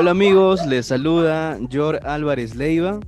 Hola 0.00 0.12
amigos, 0.12 0.64
les 0.64 0.86
saluda 0.86 1.58
Jor 1.72 1.98
Álvarez 2.06 2.54
Leiva. 2.54 3.00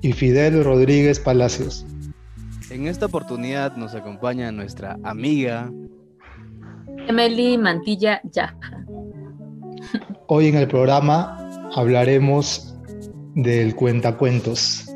Y 0.00 0.14
Fidel 0.14 0.64
Rodríguez 0.64 1.20
Palacios. 1.20 1.84
En 2.70 2.86
esta 2.86 3.04
oportunidad 3.04 3.76
nos 3.76 3.94
acompaña 3.94 4.50
nuestra 4.50 4.96
amiga 5.02 5.70
Emily 7.08 7.58
Mantilla 7.58 8.22
Yaja. 8.24 8.86
Hoy 10.28 10.46
en 10.46 10.56
el 10.56 10.66
programa 10.66 11.36
hablaremos 11.74 12.74
del 13.34 13.76
cuentacuentos. 13.76 14.87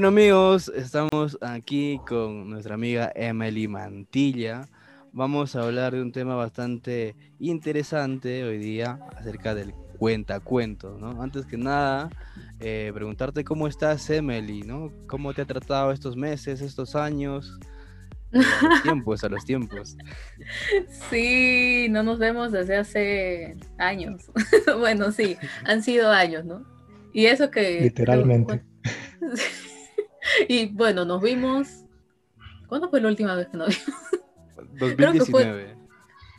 Bueno 0.00 0.18
amigos, 0.18 0.72
estamos 0.74 1.36
aquí 1.42 2.00
con 2.08 2.48
nuestra 2.48 2.74
amiga 2.74 3.12
Emily 3.14 3.68
Mantilla. 3.68 4.66
Vamos 5.12 5.54
a 5.54 5.62
hablar 5.62 5.92
de 5.92 6.00
un 6.00 6.10
tema 6.10 6.36
bastante 6.36 7.14
interesante 7.38 8.42
hoy 8.44 8.56
día 8.56 8.98
acerca 9.14 9.54
del 9.54 9.74
cuentacuentos, 9.98 10.98
¿no? 10.98 11.20
Antes 11.20 11.44
que 11.44 11.58
nada, 11.58 12.08
eh, 12.60 12.90
preguntarte 12.94 13.44
cómo 13.44 13.68
estás 13.68 14.08
Emily, 14.08 14.62
¿no? 14.62 14.90
¿Cómo 15.06 15.34
te 15.34 15.42
ha 15.42 15.44
tratado 15.44 15.92
estos 15.92 16.16
meses, 16.16 16.62
estos 16.62 16.96
años? 16.96 17.58
Eh, 18.32 18.40
a 18.40 18.68
los 18.68 18.82
tiempos, 18.82 19.22
a 19.22 19.28
los 19.28 19.44
tiempos. 19.44 19.98
Sí, 21.10 21.88
no 21.90 22.02
nos 22.02 22.18
vemos 22.18 22.52
desde 22.52 22.78
hace 22.78 23.54
años. 23.76 24.30
bueno, 24.78 25.12
sí, 25.12 25.36
han 25.66 25.82
sido 25.82 26.10
años, 26.10 26.46
¿no? 26.46 26.64
Y 27.12 27.26
eso 27.26 27.50
que... 27.50 27.82
Literalmente. 27.82 28.69
Y 30.48 30.66
bueno, 30.66 31.04
nos 31.04 31.22
vimos... 31.22 31.68
¿Cuándo 32.66 32.88
fue 32.88 33.00
la 33.00 33.08
última 33.08 33.34
vez 33.34 33.48
que 33.48 33.56
nos 33.56 33.68
vimos? 33.68 34.96
Creo 34.96 35.12
que 35.12 35.20
fue- 35.24 35.44
2019. 35.44 35.76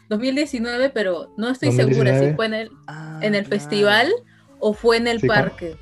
2019, 0.10 0.90
pero 0.90 1.34
no 1.38 1.50
estoy 1.50 1.72
segura 1.72 1.90
si 2.20 2.26
2019. 2.26 2.36
fue 2.36 2.46
en 2.48 2.54
el, 2.54 2.72
Ah, 2.88 3.20
en 3.22 3.36
el 3.36 3.44
claro. 3.46 3.62
festival 3.62 4.12
o 4.60 4.74
fue 4.74 4.98
en 4.98 5.08
el 5.08 5.22
Sí, 5.22 5.28
parque. 5.28 5.76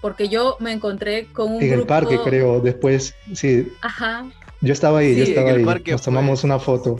Porque 0.00 0.28
yo 0.28 0.56
me 0.60 0.72
encontré 0.72 1.26
con 1.32 1.52
un 1.56 1.62
En 1.62 1.72
el 1.72 1.86
parque, 1.86 2.18
creo. 2.22 2.60
Después, 2.60 3.14
sí, 3.32 3.72
Ajá, 3.82 4.26
yo 4.60 4.72
estaba 4.72 4.98
ahí, 5.00 5.14
Sí, 5.14 5.18
yo 5.20 5.24
estaba 5.24 5.50
ahí. 5.50 5.64
parque 5.64 5.92
Nos 5.92 6.02
fue. 6.02 6.12
tomamos 6.12 6.44
una 6.44 6.58
foto. 6.58 6.98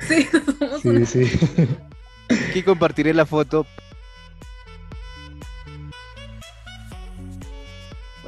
sí, 0.00 0.28
una- 0.84 1.04
Sí, 1.06 1.26
sí. 1.26 1.68
Aquí 2.50 2.62
compartiré 2.62 3.12
la 3.12 3.26
foto. 3.26 3.66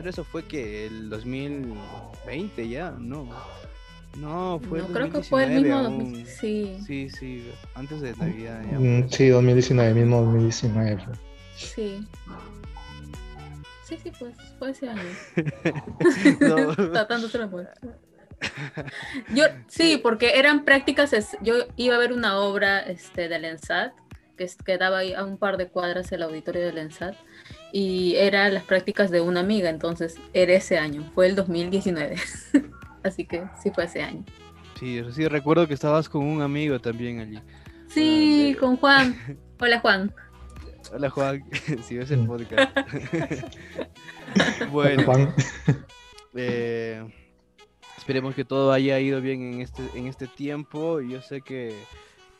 Eso 0.05 0.25
fue 0.25 0.45
que 0.45 0.87
el 0.87 1.09
2020 1.11 2.69
ya, 2.69 2.91
no. 2.99 3.29
No, 4.19 4.61
fue 4.69 4.79
el 4.81 4.85
No, 4.87 4.93
creo 4.93 5.11
que 5.11 5.23
fue 5.23 5.45
el 5.45 5.53
2019 5.55 5.61
mismo... 5.63 5.77
aún. 5.79 5.99
2000, 6.13 6.27
Sí, 6.27 6.77
Sí, 6.87 7.11
sí, 7.11 7.51
antes 7.75 8.01
de 8.01 8.15
Navidad 8.17 8.63
ya. 8.71 8.79
Mm, 8.79 9.09
Sí, 9.09 9.29
2019, 9.29 9.95
mismo 9.95 10.23
2019. 10.23 11.03
sí. 11.57 12.07
Sí, 13.85 13.99
sí, 14.03 14.13
pues 14.19 14.35
fue 14.59 14.71
ese 14.71 14.89
año. 14.89 15.03
No. 16.41 16.75
Tratando. 16.93 17.29
Yo, 19.35 19.45
sí, 19.69 19.99
porque 20.03 20.39
eran 20.39 20.65
prácticas, 20.65 21.13
es- 21.13 21.37
yo 21.43 21.55
iba 21.77 21.95
a 21.97 21.99
ver 21.99 22.13
una 22.13 22.39
obra 22.39 22.81
este, 22.81 23.29
del 23.29 23.45
ENSAT, 23.45 23.93
que 24.37 24.49
quedaba 24.65 24.99
ahí 24.99 25.13
a 25.13 25.25
un 25.25 25.37
par 25.39 25.57
de 25.59 25.69
cuadras 25.69 26.11
el 26.13 26.23
auditorio 26.23 26.63
del 26.63 26.79
ENSAT, 26.79 27.15
y 27.73 28.15
eran 28.17 28.53
las 28.55 28.65
prácticas 28.65 29.11
de 29.11 29.21
una 29.21 29.41
amiga, 29.41 29.71
entonces 29.71 30.17
era 30.35 30.53
ese 30.53 30.79
año, 30.79 31.11
fue 31.15 31.27
el 31.27 31.35
2019. 31.35 32.17
Así 33.03 33.25
que 33.25 33.43
sí 33.63 33.71
fue 33.75 33.85
ese 33.85 34.03
año. 34.03 34.25
Sí, 34.79 35.01
sí, 35.13 35.27
recuerdo 35.29 35.67
que 35.67 35.75
estabas 35.75 36.09
con 36.09 36.23
un 36.25 36.43
amigo 36.43 36.79
también 36.81 37.21
allí. 37.21 37.41
Sí, 37.89 38.51
de- 38.53 38.57
con 38.57 38.77
Juan. 38.77 39.17
Hola 39.61 39.81
Juan. 39.81 40.13
Hola 40.93 41.09
Juan, 41.11 41.43
si 41.85 41.97
ves 41.97 42.11
el 42.11 42.21
Mm. 42.23 42.27
podcast. 42.27 42.77
bueno, 44.71 45.05
Juan, 45.05 45.35
eh, 46.35 47.03
esperemos 47.97 48.35
que 48.35 48.45
todo 48.45 48.73
haya 48.73 48.99
ido 48.99 49.21
bien 49.21 49.55
en 49.55 49.61
este, 49.61 49.83
en 49.95 50.07
este 50.07 50.27
tiempo. 50.27 51.01
Yo 51.01 51.23
sé 51.23 51.41
que 51.43 51.75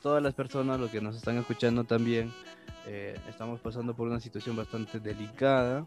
todas 0.03 0.23
las 0.23 0.35
personas, 0.35 0.81
los 0.81 0.91
que 0.91 1.01
nos 1.01 1.17
están 1.17 1.39
escuchando 1.39 1.85
también, 1.85 2.33
eh, 2.87 3.19
estamos 3.29 3.61
pasando 3.61 3.95
por 3.95 4.09
una 4.09 4.21
situación 4.21 4.57
bastante 4.57 5.01
delicada. 5.01 5.87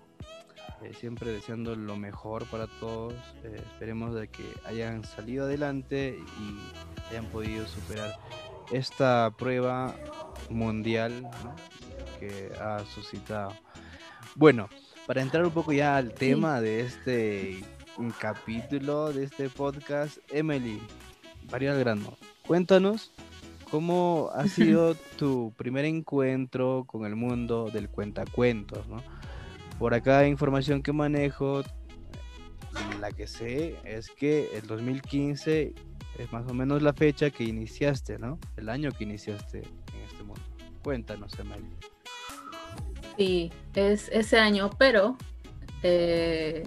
eh, 0.81 0.93
siempre 0.93 1.31
deseando 1.31 1.75
lo 1.75 1.95
mejor 1.95 2.45
para 2.45 2.67
todos. 2.79 3.13
eh, 3.43 3.61
esperemos 3.71 4.13
de 4.15 4.27
que 4.27 4.43
hayan 4.65 5.03
salido 5.03 5.45
adelante 5.45 6.17
y 6.39 7.09
hayan 7.09 7.25
podido 7.27 7.65
superar 7.67 8.13
esta 8.71 9.31
prueba 9.37 9.95
mundial 10.49 11.29
que 12.19 12.51
ha 12.59 12.79
suscitado. 12.93 13.53
Bueno, 14.35 14.69
para 15.05 15.21
entrar 15.21 15.45
un 15.45 15.51
poco 15.51 15.71
ya 15.71 15.97
al 15.97 16.13
tema 16.13 16.61
de 16.61 16.81
este 16.81 17.63
capítulo, 18.19 19.13
de 19.13 19.23
este 19.23 19.49
podcast, 19.49 20.17
Emily, 20.29 20.81
varía 21.49 21.71
al 21.71 21.79
grano. 21.79 22.17
Cuéntanos 22.45 23.11
cómo 23.69 24.29
ha 24.33 24.47
sido 24.47 24.95
tu 25.17 25.53
primer 25.57 25.85
encuentro 25.85 26.85
con 26.87 27.05
el 27.05 27.15
mundo 27.15 27.69
del 27.71 27.89
cuentacuentos, 27.89 28.87
¿no? 28.87 29.03
Por 29.79 29.93
acá 29.93 30.27
información 30.27 30.81
que 30.81 30.93
manejo, 30.93 31.63
la 33.01 33.11
que 33.11 33.27
sé 33.27 33.75
es 33.83 34.09
que 34.09 34.49
el 34.57 34.67
2015 34.67 35.73
es 36.17 36.31
más 36.31 36.49
o 36.49 36.53
menos 36.53 36.81
la 36.81 36.93
fecha 36.93 37.29
que 37.29 37.43
iniciaste, 37.43 38.17
¿no? 38.17 38.39
El 38.55 38.69
año 38.69 38.91
que 38.91 39.03
iniciaste 39.03 39.59
en 39.59 40.01
este 40.05 40.23
mundo. 40.23 40.41
Cuéntanos, 40.83 41.37
Emily. 41.39 41.75
Sí, 43.17 43.51
es 43.73 44.09
ese 44.09 44.39
año, 44.39 44.69
pero 44.77 45.17
eh, 45.83 46.63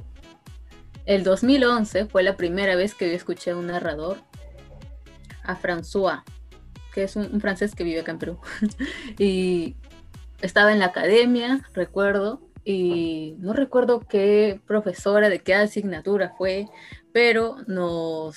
el 1.06 1.24
2011 1.24 2.06
fue 2.06 2.22
la 2.22 2.36
primera 2.36 2.76
vez 2.76 2.94
que 2.94 3.08
yo 3.08 3.14
escuché 3.14 3.52
a 3.52 3.56
un 3.56 3.68
narrador, 3.68 4.18
a 5.42 5.56
François, 5.56 6.22
que 6.98 7.04
es 7.04 7.14
un, 7.14 7.32
un 7.32 7.40
francés 7.40 7.76
que 7.76 7.84
vive 7.84 8.00
acá 8.00 8.10
en 8.10 8.18
Perú. 8.18 8.38
y 9.18 9.76
estaba 10.42 10.72
en 10.72 10.80
la 10.80 10.86
academia, 10.86 11.62
recuerdo, 11.74 12.40
y 12.64 13.36
no 13.38 13.52
recuerdo 13.52 14.00
qué 14.00 14.60
profesora 14.66 15.28
de 15.28 15.38
qué 15.38 15.54
asignatura 15.54 16.34
fue, 16.36 16.66
pero 17.12 17.58
nos 17.68 18.34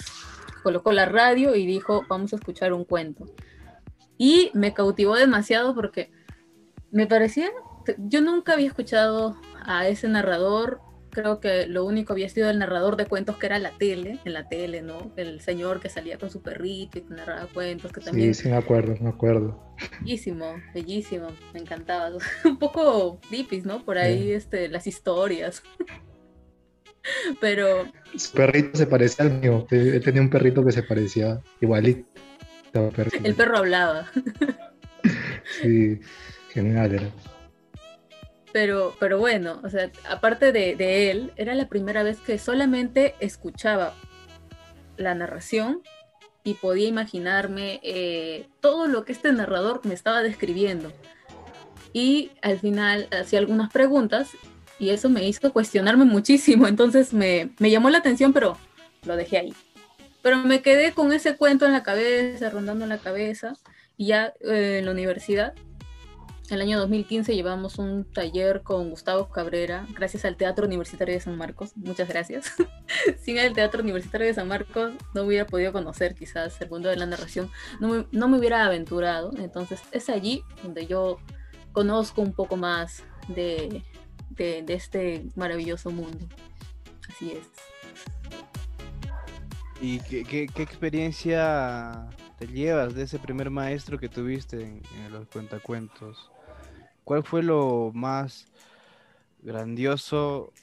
colocó 0.62 0.92
la 0.92 1.08
radio 1.08 1.56
y 1.56 1.66
dijo, 1.66 2.06
vamos 2.08 2.34
a 2.34 2.36
escuchar 2.36 2.72
un 2.72 2.86
cuento. 2.86 3.26
Y 4.20 4.52
me 4.54 4.76
cautivó 4.76 5.16
demasiado 5.16 5.74
porque 5.74 6.12
me 6.92 7.08
parecía 7.08 7.50
yo 7.98 8.22
nunca 8.22 8.54
había 8.54 8.68
escuchado 8.68 9.36
a 9.66 9.88
ese 9.88 10.08
narrador. 10.08 10.82
Creo 11.12 11.40
que 11.40 11.68
lo 11.68 11.86
único 11.86 12.14
había 12.14 12.30
sido 12.30 12.50
el 12.50 12.60
narrador 12.60 12.96
de 12.96 13.06
cuentos 13.06 13.38
que 13.38 13.46
era 13.46 13.60
la 13.60 13.72
tele, 13.72 14.20
en 14.24 14.34
la 14.34 14.48
tele, 14.48 14.82
¿no? 14.82 15.12
El 15.18 15.42
señor 15.42 15.80
que 15.80 15.90
salía 15.90 16.18
con 16.18 16.30
su 16.30 16.42
perrito 16.42 16.98
y 16.98 17.02
que 17.02 17.14
narraba 17.14 17.48
cuentos, 17.48 17.92
que 17.92 18.02
también 18.02 18.34
sí, 18.34 18.44
sí, 18.44 18.50
me 18.50 18.56
acuerdo, 18.56 18.96
me 19.02 19.10
acuerdo. 19.10 19.76
bellísimo, 20.00 20.56
bellísimo, 20.74 21.28
me 21.54 21.60
encantaba. 21.60 22.10
Un 22.46 22.58
poco 22.58 23.20
creepy, 23.30 23.62
¿no? 23.62 23.84
Por 23.84 23.98
ahí 23.98 24.32
este, 24.32 24.70
las 24.70 24.88
historias. 24.88 25.62
Pero 27.40 27.86
Su 28.16 28.32
perrito 28.34 28.78
se 28.78 28.88
parecía 28.88 29.26
al 29.26 29.40
mío. 29.40 29.66
Él 29.72 30.02
tenía 30.04 30.22
un 30.22 30.30
perrito 30.30 30.64
que 30.64 30.72
se 30.72 30.84
parecía 30.84 31.42
igualito. 31.60 32.08
al 32.74 32.90
perro. 32.90 33.12
el 33.24 33.36
perro 33.36 33.58
hablaba. 33.58 34.08
Sí, 35.62 36.00
genial 36.50 36.94
era. 36.94 37.10
Pero, 38.54 38.96
pero 39.00 39.18
bueno, 39.18 39.62
o 39.64 39.70
sea, 39.70 39.92
aparte 40.10 40.52
de, 40.52 40.76
de 40.76 41.12
él, 41.12 41.32
era 41.38 41.56
la 41.56 41.68
primera 41.68 42.04
vez 42.04 42.20
que 42.20 42.38
solamente 42.38 43.16
escuchaba 43.20 43.94
la 44.98 45.16
narración 45.16 45.82
y 46.44 46.56
podía 46.56 46.88
imaginarme 46.88 47.80
eh, 47.84 48.48
todo 48.60 48.88
lo 48.88 49.06
que 49.06 49.12
este 49.12 49.32
narrador 49.32 49.82
me 49.86 49.94
estaba 49.94 50.24
describiendo. 50.24 50.92
Y 51.94 52.32
al 52.42 52.60
final 52.60 53.08
hacía 53.12 53.40
algunas 53.40 53.72
preguntas 53.72 54.32
y 54.80 54.90
eso 54.90 55.10
me 55.10 55.28
hizo 55.28 55.52
cuestionarme 55.54 56.06
muchísimo. 56.06 56.68
Entonces 56.68 57.14
me, 57.14 57.52
me 57.60 57.70
llamó 57.70 57.90
la 57.90 58.00
atención, 58.00 58.34
pero 58.34 58.58
lo 59.06 59.16
dejé 59.16 59.38
ahí. 59.38 59.54
Pero 60.22 60.38
me 60.38 60.62
quedé 60.62 60.94
con 60.94 61.12
ese 61.14 61.36
cuento 61.36 61.66
en 61.66 61.74
la 61.74 61.84
cabeza, 61.84 62.50
rondando 62.50 62.86
en 62.86 62.90
la 62.90 62.98
cabeza. 62.98 63.54
Y 63.98 64.08
ya 64.08 64.34
eh, 64.42 64.78
en 64.80 64.86
la 64.86 64.92
universidad, 64.92 65.54
el 66.50 66.62
año 66.62 66.80
2015, 66.80 67.34
llevamos 67.34 67.78
un 67.78 68.04
taller 68.04 68.62
con 68.62 68.90
Gustavo 68.90 69.30
Cabrera, 69.30 69.88
gracias 69.94 70.26
al 70.26 70.36
Teatro 70.36 70.66
Universitario 70.66 71.14
de 71.14 71.22
San 71.22 71.38
Marcos. 71.38 71.72
Muchas 71.78 72.10
gracias. 72.10 72.54
Sin 73.22 73.38
el 73.38 73.54
Teatro 73.54 73.82
Universitario 73.82 74.28
de 74.28 74.34
San 74.34 74.48
Marcos 74.48 74.92
no 75.14 75.24
hubiera 75.24 75.46
podido 75.46 75.72
conocer 75.72 76.16
quizás 76.16 76.60
el 76.60 76.70
mundo 76.70 76.90
de 76.90 76.98
la 76.98 77.06
narración, 77.06 77.50
no 77.80 77.88
me, 77.88 78.06
no 78.12 78.28
me 78.28 78.38
hubiera 78.38 78.66
aventurado. 78.66 79.32
Entonces 79.38 79.82
es 79.92 80.10
allí 80.10 80.44
donde 80.64 80.88
yo 80.88 81.20
conozco 81.72 82.22
un 82.22 82.34
poco 82.34 82.58
más 82.58 83.04
de, 83.28 83.84
de, 84.30 84.66
este 84.68 85.26
maravilloso 85.36 85.92
mundo. 85.92 86.28
Así 87.10 87.32
es. 87.32 87.48
¿Y 89.82 90.00
qué, 90.02 90.48
qué, 90.48 90.62
experiencia 90.62 92.10
te 92.38 92.48
llevas 92.48 92.94
de 92.94 93.04
ese 93.04 93.20
primer 93.20 93.50
maestro 93.50 93.98
que 93.98 94.10
tuviste 94.10 94.62
en 94.62 95.12
los 95.12 95.28
cuentacuentos? 95.28 96.31
¿Cuál 97.04 97.24
fue 97.24 97.44
lo 97.44 97.92
más 97.94 98.48
grandioso 99.42 100.54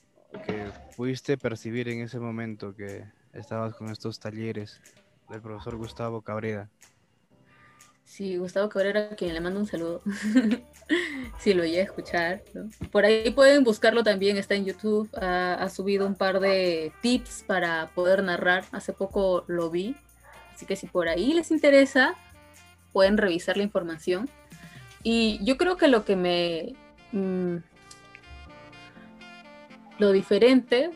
que 0.47 0.71
pudiste 0.97 1.37
percibir 1.37 1.89
en 1.89 2.01
ese 2.01 2.19
momento 2.19 2.75
que 2.75 3.05
estabas 3.33 3.75
con 3.75 3.91
estos 3.91 4.21
talleres 4.21 4.81
del 5.29 5.41
profesor 5.41 5.77
Gustavo 5.77 6.23
Cabrera? 6.23 6.71
Sí, 8.05 8.39
Gustavo 8.39 8.71
Cabrera, 8.71 9.11
a 9.13 9.17
quien 9.17 9.35
le 9.35 9.41
mando 9.41 9.61
un 9.61 9.67
saludo. 9.67 10.01
si 11.39 11.53
lo 11.53 11.63
oye 11.63 11.81
a 11.81 11.85
escuchar. 11.85 12.43
Por 12.91 13.05
ahí 13.05 13.31
pueden 13.31 13.65
buscarlo 13.65 14.03
también, 14.03 14.39
está 14.39 14.55
en 14.55 14.65
YouTube. 14.65 15.11
Ha, 15.21 15.55
ha, 15.55 15.69
subido 15.69 16.07
un 16.07 16.15
par 16.15 16.41
de 16.41 16.91
tips 17.03 17.45
para 17.47 17.89
poder 17.95 18.23
narrar. 18.23 18.65
Hace 18.73 18.95
poco 18.95 19.45
lo 19.47 19.71
vi. 19.71 19.95
Así 20.55 20.65
que 20.65 20.75
si 20.75 20.87
por 20.87 21.09
ahí 21.09 21.35
les 21.35 21.51
interesa, 21.51 22.15
pueden 22.93 23.19
revisar 23.19 23.59
la 23.59 23.63
información. 23.63 24.29
Y 25.03 25.39
yo 25.45 25.57
creo 25.57 25.77
que 25.77 25.89
lo 25.89 26.05
que 26.05 26.17
me... 26.17 26.75
Mmm, 27.13 27.57
lo 29.99 30.13
diferente 30.13 30.91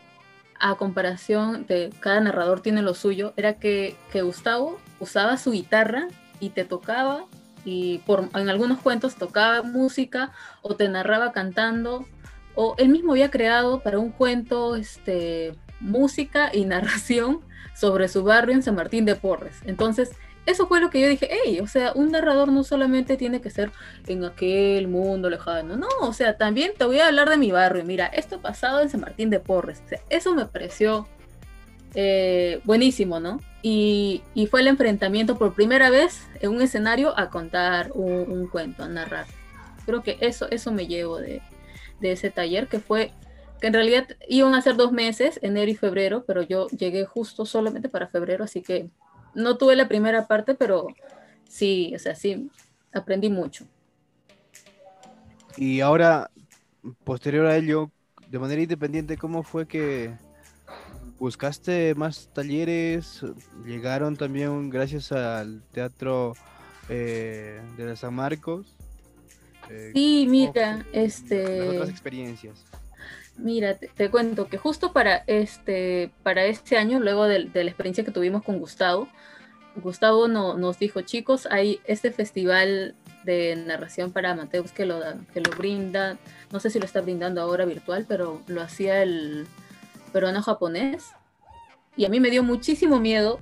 a 0.61 0.77
comparación 0.77 1.67
de 1.67 1.91
cada 1.99 2.21
narrador 2.21 2.61
tiene 2.61 2.83
lo 2.83 2.95
suyo, 2.95 3.33
era 3.37 3.55
que, 3.55 3.97
que 4.13 4.23
Gustavo 4.23 4.79
usaba 5.01 5.37
su 5.37 5.51
guitarra 5.51 6.07
y 6.39 6.51
te 6.51 6.65
tocaba 6.65 7.25
y 7.65 8.01
en 8.35 8.49
algunos 8.49 8.81
cuentos 8.81 9.17
tocaba 9.17 9.63
música 9.63 10.33
o 10.63 10.77
te 10.77 10.89
narraba 10.89 11.33
cantando 11.33 12.07
o 12.55 12.75
él 12.79 12.89
mismo 12.91 13.13
había 13.13 13.31
creado 13.31 13.81
para 13.81 13.99
un 13.99 14.11
cuento 14.11 14.77
este, 14.77 15.55
música 15.81 16.51
y 16.53 16.65
narración 16.65 17.41
sobre 17.75 18.09
su 18.09 18.23
barrio 18.23 18.55
en 18.55 18.63
San 18.63 18.75
Martín 18.75 19.05
de 19.05 19.17
Porres. 19.17 19.61
Entonces, 19.65 20.11
eso 20.47 20.67
fue 20.67 20.81
lo 20.81 20.91
que 20.91 21.01
yo 21.01 21.09
dije, 21.09 21.29
hey, 21.31 21.61
o 21.61 21.67
sea, 21.67 21.93
un 21.95 22.11
narrador 22.11 22.51
no 22.51 22.65
solamente 22.65 23.17
tiene 23.17 23.41
que 23.41 23.51
ser 23.51 23.71
en 24.07 24.25
aquel 24.25 24.89
mundo 24.89 25.31
lejano, 25.31 25.77
no, 25.77 25.89
o 26.01 26.13
sea, 26.13 26.37
también 26.37 26.73
te 26.77 26.85
voy 26.85 26.99
a 26.99 27.07
hablar 27.07 27.29
de 27.31 27.37
mi 27.37 27.53
barrio, 27.53 27.85
mira, 27.85 28.07
esto 28.07 28.41
pasado 28.41 28.81
en 28.81 28.89
San 28.89 29.01
Martín 29.01 29.31
de 29.31 29.41
Porres, 29.41 29.83
o 29.85 29.89
sea, 29.89 30.01
eso 30.11 30.35
me 30.35 30.47
pareció 30.47 31.07
eh, 31.95 32.61
buenísimo, 32.65 33.21
¿no? 33.21 33.41
Y, 33.61 34.23
y, 34.35 34.47
fue 34.47 34.63
el 34.63 34.69
enfrentamiento 34.69 35.37
por 35.37 35.55
primera 35.55 35.91
vez 35.91 36.27
en 36.41 36.51
un 36.51 36.63
escenario 36.63 37.17
a 37.19 37.29
contar 37.29 37.93
un, 37.93 38.49
cuento, 38.49 38.83
a 38.83 38.89
narrar. 38.89 39.27
Creo 39.85 40.03
que 40.03 40.17
eso, 40.21 40.51
eso 40.51 40.73
me 40.73 40.87
llevo 40.87 41.19
de, 41.19 41.43
de, 42.01 42.13
ese 42.13 42.31
taller, 42.31 42.67
que 42.67 42.81
fue, 42.81 43.13
que 43.61 43.67
en 43.67 43.75
realidad 43.75 44.09
iban 44.27 44.55
a 44.55 44.63
ser 44.63 44.77
dos 44.77 44.91
meses, 44.91 45.39
enero 45.43 45.71
y 45.71 45.75
febrero, 45.75 46.25
pero 46.27 46.43
yo 46.43 46.67
llegué 46.69 47.05
justo 47.05 47.45
solamente 47.45 47.89
para 47.91 48.09
febrero, 48.09 48.43
así 48.43 48.63
que 48.63 48.89
no 49.35 49.57
tuve 49.57 49.77
la 49.77 49.89
primera 49.89 50.27
parte, 50.27 50.55
pero 50.55 50.87
sí, 51.49 51.93
o 51.95 51.99
sea, 51.99 52.15
sí, 52.15 52.51
aprendí 52.93 53.29
mucho. 53.29 53.67
Y 55.57 55.81
ahora, 55.81 56.31
posterior 57.05 57.47
a 57.47 57.57
ello, 57.57 57.91
de 58.29 58.39
manera 58.39 58.63
independiente, 58.63 59.17
¿cómo 59.17 59.43
fue 59.43 59.67
que 59.67 60.15
buscaste 61.19 61.95
más 61.95 62.31
talleres? 62.33 63.23
¿Llegaron 63.65 64.17
también 64.17 64.71
gracias 64.71 65.13
al 65.13 65.63
Teatro 65.73 66.35
eh, 66.89 67.61
de 67.77 67.97
San 67.97 68.15
Marcos? 68.15 68.75
Eh, 69.71 69.93
sí, 69.95 70.27
mira, 70.29 70.85
este... 70.93 71.59
Las 71.59 71.75
otras 71.75 71.91
experiencias. 71.91 72.65
Mira, 73.37 73.77
te, 73.77 74.11
cuento 74.11 74.47
que 74.49 74.59
justo 74.59 74.93
para 74.93 75.25
este, 75.27 76.11
para 76.23 76.45
este 76.45 76.77
año, 76.77 77.01
luego 77.01 77.25
de, 77.25 77.45
de 77.45 77.65
la 77.65 77.71
experiencia 77.71 78.05
que 78.05 78.11
tuvimos 78.11 78.43
con 78.43 78.59
Gustavo, 78.59 79.09
Gustavo 79.77 80.29
no, 80.29 80.57
nos 80.57 80.79
dijo, 80.79 81.01
chicos, 81.01 81.47
hay 81.51 81.81
este 81.85 82.13
festival 82.13 82.95
de 83.25 83.57
narración 83.57 84.13
para 84.13 84.33
amateurs 84.33 84.73
que 84.73 84.85
lo, 84.85 85.01
que 85.33 85.41
lo 85.41 85.51
brinda, 85.57 86.19
no 86.51 86.61
sé 86.61 86.71
si 86.71 86.79
lo 86.79 86.85
está 86.85 87.01
brindando 87.01 87.41
ahora 87.41 87.65
virtual, 87.65 88.05
pero 88.07 88.43
lo 88.47 88.61
hacía 88.61 89.03
el 89.03 89.47
peruano 90.13 90.43
japonés. 90.43 91.13
Y 91.97 92.05
a 92.05 92.09
mí 92.09 92.21
me 92.21 92.31
dio 92.31 92.43
muchísimo 92.43 93.01
miedo 93.01 93.41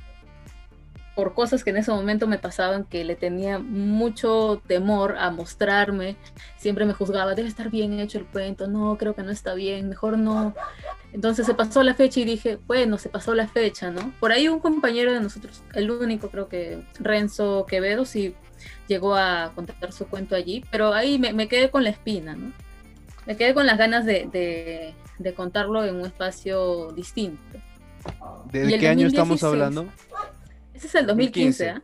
por 1.20 1.34
cosas 1.34 1.62
que 1.62 1.68
en 1.68 1.76
ese 1.76 1.90
momento 1.90 2.26
me 2.26 2.38
pasaban, 2.38 2.84
que 2.84 3.04
le 3.04 3.14
tenía 3.14 3.58
mucho 3.58 4.62
temor 4.66 5.18
a 5.18 5.30
mostrarme. 5.30 6.16
Siempre 6.56 6.86
me 6.86 6.94
juzgaba, 6.94 7.34
debe 7.34 7.46
estar 7.46 7.68
bien 7.68 8.00
hecho 8.00 8.16
el 8.16 8.24
cuento, 8.24 8.68
no, 8.68 8.96
creo 8.96 9.14
que 9.14 9.22
no 9.22 9.30
está 9.30 9.52
bien, 9.52 9.90
mejor 9.90 10.16
no. 10.16 10.54
Entonces 11.12 11.44
se 11.44 11.52
pasó 11.52 11.82
la 11.82 11.92
fecha 11.92 12.20
y 12.20 12.24
dije, 12.24 12.58
bueno, 12.66 12.96
se 12.96 13.10
pasó 13.10 13.34
la 13.34 13.48
fecha, 13.48 13.90
¿no? 13.90 14.14
Por 14.18 14.32
ahí 14.32 14.48
un 14.48 14.60
compañero 14.60 15.12
de 15.12 15.20
nosotros, 15.20 15.62
el 15.74 15.90
único 15.90 16.30
creo 16.30 16.48
que 16.48 16.82
Renzo 16.98 17.66
Quevedo, 17.68 18.06
sí 18.06 18.34
llegó 18.88 19.14
a 19.14 19.52
contar 19.54 19.92
su 19.92 20.06
cuento 20.06 20.34
allí, 20.34 20.64
pero 20.70 20.94
ahí 20.94 21.18
me, 21.18 21.34
me 21.34 21.48
quedé 21.48 21.68
con 21.68 21.84
la 21.84 21.90
espina, 21.90 22.34
¿no? 22.34 22.50
Me 23.26 23.36
quedé 23.36 23.52
con 23.52 23.66
las 23.66 23.76
ganas 23.76 24.06
de, 24.06 24.26
de, 24.32 24.94
de 25.18 25.34
contarlo 25.34 25.84
en 25.84 25.96
un 25.96 26.06
espacio 26.06 26.92
distinto. 26.92 27.58
¿De 28.50 28.78
qué 28.78 28.88
2016, 28.88 28.90
año 28.90 29.06
estamos 29.06 29.42
hablando? 29.44 29.86
Ese 30.80 30.86
es 30.86 30.94
el 30.94 31.06
2015, 31.06 31.66
¿eh? 31.66 31.74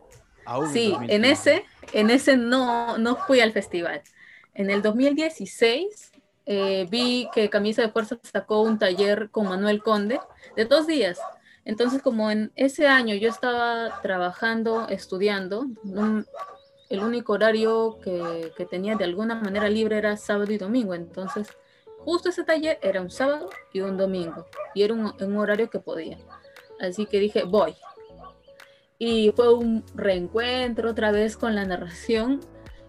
Sí, 0.73 0.89
2015. 0.89 1.15
en 1.15 1.25
ese, 1.25 1.65
en 1.93 2.09
ese 2.09 2.35
no, 2.35 2.97
no 2.97 3.15
fui 3.15 3.41
al 3.41 3.51
festival. 3.51 4.01
En 4.55 4.71
el 4.71 4.81
2016 4.81 6.11
eh, 6.47 6.87
vi 6.89 7.29
que 7.31 7.47
Camisa 7.47 7.83
de 7.83 7.89
Fuerza 7.89 8.17
sacó 8.23 8.61
un 8.61 8.79
taller 8.79 9.29
con 9.29 9.47
Manuel 9.47 9.83
Conde 9.83 10.19
de 10.55 10.65
dos 10.65 10.87
días. 10.87 11.19
Entonces, 11.63 12.01
como 12.01 12.31
en 12.31 12.51
ese 12.55 12.87
año 12.87 13.13
yo 13.13 13.29
estaba 13.29 14.01
trabajando, 14.01 14.87
estudiando, 14.89 15.67
un, 15.83 16.25
el 16.89 17.03
único 17.03 17.33
horario 17.33 17.99
que, 18.03 18.51
que, 18.57 18.65
tenía 18.65 18.95
de 18.95 19.03
alguna 19.03 19.35
manera 19.35 19.69
libre 19.69 19.99
era 19.99 20.17
sábado 20.17 20.51
y 20.51 20.57
domingo. 20.57 20.95
Entonces, 20.95 21.49
justo 21.99 22.29
ese 22.29 22.43
taller 22.43 22.79
era 22.81 22.99
un 22.99 23.11
sábado 23.11 23.51
y 23.73 23.81
un 23.81 23.95
domingo. 23.95 24.47
Y 24.73 24.81
era 24.81 24.95
un, 24.95 25.13
un 25.21 25.37
horario 25.37 25.69
que 25.69 25.77
podía. 25.77 26.17
Así 26.79 27.05
que 27.05 27.19
dije, 27.19 27.43
voy. 27.43 27.75
Y 28.99 29.31
fue 29.35 29.53
un 29.53 29.83
reencuentro 29.95 30.91
otra 30.91 31.11
vez 31.11 31.37
con 31.37 31.55
la 31.55 31.65
narración 31.65 32.39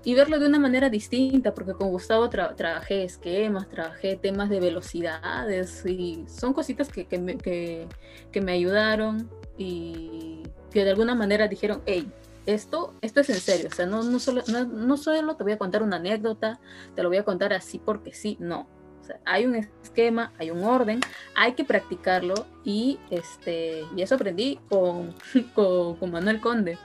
y 0.05 0.15
verlo 0.15 0.39
de 0.39 0.47
una 0.47 0.59
manera 0.59 0.89
distinta, 0.89 1.53
porque 1.53 1.75
con 1.75 1.91
Gustavo 1.91 2.31
tra 2.31 2.55
trabajé 2.55 3.05
esquemas, 3.05 3.69
trabajé 3.69 4.17
temas 4.17 4.49
de 4.49 4.61
velocidades 4.61 5.85
y 5.85 6.25
son 6.29 6.55
cositas 6.55 6.89
que, 6.89 7.07
que, 7.07 7.19
me, 7.19 7.37
que, 7.37 7.87
que 8.33 8.41
me 8.41 8.53
ayudaron 8.53 9.29
y 9.59 10.45
que 10.71 10.85
de 10.85 10.91
alguna 10.91 11.15
manera 11.15 11.49
dijeron, 11.49 11.83
hey, 11.85 12.11
esto, 12.47 12.95
esto 13.03 13.21
es 13.21 13.29
en 13.29 13.41
serio, 13.41 13.69
o 13.71 13.75
sea, 13.75 13.85
no, 13.85 14.03
no, 14.03 14.19
solo, 14.19 14.43
no, 14.49 14.65
no 14.65 14.97
solo 14.97 15.37
te 15.37 15.43
voy 15.43 15.53
a 15.53 15.59
contar 15.59 15.83
una 15.83 15.97
anécdota, 15.97 16.59
te 16.95 17.03
lo 17.03 17.11
voy 17.11 17.19
a 17.19 17.25
contar 17.25 17.53
así 17.53 17.79
porque 17.79 18.15
sí, 18.15 18.39
no. 18.41 18.67
Sea, 19.09 19.21
hay 19.25 19.47
un 19.47 19.57
esquema, 19.83 20.33
hay 20.39 20.51
un 20.51 20.63
orden, 20.63 21.01
hay 21.35 21.55
que 21.55 21.65
practicarlo 21.65 22.47
y, 22.65 22.99
este, 23.11 23.85
y 23.97 24.03
eso 24.03 24.15
aprendí 24.15 24.61
con, 24.69 25.15
con, 25.55 25.97
con 25.97 26.11
Manuel 26.11 26.41
Conde. 26.41 26.79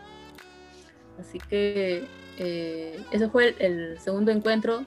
Así 1.19 1.37
que 1.37 2.05
eh, 2.39 2.99
ese 3.11 3.29
fue 3.29 3.49
el, 3.49 3.55
el, 3.59 3.99
segundo 3.99 4.31
encuentro. 4.31 4.85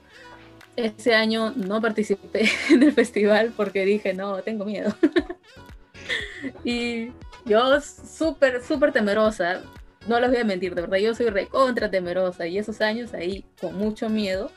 Ese 0.75 1.15
año 1.15 1.51
no 1.55 1.81
participé 1.81 2.49
en 2.69 2.83
el 2.83 2.91
festival 2.91 3.53
porque 3.55 3.85
dije, 3.85 4.13
no, 4.13 4.41
tengo 4.41 4.65
miedo. 4.65 4.93
y 6.63 7.11
yo 7.45 7.79
súper, 7.81 8.63
súper 8.63 8.91
temerosa, 8.91 9.61
no 10.07 10.19
les 10.19 10.29
voy 10.29 10.39
a 10.39 10.43
mentir, 10.43 10.73
de 10.75 10.81
verdad, 10.81 10.97
yo 10.97 11.13
soy 11.13 11.29
recontra 11.29 11.89
temerosa 11.89 12.47
y 12.47 12.57
esos 12.57 12.81
años 12.81 13.13
ahí 13.13 13.45
con 13.59 13.75
mucho 13.75 14.09
miedo. 14.09 14.51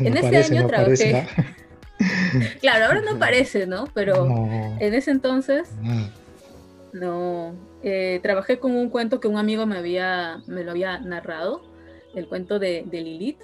No 0.00 0.06
en 0.08 0.16
ese 0.16 0.30
parece, 0.30 0.52
año 0.52 0.62
no 0.62 0.68
trabajé. 0.68 1.12
parece, 1.12 1.61
claro, 2.60 2.86
ahora 2.86 3.00
no 3.00 3.18
parece, 3.18 3.66
¿no? 3.66 3.84
Pero 3.94 4.26
No. 4.26 4.76
en 4.80 4.94
ese 4.94 5.10
entonces. 5.10 5.70
No, 6.92 7.54
eh, 7.82 8.20
trabajé 8.22 8.58
con 8.58 8.72
un 8.76 8.90
cuento 8.90 9.18
que 9.20 9.28
un 9.28 9.38
amigo 9.38 9.64
me, 9.66 9.78
había, 9.78 10.42
me 10.46 10.62
lo 10.62 10.72
había 10.72 10.98
narrado, 10.98 11.62
el 12.14 12.26
cuento 12.28 12.58
de, 12.58 12.84
de 12.86 13.00
Lilith, 13.00 13.40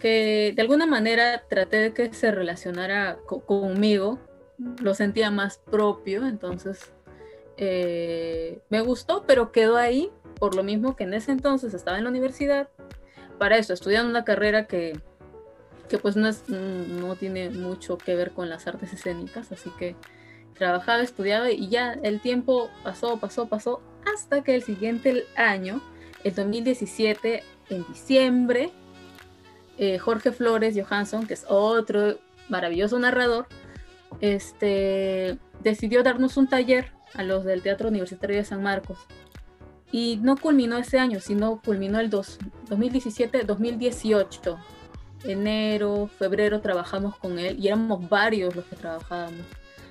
que 0.00 0.52
de 0.54 0.62
alguna 0.62 0.86
manera 0.86 1.44
traté 1.48 1.76
de 1.76 1.92
que 1.92 2.12
se 2.12 2.30
relacionara 2.32 3.18
conmigo, 3.46 4.18
lo 4.82 4.94
sentía 4.94 5.30
más 5.30 5.58
propio, 5.58 6.26
entonces 6.26 6.92
eh, 7.56 8.60
me 8.70 8.80
gustó, 8.80 9.24
pero 9.26 9.52
quedó 9.52 9.76
ahí, 9.76 10.10
por 10.40 10.56
lo 10.56 10.62
mismo 10.64 10.96
que 10.96 11.04
en 11.04 11.14
ese 11.14 11.30
entonces 11.30 11.74
estaba 11.74 11.98
en 11.98 12.04
la 12.04 12.10
universidad, 12.10 12.68
para 13.38 13.56
eso, 13.56 13.72
estudiando 13.72 14.10
una 14.10 14.24
carrera 14.24 14.66
que, 14.66 15.00
que 15.88 15.98
pues 15.98 16.16
no, 16.16 16.28
es, 16.28 16.48
no 16.48 17.16
tiene 17.16 17.50
mucho 17.50 17.98
que 17.98 18.14
ver 18.14 18.32
con 18.32 18.48
las 18.48 18.66
artes 18.66 18.92
escénicas, 18.92 19.52
así 19.52 19.70
que 19.78 19.96
trabajaba, 20.54 21.02
estudiaba 21.02 21.50
y 21.50 21.68
ya 21.68 21.92
el 22.02 22.20
tiempo 22.20 22.70
pasó, 22.82 23.18
pasó, 23.18 23.48
pasó, 23.48 23.80
hasta 24.12 24.42
que 24.42 24.54
el 24.54 24.62
siguiente 24.62 25.26
año, 25.36 25.82
el 26.24 26.34
2017, 26.34 27.42
en 27.70 27.86
diciembre, 27.86 28.72
eh, 29.78 29.98
Jorge 29.98 30.32
Flores 30.32 30.76
Johansson, 30.76 31.26
que 31.26 31.34
es 31.34 31.44
otro 31.48 32.18
maravilloso 32.48 32.98
narrador, 32.98 33.46
este, 34.20 35.38
decidió 35.62 36.02
darnos 36.02 36.36
un 36.36 36.48
taller 36.48 36.90
a 37.14 37.22
los 37.22 37.44
del 37.44 37.62
Teatro 37.62 37.88
Universitario 37.88 38.36
de 38.36 38.44
San 38.44 38.62
Marcos. 38.62 38.98
Y 39.90 40.18
no 40.22 40.36
culminó 40.36 40.76
ese 40.76 40.98
año, 40.98 41.18
sino 41.20 41.62
culminó 41.62 41.98
el 42.00 42.10
2017-2018. 42.10 44.58
Enero, 45.24 46.08
febrero 46.18 46.60
trabajamos 46.60 47.16
con 47.16 47.38
él 47.38 47.58
y 47.58 47.68
éramos 47.68 48.08
varios 48.08 48.54
los 48.54 48.64
que 48.66 48.76
trabajábamos. 48.76 49.44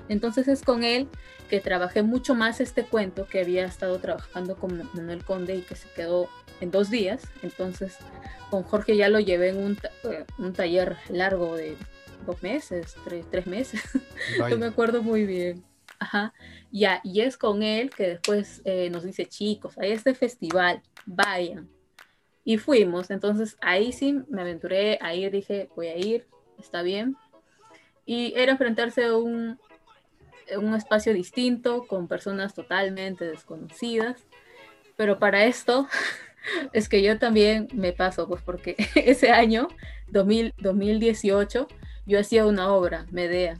Entonces 0.10 0.48
es 0.48 0.62
con 0.62 0.84
él 0.84 1.08
que 1.50 1.60
trabajé 1.60 2.02
mucho 2.02 2.36
más 2.36 2.60
este 2.60 2.84
cuento 2.84 3.28
que 3.28 3.42
había 3.42 3.66
estado 3.66 4.00
trabajando 4.00 4.56
con 4.56 4.90
Manuel 4.94 5.24
Conde 5.24 5.56
y 5.56 5.62
que 5.62 5.76
se 5.76 5.90
quedó 5.90 6.30
en 6.62 6.72
dos 6.72 6.90
días. 6.90 7.24
Entonces 7.44 7.98
con 8.50 8.64
Jorge 8.64 8.96
ya 8.96 9.10
lo 9.10 9.20
llevé 9.20 9.50
en 9.50 9.58
un, 9.58 9.78
eh, 10.04 10.26
un 10.38 10.54
taller 10.54 10.98
largo 11.10 11.56
de 11.56 11.76
dos 12.26 12.42
meses, 12.44 12.96
tres, 13.06 13.48
meses. 13.48 13.82
no 14.50 14.58
me 14.58 14.68
acuerdo 14.68 15.04
muy 15.04 15.26
bien. 15.26 15.64
Ajá. 16.00 16.34
Ya, 16.72 17.02
y 17.04 17.22
es 17.22 17.38
con 17.38 17.64
él 17.64 17.90
que 17.90 18.08
después 18.08 18.62
eh, 18.66 18.90
nos 18.92 19.04
dice, 19.04 19.26
chicos, 19.26 19.78
hay 19.78 19.92
este 19.92 20.14
festival, 20.14 20.82
vayan. 21.06 21.70
Y 22.48 22.56
fuimos, 22.56 23.12
entonces 23.12 23.58
ahí 23.60 23.92
sí 23.92 24.22
me 24.30 24.40
aventuré 24.40 25.00
a 25.02 25.14
ir, 25.14 25.32
dije, 25.32 25.68
voy 25.76 25.88
a 25.88 25.98
ir, 25.98 26.26
está 26.58 26.82
bien. 26.82 27.18
Y 28.06 28.32
era 28.38 28.54
enfrentarse 28.54 29.04
a 29.04 29.18
un, 29.18 29.60
un 30.56 30.74
espacio 30.74 31.14
distinto, 31.14 31.86
con 31.88 32.08
personas 32.08 32.54
totalmente 32.54 33.26
desconocidas. 33.26 34.26
Pero 34.96 35.20
para 35.20 35.44
esto 35.44 35.90
es 36.72 36.88
que 36.88 37.04
yo 37.04 37.20
también 37.20 37.68
me 37.74 37.92
paso, 37.92 38.30
pues 38.30 38.42
porque 38.44 38.78
ese 38.96 39.30
año, 39.32 39.68
2000, 40.08 40.54
2018, 40.58 41.68
yo 42.06 42.18
hacía 42.18 42.46
una 42.46 42.72
obra, 42.72 43.08
Medea. 43.12 43.60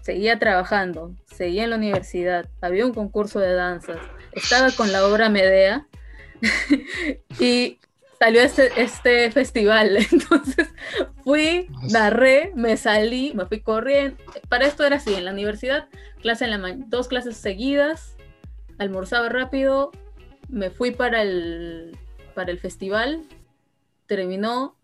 Seguía 0.00 0.38
trabajando, 0.38 1.14
seguía 1.26 1.64
en 1.64 1.70
la 1.70 1.76
universidad, 1.76 2.48
había 2.62 2.86
un 2.86 2.94
concurso 2.94 3.38
de 3.38 3.52
danzas, 3.52 3.98
estaba 4.32 4.70
con 4.70 4.92
la 4.92 5.06
obra 5.06 5.28
Medea 5.28 5.86
y 7.38 7.78
salió 8.18 8.40
este, 8.42 8.80
este 8.80 9.30
festival. 9.30 9.96
Entonces 10.12 10.68
fui, 11.24 11.68
narré, 11.90 12.52
me 12.54 12.76
salí, 12.76 13.32
me 13.34 13.46
fui 13.46 13.60
corriendo. 13.60 14.16
Para 14.48 14.66
esto 14.66 14.84
era 14.84 14.96
así, 14.96 15.14
en 15.14 15.24
la 15.24 15.32
universidad, 15.32 15.88
clase 16.20 16.44
en 16.44 16.50
la 16.50 16.74
dos 16.86 17.08
clases 17.08 17.36
seguidas, 17.36 18.16
almorzaba 18.78 19.28
rápido, 19.28 19.92
me 20.48 20.70
fui 20.70 20.90
para 20.90 21.22
el, 21.22 21.96
para 22.34 22.50
el 22.50 22.58
festival, 22.58 23.22
terminó, 24.06 24.77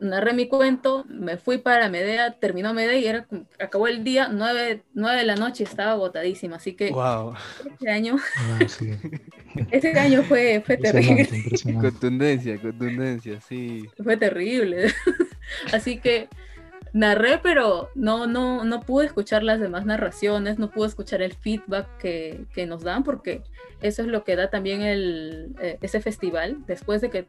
narré 0.00 0.32
mi 0.32 0.48
cuento, 0.48 1.04
me 1.08 1.36
fui 1.36 1.58
para 1.58 1.88
Medea, 1.88 2.32
terminó 2.32 2.72
Medea 2.74 2.98
y 2.98 3.06
era, 3.06 3.26
acabó 3.58 3.86
el 3.88 4.04
día, 4.04 4.28
nueve, 4.28 4.82
de 4.94 5.24
la 5.24 5.36
noche, 5.36 5.64
estaba 5.64 5.92
agotadísima, 5.92 6.56
así 6.56 6.74
que 6.74 6.90
wow. 6.90 7.34
ese 7.78 7.90
año, 7.90 8.16
ah, 8.36 8.58
ese 9.70 9.98
año 9.98 10.22
fue, 10.22 10.62
fue 10.64 10.76
terrible. 10.76 11.28
Contundencia, 11.80 12.60
contundencia, 12.60 13.40
sí. 13.40 13.88
Fue 14.02 14.16
terrible. 14.16 14.92
así 15.72 15.98
que 15.98 16.28
narré, 16.92 17.38
pero 17.42 17.90
no, 17.94 18.26
no, 18.26 18.64
no 18.64 18.80
pude 18.80 19.06
escuchar 19.06 19.42
las 19.42 19.60
demás 19.60 19.84
narraciones, 19.84 20.58
no 20.58 20.70
pude 20.70 20.88
escuchar 20.88 21.20
el 21.20 21.34
feedback 21.34 21.86
que, 21.98 22.44
que 22.54 22.66
nos 22.66 22.82
dan, 22.82 23.04
porque 23.04 23.42
eso 23.82 24.02
es 24.02 24.08
lo 24.08 24.24
que 24.24 24.36
da 24.36 24.48
también 24.48 24.82
el, 24.82 25.54
eh, 25.60 25.78
ese 25.82 26.00
festival, 26.00 26.64
después 26.66 27.00
de 27.00 27.10
que 27.10 27.26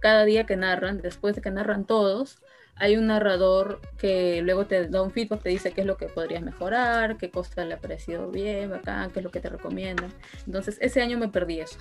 cada 0.00 0.24
día 0.24 0.44
que 0.44 0.56
narran, 0.56 1.00
después 1.00 1.34
de 1.34 1.42
que 1.42 1.50
narran 1.50 1.84
todos, 1.84 2.38
hay 2.76 2.96
un 2.96 3.08
narrador 3.08 3.80
que 3.98 4.40
luego 4.42 4.66
te 4.66 4.88
da 4.88 5.02
un 5.02 5.10
feedback, 5.10 5.42
te 5.42 5.48
dice 5.48 5.72
qué 5.72 5.80
es 5.80 5.86
lo 5.86 5.96
que 5.96 6.06
podrías 6.06 6.42
mejorar, 6.42 7.16
qué 7.16 7.30
cosa 7.30 7.64
le 7.64 7.74
ha 7.74 7.80
parecido 7.80 8.30
bien, 8.30 8.72
acá, 8.72 9.10
qué 9.12 9.20
es 9.20 9.24
lo 9.24 9.30
que 9.30 9.40
te 9.40 9.48
recomiendan. 9.48 10.12
Entonces, 10.46 10.78
ese 10.80 11.02
año 11.02 11.18
me 11.18 11.28
perdí 11.28 11.60
eso. 11.60 11.78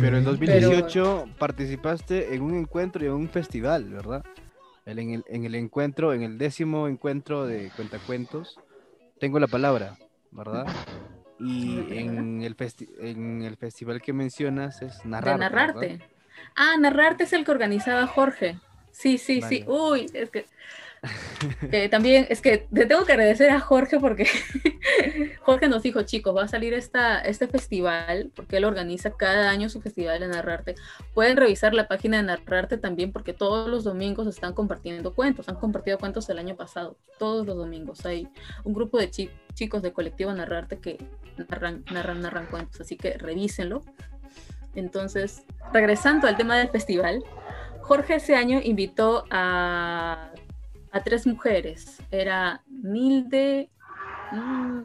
Pero 0.00 0.16
en 0.16 0.24
2018 0.24 1.28
participaste 1.38 2.34
en 2.34 2.42
un 2.42 2.54
encuentro 2.54 3.04
y 3.04 3.06
en 3.06 3.12
un 3.12 3.28
festival, 3.28 3.84
¿verdad? 3.84 4.24
En 4.86 4.98
el, 4.98 5.24
en 5.28 5.44
el 5.44 5.54
encuentro, 5.54 6.12
en 6.12 6.22
el 6.22 6.38
décimo 6.38 6.88
encuentro 6.88 7.46
de 7.46 7.70
Cuentacuentos, 7.76 8.58
tengo 9.18 9.38
la 9.38 9.46
palabra, 9.46 9.96
¿verdad? 10.30 10.66
Y 11.38 11.78
en 11.98 12.42
el, 12.42 12.56
en 12.98 13.42
el 13.42 13.56
festival 13.56 14.00
que 14.00 14.12
mencionas 14.12 14.82
es 14.82 15.04
narrarte. 15.04 15.32
De 15.32 15.38
narrarte. 15.38 16.13
Ah, 16.54 16.76
narrarte 16.78 17.24
es 17.24 17.32
el 17.32 17.44
que 17.44 17.50
organizaba 17.50 18.06
Jorge. 18.06 18.58
Sí, 18.90 19.18
sí, 19.18 19.42
sí. 19.42 19.64
Uy, 19.66 20.06
es 20.14 20.30
que 20.30 20.46
también 21.90 22.26
es 22.30 22.40
que 22.40 22.58
te 22.72 22.86
tengo 22.86 23.04
que 23.04 23.12
agradecer 23.12 23.50
a 23.50 23.60
Jorge 23.60 23.98
porque 23.98 24.26
Jorge 25.40 25.68
nos 25.68 25.82
dijo, 25.82 26.02
chicos, 26.02 26.34
va 26.34 26.44
a 26.44 26.48
salir 26.48 26.74
esta, 26.74 27.20
este 27.20 27.48
festival, 27.48 28.30
porque 28.34 28.56
él 28.56 28.64
organiza 28.64 29.10
cada 29.10 29.50
año 29.50 29.68
su 29.68 29.80
festival 29.80 30.20
de 30.20 30.28
Narrarte. 30.28 30.74
Pueden 31.12 31.36
revisar 31.36 31.74
la 31.74 31.88
página 31.88 32.18
de 32.18 32.24
Narrarte 32.24 32.78
también 32.78 33.12
porque 33.12 33.32
todos 33.32 33.68
los 33.68 33.84
domingos 33.84 34.26
están 34.26 34.54
compartiendo 34.54 35.14
cuentos. 35.14 35.48
Han 35.48 35.56
compartido 35.56 35.98
cuentos 35.98 36.28
el 36.28 36.38
año 36.38 36.56
pasado, 36.56 36.96
todos 37.18 37.46
los 37.46 37.56
domingos. 37.56 38.04
Hay 38.06 38.28
un 38.64 38.72
grupo 38.72 38.98
de 38.98 39.10
chicos 39.10 39.82
de 39.82 39.92
colectivo 39.92 40.32
Narrarte 40.32 40.78
que 40.78 40.98
narran, 41.36 41.84
narran, 41.92 42.20
narran 42.20 42.46
cuentos, 42.46 42.80
así 42.80 42.96
que 42.96 43.18
revísenlo. 43.18 43.82
Entonces, 44.74 45.44
regresando 45.72 46.26
al 46.26 46.36
tema 46.36 46.56
del 46.56 46.68
festival, 46.68 47.22
Jorge 47.80 48.16
ese 48.16 48.34
año 48.34 48.60
invitó 48.62 49.24
a 49.30 50.30
tres 51.04 51.26
mujeres. 51.26 52.00
Era 52.10 52.62
Nilde, 52.68 53.70
mm, 54.32 54.82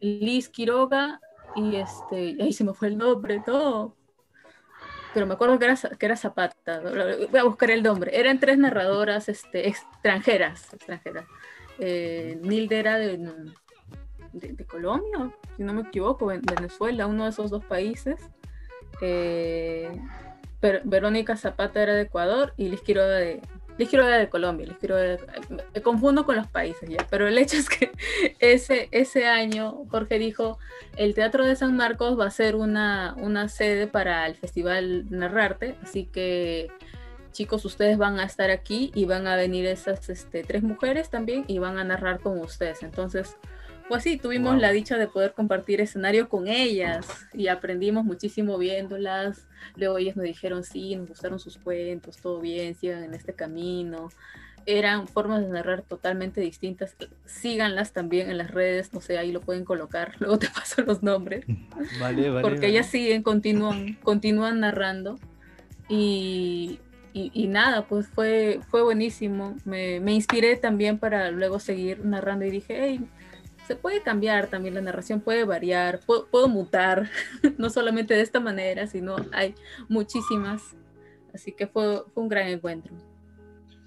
Liz 0.00 0.48
Quiroga 0.48 1.20
y 1.54 1.76
este, 1.76 2.36
ahí 2.40 2.52
se 2.52 2.64
me 2.64 2.74
fue 2.74 2.88
el 2.88 2.98
nombre, 2.98 3.42
todo. 3.44 3.96
Pero 5.14 5.26
me 5.26 5.34
acuerdo 5.34 5.58
que 5.58 5.64
era, 5.64 5.76
que 5.76 6.06
era 6.06 6.16
Zapata. 6.16 6.80
Voy 6.80 7.40
a 7.40 7.44
buscar 7.44 7.70
el 7.70 7.82
nombre. 7.82 8.18
Eran 8.18 8.38
tres 8.38 8.58
narradoras 8.58 9.28
este, 9.28 9.68
extranjeras. 9.68 10.72
extranjeras. 10.74 11.26
Eh, 11.78 12.38
Nilde 12.42 12.78
era 12.78 12.98
de, 12.98 13.18
de, 14.32 14.64
Colombia, 14.66 15.32
si 15.56 15.62
no 15.62 15.72
me 15.72 15.82
equivoco, 15.82 16.26
Venezuela, 16.26 17.06
uno 17.06 17.24
de 17.24 17.30
esos 17.30 17.50
dos 17.50 17.64
países. 17.64 18.28
Eh, 19.00 19.90
Verónica 20.60 21.36
Zapata 21.36 21.82
era 21.82 21.94
de 21.94 22.02
Ecuador 22.02 22.52
y 22.56 22.68
Liz 22.68 22.80
Quiroga 22.80 23.14
de, 23.14 23.40
quiero 23.88 24.04
de 24.06 24.28
Colombia, 24.28 24.66
les 24.66 24.76
quiero 24.78 24.96
me 25.72 25.82
confundo 25.82 26.26
con 26.26 26.34
los 26.34 26.48
países 26.48 26.88
ya, 26.88 27.06
pero 27.08 27.28
el 27.28 27.38
hecho 27.38 27.56
es 27.56 27.68
que 27.68 27.92
ese, 28.40 28.88
ese 28.90 29.26
año 29.26 29.84
Jorge 29.88 30.18
dijo, 30.18 30.58
el 30.96 31.14
Teatro 31.14 31.44
de 31.44 31.54
San 31.54 31.76
Marcos 31.76 32.18
va 32.18 32.26
a 32.26 32.30
ser 32.30 32.56
una, 32.56 33.14
una 33.18 33.48
sede 33.48 33.86
para 33.86 34.26
el 34.26 34.34
Festival 34.34 35.06
Narrarte, 35.10 35.76
así 35.82 36.06
que 36.06 36.72
chicos, 37.30 37.64
ustedes 37.64 37.98
van 37.98 38.18
a 38.18 38.24
estar 38.24 38.50
aquí 38.50 38.90
y 38.96 39.04
van 39.04 39.28
a 39.28 39.36
venir 39.36 39.64
esas 39.66 40.08
este, 40.08 40.42
tres 40.42 40.64
mujeres 40.64 41.08
también 41.08 41.44
y 41.46 41.60
van 41.60 41.78
a 41.78 41.84
narrar 41.84 42.18
con 42.18 42.40
ustedes. 42.40 42.82
Entonces, 42.82 43.36
pues 43.88 44.02
sí, 44.02 44.18
tuvimos 44.18 44.58
la 44.58 44.70
dicha 44.70 44.98
de 44.98 45.08
poder 45.08 45.32
compartir 45.32 45.80
escenario 45.80 46.28
con 46.28 46.46
ellas 46.46 47.06
y 47.32 47.48
aprendimos 47.48 48.04
muchísimo 48.04 48.58
viéndolas. 48.58 49.46
Luego 49.76 49.98
ellas 49.98 50.16
nos 50.16 50.24
dijeron, 50.24 50.62
sí, 50.62 50.94
nos 50.94 51.08
gustaron 51.08 51.38
sus 51.38 51.56
cuentos, 51.56 52.18
todo 52.18 52.40
bien, 52.40 52.74
sigan 52.74 53.02
en 53.02 53.14
este 53.14 53.32
camino. 53.32 54.10
Eran 54.66 55.08
formas 55.08 55.40
de 55.40 55.48
narrar 55.48 55.82
totalmente 55.82 56.42
distintas. 56.42 56.94
Síganlas 57.24 57.92
también 57.92 58.28
en 58.28 58.36
las 58.36 58.50
redes, 58.50 58.92
no 58.92 59.00
sé, 59.00 59.16
ahí 59.16 59.32
lo 59.32 59.40
pueden 59.40 59.64
colocar. 59.64 60.14
Luego 60.18 60.38
te 60.38 60.48
paso 60.48 60.82
los 60.82 61.02
nombres. 61.02 61.46
Vale, 62.00 62.28
vale. 62.28 62.42
Porque 62.42 62.66
ellas 62.66 62.86
siguen, 62.86 63.22
continúan, 63.22 63.94
continúan 64.02 64.60
narrando. 64.60 65.18
Y, 65.88 66.80
y, 67.14 67.48
nada, 67.48 67.86
pues 67.86 68.06
fue, 68.08 68.60
fue 68.68 68.82
buenísimo. 68.82 69.56
Me, 69.64 70.00
me, 70.00 70.12
inspiré 70.12 70.56
también 70.56 70.98
para 70.98 71.30
luego 71.30 71.58
seguir 71.58 72.04
narrando 72.04 72.44
y 72.44 72.50
dije, 72.50 72.76
hey, 72.78 73.00
se 73.68 73.76
puede 73.76 74.02
cambiar 74.02 74.48
también, 74.48 74.74
la 74.74 74.80
narración 74.80 75.20
puede 75.20 75.44
variar, 75.44 76.00
puedo, 76.06 76.48
mutar, 76.48 77.10
no 77.58 77.68
solamente 77.68 78.14
de 78.14 78.22
esta 78.22 78.40
manera, 78.40 78.86
sino 78.86 79.16
hay 79.32 79.54
muchísimas. 79.90 80.62
Así 81.34 81.52
que 81.52 81.66
fue, 81.66 82.02
un 82.14 82.28
gran 82.28 82.48
encuentro. 82.48 82.94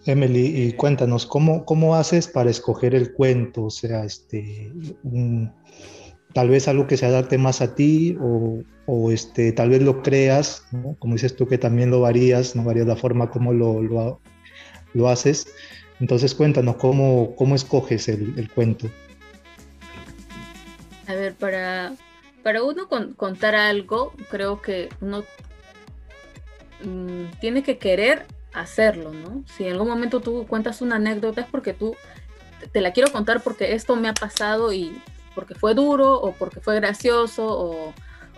Emily, 0.05 0.67
y 0.67 0.73
cuéntanos, 0.73 1.25
¿cómo, 1.25 1.65
¿cómo 1.65 1.95
haces 1.95 2.27
para 2.27 2.51
escoger 2.51 2.93
el 2.93 3.11
cuento? 3.13 3.65
O 3.65 3.69
sea, 3.71 4.05
este, 4.05 4.71
tal 6.33 6.50
vez 6.50 6.67
algo 6.67 6.85
que 6.85 6.97
se 6.97 7.07
adapte 7.07 7.39
más 7.39 7.61
a 7.61 7.73
ti 7.73 8.15
o, 8.21 8.61
o 8.85 9.11
este, 9.11 9.51
tal 9.51 9.69
vez 9.69 9.81
lo 9.81 10.03
creas, 10.03 10.63
como 11.00 11.13
dices 11.15 11.35
tú 11.35 11.47
que 11.47 11.57
también 11.57 11.89
lo 11.89 12.01
varías, 12.01 12.55
no 12.55 12.63
varías 12.63 12.85
la 12.85 12.95
forma 12.95 13.31
como 13.31 13.51
lo, 13.51 13.81
lo, 13.81 14.21
lo 14.93 15.09
haces. 15.09 15.47
Entonces 16.00 16.35
cuéntanos 16.35 16.75
cómo, 16.75 17.35
cómo 17.35 17.55
escoges 17.55 18.07
el, 18.07 18.33
el, 18.38 18.51
cuento. 18.51 18.88
A 21.12 21.15
ver, 21.15 21.36
para, 21.36 21.94
para 22.41 22.63
uno 22.63 22.88
contar 22.88 23.53
algo, 23.53 24.13
creo 24.30 24.62
que 24.62 24.88
uno 25.01 25.25
mm, 26.86 27.38
tiene 27.41 27.63
que 27.63 27.77
querer 27.77 28.25
hacerlo, 28.53 29.12
¿no? 29.12 29.44
Si 29.46 29.65
en 29.65 29.74
algún 29.74 29.89
momento 29.89 30.22
tú 30.22 30.48
cuentas 30.48 30.82
una 30.82 30.96
anécdota 30.96 31.41
es 31.41 31.48
porque 31.48 31.74
tú 31.74 31.98
te 32.72 32.80
la 32.80 32.94
quiero 32.94 33.12
contar 33.12 33.44
porque 33.44 33.74
esto 33.74 33.98
me 33.98 34.08
ha 34.08 34.13
pasado 34.13 34.72
y 34.72 35.01
porque 35.36 35.53
fue 35.53 35.74
duro 35.74 36.13
o 36.13 36.32
porque 36.32 36.62
fue 36.62 36.75
gracioso 36.75 37.46
o, 37.46 37.94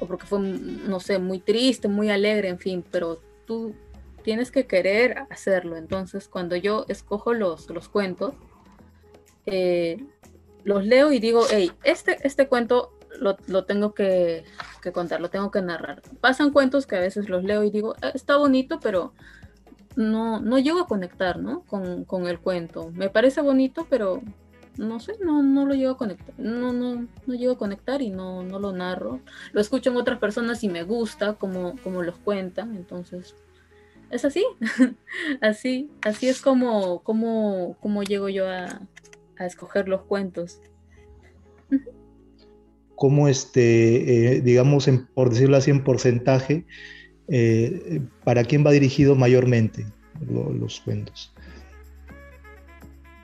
porque 0.08 0.26
fue, 0.26 0.40
no 0.40 1.00
sé, 1.00 1.20
muy 1.20 1.40
triste, 1.40 1.88
muy 1.88 2.10
alegre, 2.10 2.50
en 2.50 2.58
fin, 2.58 2.84
pero 2.90 3.22
tú 3.46 3.76
tienes 4.24 4.50
que 4.50 4.66
querer 4.66 5.28
hacerlo. 5.30 5.78
Entonces, 5.78 6.28
cuando 6.28 6.56
yo 6.56 6.86
escojo 6.88 7.36
los, 7.36 7.70
los 7.70 7.88
cuentos, 7.88 8.34
eh, 9.46 10.04
los 10.64 10.86
leo 10.86 11.12
y 11.12 11.20
digo, 11.20 11.44
hey, 11.50 11.72
este, 11.84 12.18
este 12.26 12.48
cuento 12.48 12.92
lo, 13.20 13.38
lo 13.48 13.66
tengo 13.66 13.94
que, 13.94 14.44
que, 14.82 14.92
contar, 14.92 15.22
lo 15.22 15.30
tengo 15.30 15.52
que 15.52 15.62
narrar. 15.62 16.02
Pasan 16.22 16.52
cuentos 16.52 16.88
que 16.88 16.96
a 16.96 17.00
veces 17.00 17.30
los 17.30 17.44
leo 17.44 17.64
y 17.64 17.70
digo, 17.70 17.96
ah, 18.02 18.12
está 18.14 18.38
bonito, 18.38 18.80
pero 18.80 19.14
no, 19.96 20.40
no 20.40 20.58
llego 20.58 20.80
a 20.80 20.88
conectar 20.88 21.40
¿no? 21.40 21.62
Con, 21.62 22.06
con, 22.06 22.28
el 22.28 22.40
cuento. 22.40 22.92
Me 22.94 23.10
parece 23.10 23.42
bonito, 23.42 23.88
pero 23.90 24.22
no 24.78 25.00
sé, 25.00 25.14
no, 25.22 25.44
no 25.44 25.66
lo 25.66 25.76
llego 25.76 25.92
a 25.92 25.98
conectar. 25.98 26.34
No, 26.38 26.74
no, 26.74 27.08
no 27.26 27.34
llego 27.34 27.54
a 27.54 27.58
conectar 27.58 28.02
y 28.02 28.10
no, 28.10 28.44
no 28.44 28.60
lo 28.60 28.72
narro. 28.72 29.20
Lo 29.52 29.62
escucho 29.62 29.92
en 29.92 29.98
otras 29.98 30.20
personas 30.20 30.64
y 30.64 30.70
me 30.70 30.84
gusta 30.84 31.34
como, 31.34 31.78
como 31.84 32.02
los 32.02 32.18
cuentan. 32.18 32.76
Entonces, 32.76 33.36
es 34.10 34.26
así. 34.26 34.44
así, 35.42 35.92
así 36.02 36.28
es 36.28 36.42
como, 36.42 37.04
como, 37.04 37.78
como 37.82 38.04
llego 38.04 38.30
yo 38.30 38.50
a, 38.50 38.82
a 39.38 39.46
escoger 39.46 39.88
los 39.88 40.04
cuentos. 40.04 40.62
¿Cómo 42.96 43.28
este, 43.28 44.36
eh, 44.36 44.42
digamos, 44.42 44.88
en, 44.88 45.08
por 45.08 45.30
decirlo 45.30 45.58
así, 45.58 45.72
en 45.72 45.84
porcentaje, 45.84 46.66
eh, 47.28 48.02
para 48.24 48.44
quién 48.44 48.66
va 48.66 48.72
dirigido 48.72 49.16
mayormente 49.16 49.86
los 50.22 50.80
cuentos? 50.82 51.34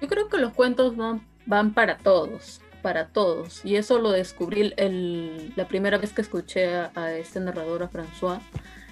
Yo 0.01 0.08
creo 0.08 0.28
que 0.30 0.38
los 0.38 0.54
cuentos 0.54 0.96
van, 0.96 1.25
van 1.46 1.74
para 1.74 1.98
todos, 1.98 2.62
para 2.82 3.10
todos. 3.10 3.63
Y 3.63 3.75
eso 3.75 4.00
lo 4.00 4.12
descubrí 4.12 4.74
el, 4.78 5.54
la 5.56 5.68
primera 5.68 5.98
vez 5.98 6.13
que 6.13 6.22
escuché 6.22 6.74
a, 6.75 6.91
a 6.95 7.13
este 7.13 7.39
narrador, 7.39 7.84
a 7.84 7.89
François, 7.89 8.39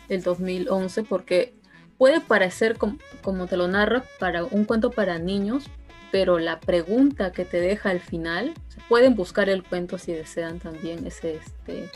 el 0.09 0.21
2011, 0.21 1.03
porque 1.03 1.55
puede 1.97 2.21
parecer 2.21 2.77
como, 2.77 2.97
como, 3.21 3.47
te 3.47 3.57
lo 3.57 3.67
narra 3.67 4.03
para 4.19 4.43
un 4.45 4.65
cuento 4.65 4.91
para 4.91 5.17
niños, 5.19 5.69
pero 6.11 6.39
la 6.39 6.59
pregunta 6.59 7.31
que 7.31 7.45
te 7.45 7.59
deja 7.59 7.89
al 7.89 7.99
final, 7.99 8.53
pueden 8.89 9.15
buscar 9.15 9.49
el 9.49 9.63
cuento 9.63 9.97
si 9.97 10.13
desean 10.13 10.59
también, 10.59 11.05
ese 11.05 11.35
este, 11.35 11.89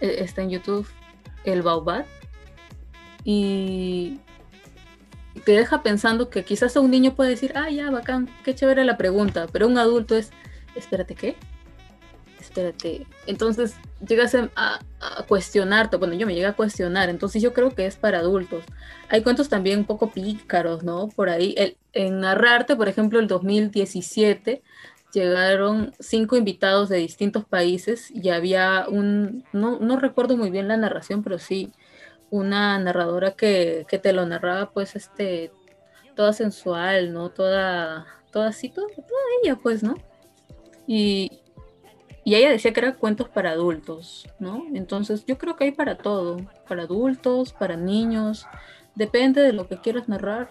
e, 0.00 0.22
está 0.22 0.42
en 0.42 0.50
YouTube, 0.50 0.86
el 1.44 1.62
Baubat, 1.62 2.06
y 3.24 4.20
te 5.44 5.52
deja 5.52 5.82
pensando 5.82 6.30
que 6.30 6.44
quizás 6.44 6.76
un 6.76 6.90
niño 6.90 7.14
puede 7.14 7.30
decir, 7.30 7.52
ah, 7.56 7.70
ya, 7.70 7.90
bacán, 7.90 8.28
qué 8.44 8.54
chévere 8.54 8.84
la 8.84 8.96
pregunta, 8.96 9.46
pero 9.52 9.66
un 9.66 9.78
adulto 9.78 10.16
es, 10.16 10.30
espérate, 10.74 11.14
¿qué? 11.14 11.36
Espérate. 12.56 13.06
Entonces 13.26 13.76
llegas 14.06 14.34
a, 14.34 14.80
cuestionarte, 15.28 15.98
bueno, 15.98 16.14
yo 16.14 16.26
me 16.26 16.34
llegué 16.34 16.46
a 16.46 16.54
cuestionar, 16.54 17.10
entonces 17.10 17.42
yo 17.42 17.52
creo 17.52 17.74
que 17.74 17.84
es 17.84 17.96
para 17.96 18.20
adultos. 18.20 18.64
Hay 19.10 19.22
cuentos 19.22 19.50
también 19.50 19.80
un 19.80 19.84
poco 19.84 20.10
pícaros, 20.10 20.82
¿no? 20.82 21.08
Por 21.08 21.28
ahí, 21.28 21.54
el, 21.58 21.76
en 21.92 22.20
Narrarte, 22.20 22.74
por 22.74 22.88
ejemplo, 22.88 23.18
el 23.20 23.28
2017 23.28 24.62
llegaron 25.12 25.92
cinco 26.00 26.36
invitados 26.36 26.88
de 26.88 26.96
distintos 26.96 27.44
países 27.44 28.10
y 28.10 28.30
había 28.30 28.86
un, 28.88 29.44
no, 29.52 29.78
no 29.78 29.98
recuerdo 29.98 30.36
muy 30.38 30.50
bien 30.50 30.66
la 30.66 30.78
narración, 30.78 31.22
pero 31.22 31.38
sí 31.38 31.72
una 32.30 32.78
narradora 32.78 33.32
que, 33.32 33.84
que 33.86 33.98
te 33.98 34.14
lo 34.14 34.24
narraba 34.24 34.70
pues 34.70 34.96
este, 34.96 35.52
toda 36.14 36.32
sensual, 36.32 37.12
¿no? 37.12 37.28
Toda, 37.28 38.06
toda 38.32 38.48
así, 38.48 38.70
toda, 38.70 38.88
toda 38.88 39.20
ella 39.42 39.56
pues, 39.62 39.82
¿no? 39.82 39.94
Y, 40.86 41.42
y 42.26 42.34
ella 42.34 42.50
decía 42.50 42.72
que 42.72 42.80
eran 42.80 42.94
cuentos 42.94 43.28
para 43.28 43.52
adultos, 43.52 44.26
¿no? 44.40 44.64
Entonces 44.74 45.24
yo 45.26 45.38
creo 45.38 45.54
que 45.54 45.62
hay 45.62 45.70
para 45.70 45.96
todo, 45.96 46.38
para 46.68 46.82
adultos, 46.82 47.52
para 47.52 47.76
niños, 47.76 48.46
depende 48.96 49.42
de 49.42 49.52
lo 49.52 49.68
que 49.68 49.76
quieras 49.76 50.08
narrar. 50.08 50.50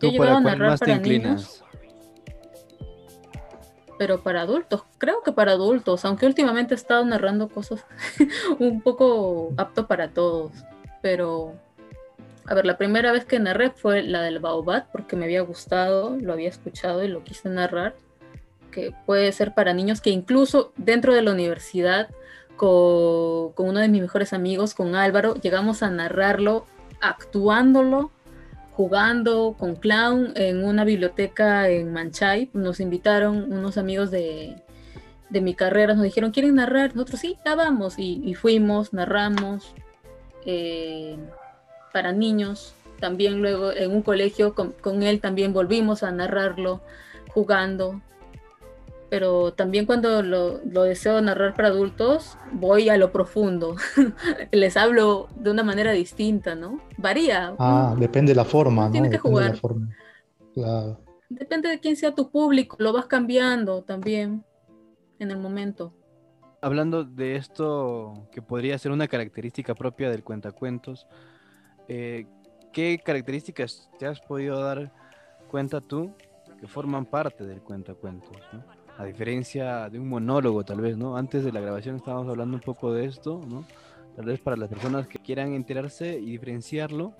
Yo 0.00 0.08
he 0.08 0.12
llegado 0.12 0.38
a 0.38 0.40
narrar 0.40 0.78
para 0.78 0.96
niños. 0.96 1.62
Pero 3.98 4.22
para 4.22 4.40
adultos, 4.40 4.84
creo 4.96 5.22
que 5.22 5.32
para 5.32 5.52
adultos, 5.52 6.02
aunque 6.06 6.24
últimamente 6.24 6.72
he 6.72 6.76
estado 6.76 7.04
narrando 7.04 7.50
cosas 7.50 7.84
un 8.58 8.80
poco 8.80 9.52
apto 9.58 9.86
para 9.86 10.14
todos. 10.14 10.52
Pero, 11.02 11.56
a 12.46 12.54
ver, 12.54 12.64
la 12.64 12.78
primera 12.78 13.12
vez 13.12 13.26
que 13.26 13.38
narré 13.38 13.68
fue 13.68 14.02
la 14.02 14.22
del 14.22 14.38
Baobat, 14.38 14.90
porque 14.92 15.14
me 15.14 15.26
había 15.26 15.42
gustado, 15.42 16.16
lo 16.18 16.32
había 16.32 16.48
escuchado 16.48 17.04
y 17.04 17.08
lo 17.08 17.22
quise 17.22 17.50
narrar 17.50 17.96
que 18.74 18.92
puede 19.06 19.30
ser 19.30 19.54
para 19.54 19.72
niños 19.72 20.00
que 20.00 20.10
incluso 20.10 20.72
dentro 20.76 21.14
de 21.14 21.22
la 21.22 21.30
universidad 21.30 22.08
con, 22.56 23.52
uno 23.56 23.80
de 23.80 23.88
mis 23.88 24.02
mejores 24.02 24.32
amigos, 24.32 24.74
con 24.74 24.96
Álvaro, 24.96 25.34
llegamos 25.34 25.82
a 25.82 25.90
narrarlo 25.90 26.66
actuándolo, 27.00 28.10
jugando 28.72 29.54
con 29.58 29.76
clown 29.76 30.32
en 30.34 30.64
una 30.64 30.84
biblioteca 30.84 31.68
en 31.68 31.92
Manchay. 31.92 32.50
Nos 32.52 32.80
invitaron 32.80 33.52
unos 33.52 33.78
amigos 33.78 34.10
de, 34.10 34.56
mi 35.30 35.54
carrera, 35.54 35.94
nos 35.94 36.04
dijeron, 36.04 36.30
¿quieren 36.30 36.56
narrar? 36.56 36.94
Nosotros 36.94 37.20
sí, 37.20 37.38
ya 37.44 37.54
vamos. 37.54 37.94
Y, 37.98 38.34
fuimos, 38.34 38.92
narramos 38.92 39.74
eh, 40.46 41.16
para 41.92 42.12
niños. 42.12 42.74
También 43.00 43.40
luego 43.40 43.72
en 43.72 43.90
un 43.90 44.02
colegio 44.02 44.54
con, 44.54 44.72
con 44.72 45.02
él 45.02 45.20
también 45.20 45.52
volvimos 45.52 46.02
a 46.02 46.10
narrarlo 46.12 46.80
jugando 47.28 48.00
pero 49.14 49.52
también 49.52 49.86
cuando 49.86 50.24
lo, 50.24 50.58
deseo 50.58 51.20
narrar 51.20 51.54
para 51.54 51.68
adultos, 51.68 52.36
voy 52.50 52.88
a 52.88 52.96
lo 52.96 53.12
profundo. 53.12 53.76
Les 54.50 54.76
hablo 54.76 55.28
de 55.36 55.52
una 55.52 55.62
manera 55.62 55.92
distinta, 55.92 56.56
¿no? 56.56 56.80
Varía. 56.96 57.54
Ah, 57.60 57.94
depende 57.96 58.32
de 58.32 58.34
la 58.34 58.44
forma, 58.44 58.86
¿no? 58.86 58.90
Tienes 58.90 59.12
que 59.12 59.18
depende 59.18 59.30
jugar. 59.30 59.46
De 59.50 59.54
la 59.54 59.60
forma. 59.60 59.88
Claro. 60.52 61.00
Depende 61.28 61.68
de 61.68 61.78
quién 61.78 61.94
sea 61.94 62.12
tu 62.12 62.28
público, 62.28 62.76
lo 62.80 62.92
vas 62.92 63.06
cambiando 63.06 63.84
también 63.84 64.44
en 65.20 65.30
el 65.30 65.38
momento. 65.38 65.94
Hablando 66.60 67.04
de 67.04 67.36
esto 67.36 68.26
que 68.32 68.42
podría 68.42 68.76
ser 68.78 68.90
una 68.90 69.06
característica 69.06 69.76
propia 69.76 70.10
del 70.10 70.24
cuentacuentos, 70.24 71.06
eh, 71.86 72.26
¿qué 72.72 72.98
características 72.98 73.88
te 73.96 74.06
has 74.06 74.20
podido 74.20 74.60
dar 74.60 74.92
cuenta 75.52 75.80
tú 75.80 76.12
que 76.58 76.66
forman 76.66 77.06
parte 77.06 77.44
del 77.44 77.62
cuentacuentos? 77.62 78.36
¿no? 78.52 78.83
A 78.96 79.04
diferencia 79.04 79.88
de 79.90 79.98
un 79.98 80.08
monólogo 80.08 80.64
tal 80.64 80.80
vez, 80.80 80.96
¿no? 80.96 81.16
Antes 81.16 81.44
de 81.44 81.52
la 81.52 81.60
grabación 81.60 81.96
estábamos 81.96 82.28
hablando 82.28 82.56
un 82.56 82.62
poco 82.62 82.92
de 82.92 83.06
esto, 83.06 83.40
¿no? 83.48 83.64
Tal 84.16 84.26
vez 84.26 84.40
para 84.40 84.56
las 84.56 84.68
personas 84.68 85.08
que 85.08 85.18
quieran 85.18 85.54
enterarse 85.54 86.18
y 86.18 86.30
diferenciarlo, 86.30 87.12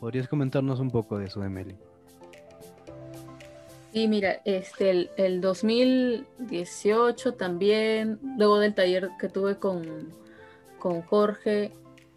¿podrías 0.00 0.28
comentarnos 0.28 0.80
un 0.80 0.90
poco 0.90 1.18
de 1.18 1.26
eso, 1.26 1.44
Emily? 1.44 1.76
Sí, 3.92 4.08
mira, 4.08 4.40
este, 4.44 4.90
el, 4.90 5.10
el 5.16 5.40
2018 5.40 7.34
también, 7.34 8.18
luego 8.38 8.58
del 8.58 8.74
taller 8.74 9.10
que 9.20 9.28
tuve 9.28 9.56
con, 9.56 10.12
con 10.78 11.02
Jorge, 11.02 11.72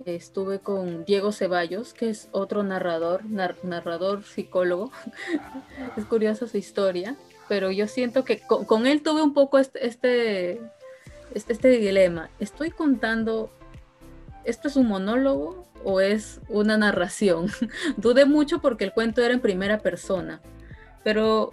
estuve 0.06 0.60
con 0.60 1.04
Diego 1.04 1.32
Ceballos, 1.32 1.94
que 1.94 2.10
es 2.10 2.30
otro 2.32 2.64
narrador, 2.64 3.26
narrador 3.26 4.24
psicólogo. 4.24 4.92
es 5.98 6.06
curiosa 6.06 6.48
su 6.48 6.58
historia 6.58 7.18
pero 7.52 7.70
yo 7.70 7.86
siento 7.86 8.24
que 8.24 8.40
con, 8.40 8.88
él 8.88 9.02
tuve 9.04 9.22
un 9.22 9.34
poco 9.34 9.60
este, 9.60 9.86
este, 9.86 10.62
este, 11.34 11.52
este, 11.52 11.68
dilema. 11.68 12.30
¿Estoy 12.40 12.72
contando, 12.72 13.50
esto 14.46 14.70
es 14.70 14.78
un 14.78 14.88
monólogo 14.88 15.66
o 15.84 16.00
es 16.00 16.40
una 16.48 16.78
narración? 16.78 17.52
Dudé 17.98 18.24
mucho 18.24 18.62
porque 18.62 18.86
el 18.86 18.94
cuento 18.94 19.22
era 19.22 19.34
en 19.34 19.42
primera 19.42 19.80
persona, 19.80 20.40
pero 21.04 21.52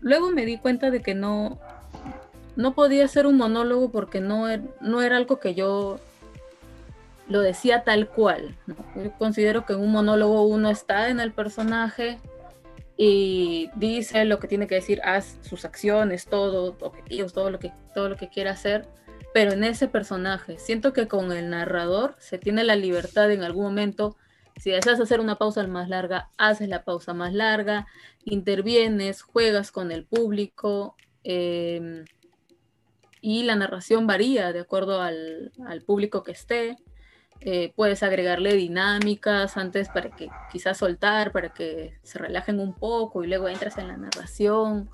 luego 0.00 0.30
me 0.30 0.46
di 0.46 0.56
cuenta 0.56 0.90
de 0.90 1.02
que 1.02 1.14
no, 1.14 1.58
no 2.56 2.74
podía 2.74 3.06
ser 3.06 3.26
un 3.26 3.36
monólogo 3.36 3.90
porque 3.90 4.22
no, 4.22 4.48
er, 4.48 4.62
no 4.80 5.02
era 5.02 5.18
algo 5.18 5.38
que 5.40 5.54
yo 5.54 6.00
lo 7.28 7.40
decía 7.40 7.84
tal 7.84 8.08
cual. 8.08 8.56
Yo 8.96 9.12
considero 9.18 9.66
que 9.66 9.74
en 9.74 9.80
un 9.80 9.92
monólogo 9.92 10.46
uno 10.46 10.70
está 10.70 11.10
en 11.10 11.20
el 11.20 11.32
personaje 11.32 12.18
y 12.96 13.70
dice 13.76 14.24
lo 14.24 14.38
que 14.38 14.48
tiene 14.48 14.66
que 14.66 14.76
decir, 14.76 15.00
haz 15.02 15.38
sus 15.42 15.64
acciones, 15.64 16.26
todo, 16.26 16.76
objetivos, 16.80 17.32
todo 17.32 17.50
lo 17.50 17.58
que, 17.58 17.72
todo 17.94 18.08
lo 18.08 18.16
que 18.16 18.28
quiera 18.28 18.52
hacer, 18.52 18.88
pero 19.32 19.52
en 19.52 19.64
ese 19.64 19.88
personaje. 19.88 20.58
Siento 20.58 20.92
que 20.92 21.08
con 21.08 21.32
el 21.32 21.50
narrador 21.50 22.16
se 22.18 22.38
tiene 22.38 22.64
la 22.64 22.76
libertad 22.76 23.30
en 23.30 23.42
algún 23.42 23.64
momento. 23.64 24.16
Si 24.56 24.70
deseas 24.70 25.00
hacer 25.00 25.20
una 25.20 25.36
pausa 25.36 25.66
más 25.66 25.88
larga, 25.88 26.30
haces 26.36 26.68
la 26.68 26.84
pausa 26.84 27.14
más 27.14 27.32
larga, 27.32 27.86
intervienes, 28.24 29.22
juegas 29.22 29.72
con 29.72 29.90
el 29.90 30.04
público. 30.04 30.96
Em, 31.24 32.04
y 33.20 33.44
la 33.44 33.56
narración 33.56 34.06
varía 34.06 34.52
de 34.52 34.60
acuerdo 34.60 35.00
al, 35.00 35.52
público 35.86 36.22
que 36.22 36.32
esté. 36.32 36.76
Eh, 37.44 37.72
puedes 37.74 38.02
agregarle 38.02 38.54
dinámicas 38.54 39.56
antes 39.56 39.88
para 39.88 40.10
que 40.10 40.28
quizás 40.50 40.78
soltar, 40.78 41.32
para 41.32 41.48
que 41.52 41.98
se 42.02 42.18
relajen 42.18 42.60
un 42.60 42.72
poco 42.72 43.24
y 43.24 43.26
luego 43.26 43.48
entras 43.48 43.78
en 43.78 43.88
la 43.88 43.96
narración. 43.96 44.88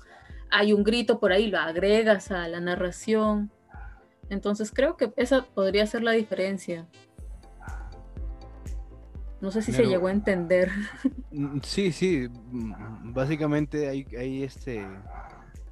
Hay 0.49 0.73
un 0.73 0.83
grito 0.83 1.19
por 1.19 1.31
ahí, 1.31 1.47
lo 1.47 1.59
agregas 1.59 2.31
a 2.31 2.47
la 2.47 2.59
narración. 2.59 3.51
Entonces 4.29 4.71
creo 4.71 4.97
que 4.97 5.13
esa 5.15 5.43
podría 5.43 5.85
ser 5.85 6.03
la 6.03 6.11
diferencia. 6.11 6.87
No 9.41 9.51
sé 9.51 9.61
si 9.61 9.71
se 9.71 9.85
llegó 9.85 10.07
a 10.07 10.11
entender. 10.11 10.69
Mm, 11.31 11.59
sí, 11.61 11.91
sí. 11.91 12.27
Mm, 12.27 13.13
básicamente 13.13 13.87
hay, 13.87 14.05
hay 14.17 14.43
este 14.43 14.83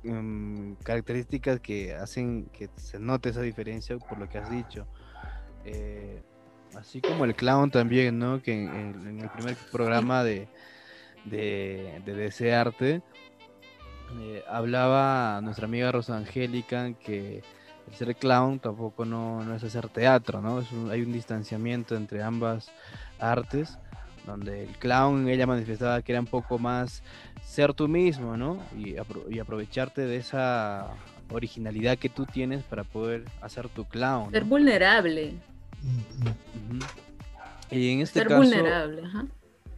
Em, 0.07 0.75
características 0.83 1.59
que 1.59 1.93
hacen 1.93 2.45
que 2.53 2.69
se 2.77 2.97
note 2.97 3.29
esa 3.29 3.41
diferencia 3.41 3.97
por 3.97 4.17
lo 4.17 4.29
que 4.29 4.37
has 4.37 4.49
dicho. 4.49 4.87
Eh, 5.65 6.21
así 6.75 7.01
como 7.01 7.25
el 7.25 7.36
clown 7.36 7.71
también, 7.71 8.19
¿no? 8.19 8.41
Que 8.41 8.53
en, 8.53 9.19
el 9.21 9.30
primer 9.30 9.56
programa 9.71 10.23
de, 10.23 10.47
de, 11.25 12.01
de 12.06 12.13
Desearte 12.13 13.01
eh, 14.19 14.43
hablaba 14.47 15.41
nuestra 15.41 15.65
amiga 15.65 15.91
Rosa 15.91 16.17
Angélica 16.17 16.93
que 16.93 17.43
el 17.88 17.93
ser 17.93 18.15
clown 18.15 18.60
tampoco 18.60 19.06
no, 19.06 19.43
no 19.43 19.56
es 19.56 19.63
hacer 19.63 19.89
teatro, 19.89 20.41
¿no? 20.41 20.63
hay 20.91 21.01
un 21.01 21.13
distanciamiento 21.13 21.95
entre 21.95 22.21
ambas 22.21 22.69
artes 23.19 23.77
donde 24.25 24.63
el 24.63 24.77
clown 24.77 25.27
ella 25.30 25.47
manifestaba 25.47 26.01
que 26.01 26.12
era 26.12 26.19
un 26.19 26.27
poco 26.27 26.60
más 26.60 27.01
ser 27.41 27.73
tú 27.73 27.88
mismo, 27.88 28.36
¿no? 28.36 28.58
Y, 28.77 28.97
aprovecharte 29.39 30.01
de 30.01 30.17
esa 30.17 30.88
originalidad 31.32 31.97
que 31.97 32.10
tú 32.10 32.25
tienes 32.25 32.62
para 32.63 32.84
poder 32.84 33.23
hacer 33.41 33.69
tu 33.69 33.86
clown. 33.86 34.32
Ser 34.32 34.43
vulnerable. 34.43 35.34
Y 37.71 37.91
en 37.91 38.01
este 38.01 38.19
ser 38.19 38.27
caso, 38.29 38.41
vulnerable, 38.41 39.03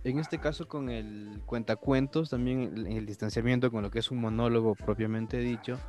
En 0.03 0.19
este 0.19 0.39
caso 0.39 0.67
con 0.67 0.89
el 0.89 1.41
cuentacuentos, 1.45 2.29
también 2.29 2.88
el 2.88 3.05
distanciamiento 3.05 3.71
con 3.71 3.83
lo 3.83 3.91
que 3.91 3.99
es 3.99 4.12
un 4.12 4.21
monólogo 4.21 4.75
propiamente 4.75 5.38
dicho, 5.38 5.79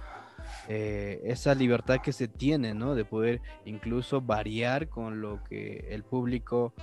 eh, 0.69 1.21
esa 1.25 1.55
libertad 1.55 2.01
que 2.03 2.13
se 2.13 2.27
tiene, 2.27 2.75
¿no? 2.75 2.95
De 2.95 3.05
poder 3.05 3.41
incluso 3.67 4.21
variar 4.21 4.89
con 4.89 5.21
lo 5.21 5.45
que 5.45 5.89
el 5.91 6.03
público 6.03 6.75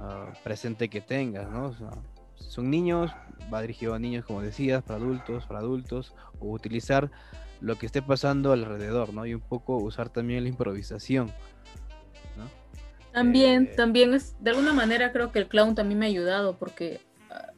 Ah, 0.00 0.32
presente 0.44 0.88
que 0.88 1.00
tengas, 1.00 1.50
¿no? 1.50 1.74
son 2.36 2.70
niños, 2.70 3.10
va 3.52 3.60
dirigido 3.60 3.94
a 3.94 3.98
niños, 3.98 4.24
como 4.24 4.42
decías, 4.42 4.82
para 4.84 5.00
adultos, 5.00 5.44
para 5.46 5.58
adultos, 5.58 6.14
o 6.38 6.52
utilizar 6.52 7.10
lo 7.60 7.76
que 7.76 7.86
esté 7.86 8.00
pasando 8.00 8.52
alrededor, 8.52 9.12
¿no? 9.12 9.26
Y 9.26 9.34
un 9.34 9.40
poco 9.40 9.76
usar 9.76 10.08
también 10.08 10.44
la 10.44 10.48
improvisación. 10.48 11.32
También, 13.18 13.74
también 13.76 14.14
es, 14.14 14.36
de 14.40 14.50
alguna 14.50 14.72
manera 14.72 15.12
creo 15.12 15.32
que 15.32 15.40
el 15.40 15.48
clown 15.48 15.74
también 15.74 15.98
me 15.98 16.06
ha 16.06 16.08
ayudado 16.08 16.56
porque 16.58 17.00
ah, 17.30 17.52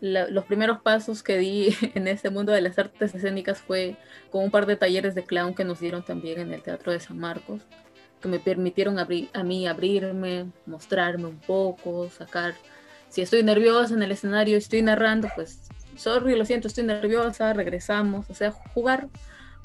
los 0.00 0.44
primeros 0.44 0.80
pasos 0.82 1.22
que 1.22 1.38
di 1.38 1.74
en 1.94 2.08
este 2.08 2.30
mundo 2.30 2.52
de 2.52 2.60
las 2.60 2.78
artes 2.78 3.14
escénicas 3.14 3.60
fue 3.60 3.96
con 4.30 4.44
un 4.44 4.50
par 4.50 4.66
de 4.66 4.76
talleres 4.76 5.14
de 5.14 5.24
clown 5.24 5.54
que 5.54 5.64
nos 5.64 5.80
dieron 5.80 6.04
también 6.04 6.40
en 6.40 6.52
el 6.52 6.62
Teatro 6.62 6.92
de 6.92 7.00
San 7.00 7.18
Marcos 7.18 7.62
que 8.20 8.28
me 8.28 8.38
permitieron 8.38 8.98
abrir, 8.98 9.30
a 9.32 9.42
mí 9.42 9.66
abrirme, 9.66 10.50
mostrarme 10.66 11.26
un 11.26 11.38
poco, 11.38 12.08
sacar. 12.10 12.54
Si 13.08 13.22
estoy 13.22 13.42
nerviosa 13.42 13.94
en 13.94 14.02
el 14.02 14.12
escenario, 14.12 14.56
estoy 14.56 14.82
narrando, 14.82 15.28
pues, 15.34 15.68
sorry, 15.96 16.36
lo 16.36 16.44
siento, 16.44 16.68
estoy 16.68 16.84
nerviosa, 16.84 17.52
regresamos. 17.52 18.28
O 18.30 18.34
sea, 18.34 18.52
jugar, 18.52 19.08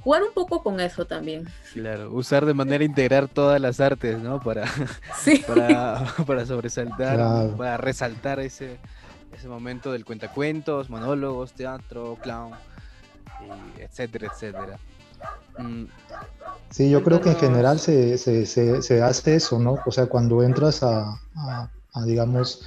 jugar 0.06 0.22
un 0.22 0.34
poco 0.36 0.62
con 0.62 0.80
eso 0.80 1.06
también. 1.06 1.48
Claro, 1.74 2.14
usar 2.14 2.46
de 2.46 2.54
manera 2.54 2.84
integrar 2.84 3.28
todas 3.28 3.60
las 3.60 3.80
artes, 3.80 4.20
¿no? 4.20 4.40
Para, 4.40 4.66
sí. 5.18 5.44
para, 5.48 6.06
para 6.28 6.46
sobresaltar, 6.46 7.50
para 7.58 7.78
resaltar 7.78 8.40
ese, 8.40 8.78
ese 9.36 9.48
momento 9.48 9.92
del 9.92 10.06
cuentacuentos, 10.06 10.92
monólogos, 10.92 11.54
teatro, 11.54 12.20
clown, 12.22 12.52
etcétera, 13.80 14.32
etcétera. 14.32 14.80
Mm. 15.58 15.86
Sí, 16.70 16.88
yo 16.92 17.04
creo 17.04 17.20
que 17.20 17.30
en 17.30 17.38
general 17.38 17.80
se, 17.80 18.14
hace 19.02 19.36
eso, 19.36 19.60
¿no? 19.60 19.80
O 19.88 19.92
sea, 19.92 20.06
cuando 20.06 20.44
entras 20.44 20.84
a, 20.84 21.20
digamos, 22.06 22.64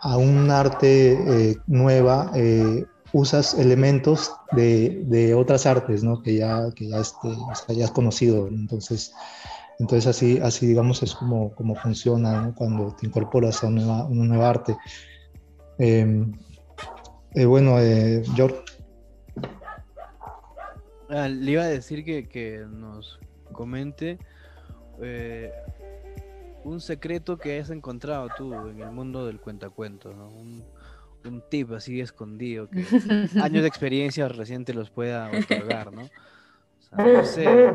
a 0.00 0.16
un 0.16 0.50
arte 0.50 1.12
eh, 1.12 1.58
nueva, 1.68 2.32
eh, 2.34 2.86
usas 3.12 3.54
elementos 3.54 4.32
de, 4.52 5.34
otras 5.34 5.66
artes, 5.66 6.02
¿no? 6.02 6.22
Que 6.22 6.36
ya, 6.36 6.70
que 6.74 6.88
ya, 6.88 6.98
este, 7.00 7.82
has 7.82 7.90
conocido. 7.90 8.48
Entonces, 8.48 9.12
entonces 9.78 10.06
así, 10.06 10.38
así 10.38 10.66
digamos, 10.66 11.02
es 11.02 11.14
como, 11.14 11.54
como 11.54 11.74
funciona 11.76 12.52
cuando 12.56 12.94
te 12.94 13.06
incorporas 13.06 13.64
a 13.64 13.68
una 13.68 14.08
nueva, 14.08 14.48
arte. 14.48 14.76
Em, 15.78 16.32
eh, 17.34 17.44
bueno, 17.46 17.76
George, 18.34 18.62
Ah, 21.12 21.26
le 21.28 21.50
iba 21.50 21.64
a 21.64 21.66
decir 21.66 22.04
que, 22.04 22.64
nos 22.70 23.18
comente 23.50 24.16
eh, 25.02 25.52
un 26.62 26.80
secreto 26.80 27.36
que 27.36 27.54
hayas 27.54 27.70
encontrado 27.70 28.28
tú 28.36 28.54
en 28.68 28.80
el 28.80 28.92
mundo 28.92 29.26
del 29.26 29.40
cuentacuentos, 29.40 30.14
¿no? 30.14 30.28
un, 30.28 30.62
un 31.24 31.42
tip 31.48 31.72
así 31.72 32.00
escondido 32.00 32.68
que 32.68 32.80
años 33.42 33.62
de 33.62 33.68
experiencia 33.68 34.28
reciente 34.28 34.74
los 34.74 34.90
pueda 34.90 35.30
otorgar, 35.30 35.92
¿no? 35.92 36.08
no 36.96 37.24
sé, 37.24 37.72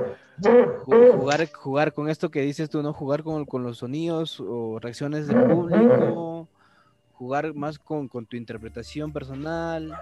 jugar, 0.84 1.50
jugar 1.52 1.94
con 1.94 2.10
esto 2.10 2.30
que 2.30 2.42
dices 2.42 2.70
tú, 2.70 2.84
¿no? 2.84 2.92
Jugar 2.92 3.24
con, 3.24 3.46
con 3.46 3.64
los 3.64 3.78
sonidos 3.78 4.42
o 4.42 4.78
reacciones 4.80 5.28
del 5.28 5.44
público, 5.44 6.50
jugar 7.14 7.54
más 7.54 7.80
con, 7.80 8.10
con 8.10 8.26
tu 8.26 8.36
interpretación 8.36 9.14
personal, 9.14 9.96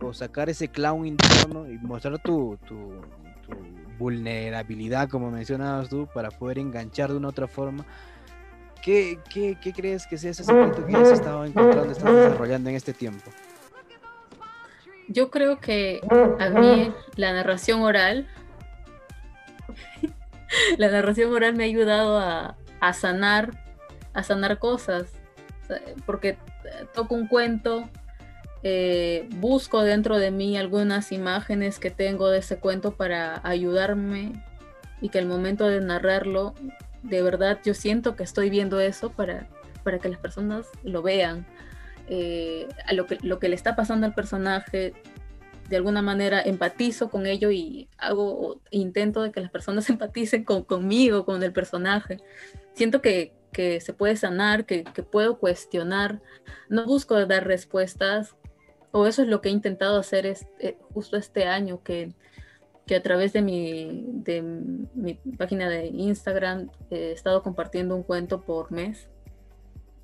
o 0.00 0.12
sacar 0.12 0.48
ese 0.48 0.68
clown 0.68 1.06
interno 1.06 1.68
y 1.68 1.78
mostrar 1.78 2.18
tu, 2.18 2.58
tu, 2.66 3.00
vulnerabilidad, 3.98 5.08
como 5.08 5.30
mencionabas 5.30 5.88
tú, 5.88 6.08
para 6.12 6.30
poder 6.30 6.58
enganchar 6.58 7.10
de 7.10 7.16
una 7.16 7.28
otra 7.28 7.46
forma. 7.46 7.84
¿Qué, 8.82 9.18
qué, 9.32 9.56
qué 9.60 9.72
crees 9.72 10.06
que 10.06 10.18
sea 10.18 10.32
ese 10.32 10.44
secreto 10.44 10.84
que 10.84 10.96
has 10.96 11.10
estado 11.10 11.44
encontrando, 11.44 11.92
estás 11.92 12.12
desarrollando 12.12 12.68
en 12.68 12.76
este 12.76 12.92
tiempo? 12.92 13.30
Yo 15.08 15.30
creo 15.30 15.60
que 15.60 16.00
a 16.38 16.48
mí 16.48 16.92
la 17.16 17.32
narración 17.32 17.82
oral, 17.82 18.26
la 20.78 20.88
narración 20.88 21.32
oral 21.32 21.54
me 21.54 21.64
ha 21.64 21.66
ayudado 21.66 22.18
a, 22.18 22.56
a 22.80 22.92
sanar, 22.92 23.50
a 24.14 24.22
sanar 24.24 24.58
cosas, 24.58 25.06
porque 26.04 26.36
toco 26.92 27.14
un 27.14 27.28
cuento, 27.28 27.88
eh, 28.62 29.28
busco 29.36 29.82
dentro 29.82 30.18
de 30.18 30.30
mí 30.30 30.56
algunas 30.56 31.12
imágenes 31.12 31.78
que 31.78 31.90
tengo 31.90 32.28
de 32.30 32.38
ese 32.38 32.58
cuento 32.58 32.92
para 32.92 33.40
ayudarme 33.46 34.32
y 35.00 35.08
que 35.08 35.18
al 35.18 35.26
momento 35.26 35.66
de 35.66 35.80
narrarlo, 35.80 36.54
de 37.02 37.22
verdad 37.22 37.60
yo 37.64 37.74
siento 37.74 38.16
que 38.16 38.22
estoy 38.22 38.50
viendo 38.50 38.80
eso 38.80 39.10
para, 39.10 39.48
para 39.84 39.98
que 39.98 40.08
las 40.08 40.18
personas 40.18 40.66
lo 40.82 41.02
vean. 41.02 41.46
Eh, 42.08 42.68
a 42.86 42.92
lo 42.94 43.06
que, 43.06 43.18
lo 43.22 43.38
que 43.38 43.48
le 43.48 43.54
está 43.54 43.76
pasando 43.76 44.06
al 44.06 44.14
personaje, 44.14 44.92
de 45.68 45.76
alguna 45.76 46.02
manera 46.02 46.42
empatizo 46.42 47.08
con 47.08 47.26
ello 47.26 47.50
y 47.50 47.88
hago 47.96 48.60
intento 48.70 49.22
de 49.22 49.32
que 49.32 49.40
las 49.40 49.50
personas 49.50 49.88
empaticen 49.90 50.44
con, 50.44 50.64
conmigo, 50.64 51.24
con 51.24 51.42
el 51.42 51.52
personaje. 51.52 52.18
Siento 52.74 53.00
que, 53.00 53.32
que 53.52 53.80
se 53.80 53.92
puede 53.92 54.16
sanar, 54.16 54.66
que, 54.66 54.84
que, 54.84 55.02
puedo 55.02 55.38
cuestionar. 55.38 56.20
No 56.68 56.84
busco 56.86 57.24
dar 57.26 57.46
respuestas, 57.46 58.36
o 58.90 59.06
eso 59.06 59.22
es 59.22 59.28
lo 59.28 59.40
que 59.40 59.48
he 59.48 59.52
intentado 59.52 59.98
hacer 59.98 60.26
este, 60.26 60.78
justo 60.92 61.16
este 61.16 61.46
año, 61.46 61.82
que, 61.82 62.12
que, 62.92 62.96
a 62.96 63.02
través 63.02 63.32
de 63.32 63.40
mi, 63.40 64.04
de 64.12 64.42
mi 64.42 65.14
página 65.38 65.66
de 65.70 65.86
Instagram 65.86 66.68
he 66.90 67.12
estado 67.12 67.42
compartiendo 67.42 67.96
un 67.96 68.02
cuento 68.02 68.42
por 68.42 68.70
mes. 68.70 69.08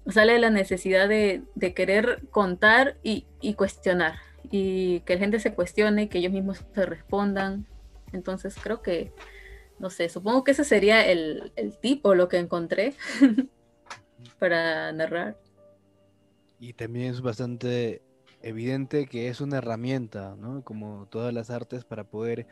Sale 0.06 0.38
la 0.38 0.48
necesidad 0.48 1.06
de, 1.06 1.42
de 1.54 1.74
querer 1.74 2.26
contar 2.30 2.96
y, 3.02 3.26
y, 3.42 3.52
cuestionar. 3.52 4.14
y 4.50 5.00
que 5.00 5.14
la 5.14 5.20
gente 5.20 5.38
se 5.38 5.52
cuestione, 5.52 6.08
que 6.08 6.16
ellos 6.16 6.32
mismos 6.32 6.64
se 6.74 6.86
respondan. 6.86 7.66
Entonces 8.14 8.56
creo 8.58 8.80
que, 8.80 9.12
no 9.78 9.90
sé, 9.90 10.08
supongo 10.08 10.42
que 10.42 10.52
ese 10.52 10.64
sería 10.64 11.06
el, 11.06 11.52
el 11.56 11.76
tipo, 11.76 12.14
lo 12.14 12.28
que 12.28 12.38
encontré 12.38 12.94
para 14.38 14.92
narrar. 14.92 15.38
Y 16.58 16.72
también 16.72 17.10
es 17.10 17.20
bastante 17.20 18.00
evidente 18.40 19.06
que 19.06 19.28
es 19.28 19.42
una 19.42 19.58
herramienta, 19.58 20.36
¿no? 20.38 20.62
Como 20.62 21.06
todas 21.10 21.34
las 21.34 21.50
artes 21.50 21.84
para 21.84 22.04
poder 22.04 22.46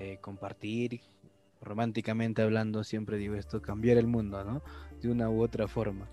eh, 0.00 0.18
compartir, 0.20 1.00
románticamente 1.60 2.42
hablando, 2.42 2.84
siempre 2.84 3.18
digo 3.18 3.34
esto, 3.34 3.60
cambiar 3.60 3.98
el 3.98 4.06
mundo, 4.06 4.42
¿no? 4.44 4.62
De 5.02 5.10
una 5.10 5.28
u 5.28 5.42
otra 5.42 5.68
forma. 5.68 6.08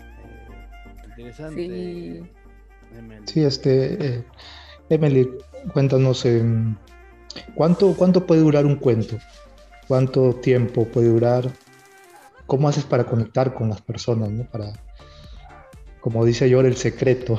Eh, 0.00 1.08
interesante. 1.10 1.66
Sí. 1.66 2.22
Emily. 2.96 3.22
Sí, 3.26 3.44
este, 3.44 4.06
eh, 4.06 4.24
Emily, 4.88 5.28
cuéntanos, 5.72 6.26
¿cuánto, 7.54 7.94
¿cuánto 7.94 8.26
puede 8.26 8.40
durar 8.40 8.64
un 8.64 8.76
cuento? 8.76 9.18
¿Cuánto 9.86 10.34
tiempo 10.36 10.86
puede 10.86 11.08
durar? 11.08 11.50
¿Cómo 12.46 12.68
haces 12.68 12.84
para 12.84 13.04
conectar 13.04 13.54
con 13.54 13.68
las 13.68 13.82
personas, 13.82 14.30
¿no? 14.30 14.44
Para, 14.44 14.72
como 16.00 16.24
dice 16.24 16.48
yo, 16.48 16.60
el 16.60 16.76
secreto, 16.76 17.36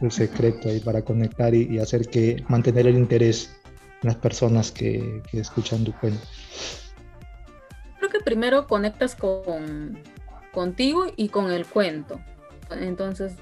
el 0.00 0.12
secreto 0.12 0.68
ahí 0.68 0.80
para 0.80 1.02
conectar 1.02 1.54
y, 1.54 1.78
hacer 1.78 2.08
que 2.08 2.44
mantener 2.48 2.86
el 2.86 2.96
interés 2.96 3.59
las 4.02 4.16
personas 4.16 4.70
que, 4.72 5.22
que 5.30 5.40
escuchan 5.40 5.84
tu 5.84 5.92
cuento. 5.92 6.26
Creo 7.98 8.10
que 8.10 8.20
primero 8.20 8.66
conectas 8.66 9.14
con 9.14 9.98
contigo 10.52 11.06
y 11.16 11.28
con 11.28 11.50
el 11.50 11.66
cuento. 11.66 12.20
Entonces, 12.70 13.34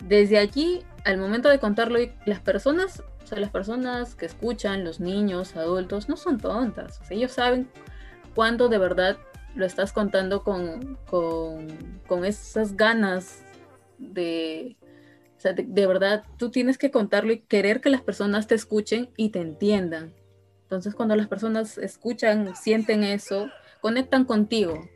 desde 0.00 0.38
allí, 0.38 0.82
al 1.04 1.18
momento 1.18 1.48
de 1.48 1.58
contarlo, 1.58 1.98
las 2.26 2.40
personas, 2.40 3.02
o 3.22 3.26
sea, 3.26 3.38
las 3.38 3.50
personas 3.50 4.14
que 4.14 4.26
escuchan, 4.26 4.84
los 4.84 5.00
niños, 5.00 5.56
adultos, 5.56 6.08
no 6.08 6.16
son 6.16 6.38
tontas. 6.38 7.00
ellos 7.10 7.32
saben 7.32 7.68
cuándo 8.34 8.68
de 8.68 8.78
verdad 8.78 9.16
lo 9.54 9.66
estás 9.66 9.92
contando 9.92 10.42
con, 10.42 10.96
con, 11.10 11.68
con 12.06 12.24
esas 12.24 12.76
ganas 12.76 13.42
de, 13.98 14.76
de, 15.42 15.86
verdad, 15.86 16.24
tú 16.36 16.50
tienes 16.50 16.78
que 16.78 16.90
contarlo 16.90 17.32
y 17.32 17.40
querer 17.40 17.80
que 17.80 17.90
las 17.90 18.02
personas 18.02 18.46
te 18.46 18.54
escuchen 18.54 19.10
y 19.16 19.30
te 19.30 19.40
entiendan. 19.40 20.12
Entonces, 20.62 20.94
cuando 20.94 21.16
las 21.16 21.28
personas 21.28 21.78
escuchan, 21.78 22.54
sienten 22.54 23.02
eso, 23.02 23.50
conectan 23.80 24.24
contigo 24.24 24.88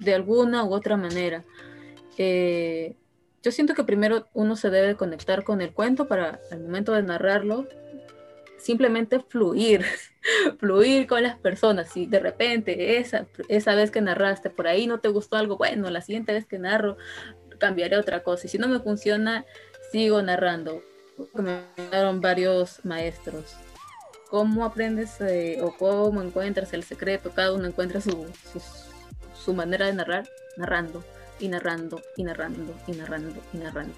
de 0.00 0.14
alguna 0.14 0.64
u 0.64 0.74
otra 0.74 0.96
manera. 0.96 1.44
Eh, 2.18 2.96
yo 3.42 3.52
siento 3.52 3.74
que 3.74 3.84
primero 3.84 4.26
uno 4.34 4.56
se 4.56 4.70
debe 4.70 4.96
conectar 4.96 5.44
con 5.44 5.60
el 5.60 5.72
cuento 5.72 6.08
para 6.08 6.40
al 6.50 6.60
momento 6.60 6.92
de 6.92 7.02
narrarlo, 7.02 7.68
simplemente 8.58 9.20
fluir, 9.20 9.84
fluir 10.58 11.06
con 11.06 11.22
las 11.22 11.38
personas. 11.38 11.90
Si 11.90 12.06
de 12.06 12.18
repente 12.18 12.98
esa, 12.98 13.26
esa 13.48 13.74
vez 13.74 13.90
que 13.90 14.00
narraste 14.00 14.50
por 14.50 14.66
ahí 14.66 14.86
no 14.86 14.98
te 14.98 15.08
gustó 15.08 15.36
algo, 15.36 15.56
bueno, 15.56 15.88
la 15.90 16.00
siguiente 16.00 16.32
vez 16.32 16.46
que 16.46 16.58
narro 16.58 16.96
cambiaré 17.58 17.96
otra 17.96 18.22
cosa. 18.22 18.46
Y 18.46 18.50
si 18.50 18.58
no 18.58 18.68
me 18.68 18.80
funciona, 18.80 19.44
sigo 19.94 20.20
narrando. 20.22 20.82
Me 21.34 21.60
dieron 21.92 22.20
varios 22.20 22.84
maestros. 22.84 23.54
¿Cómo 24.28 24.64
aprendes 24.64 25.20
eh, 25.20 25.58
o 25.62 25.70
cómo 25.76 26.20
encuentras 26.20 26.72
el 26.72 26.82
secreto? 26.82 27.30
Cada 27.30 27.52
uno 27.52 27.68
encuentra 27.68 28.00
su, 28.00 28.26
su, 29.44 29.54
manera 29.54 29.86
de 29.86 29.92
narrar, 29.92 30.28
narrando 30.56 31.04
y 31.38 31.46
narrando 31.46 32.02
y 32.16 32.24
narrando 32.24 32.74
y 32.88 32.92
narrando 32.92 33.40
y 33.52 33.58
narrando. 33.58 33.94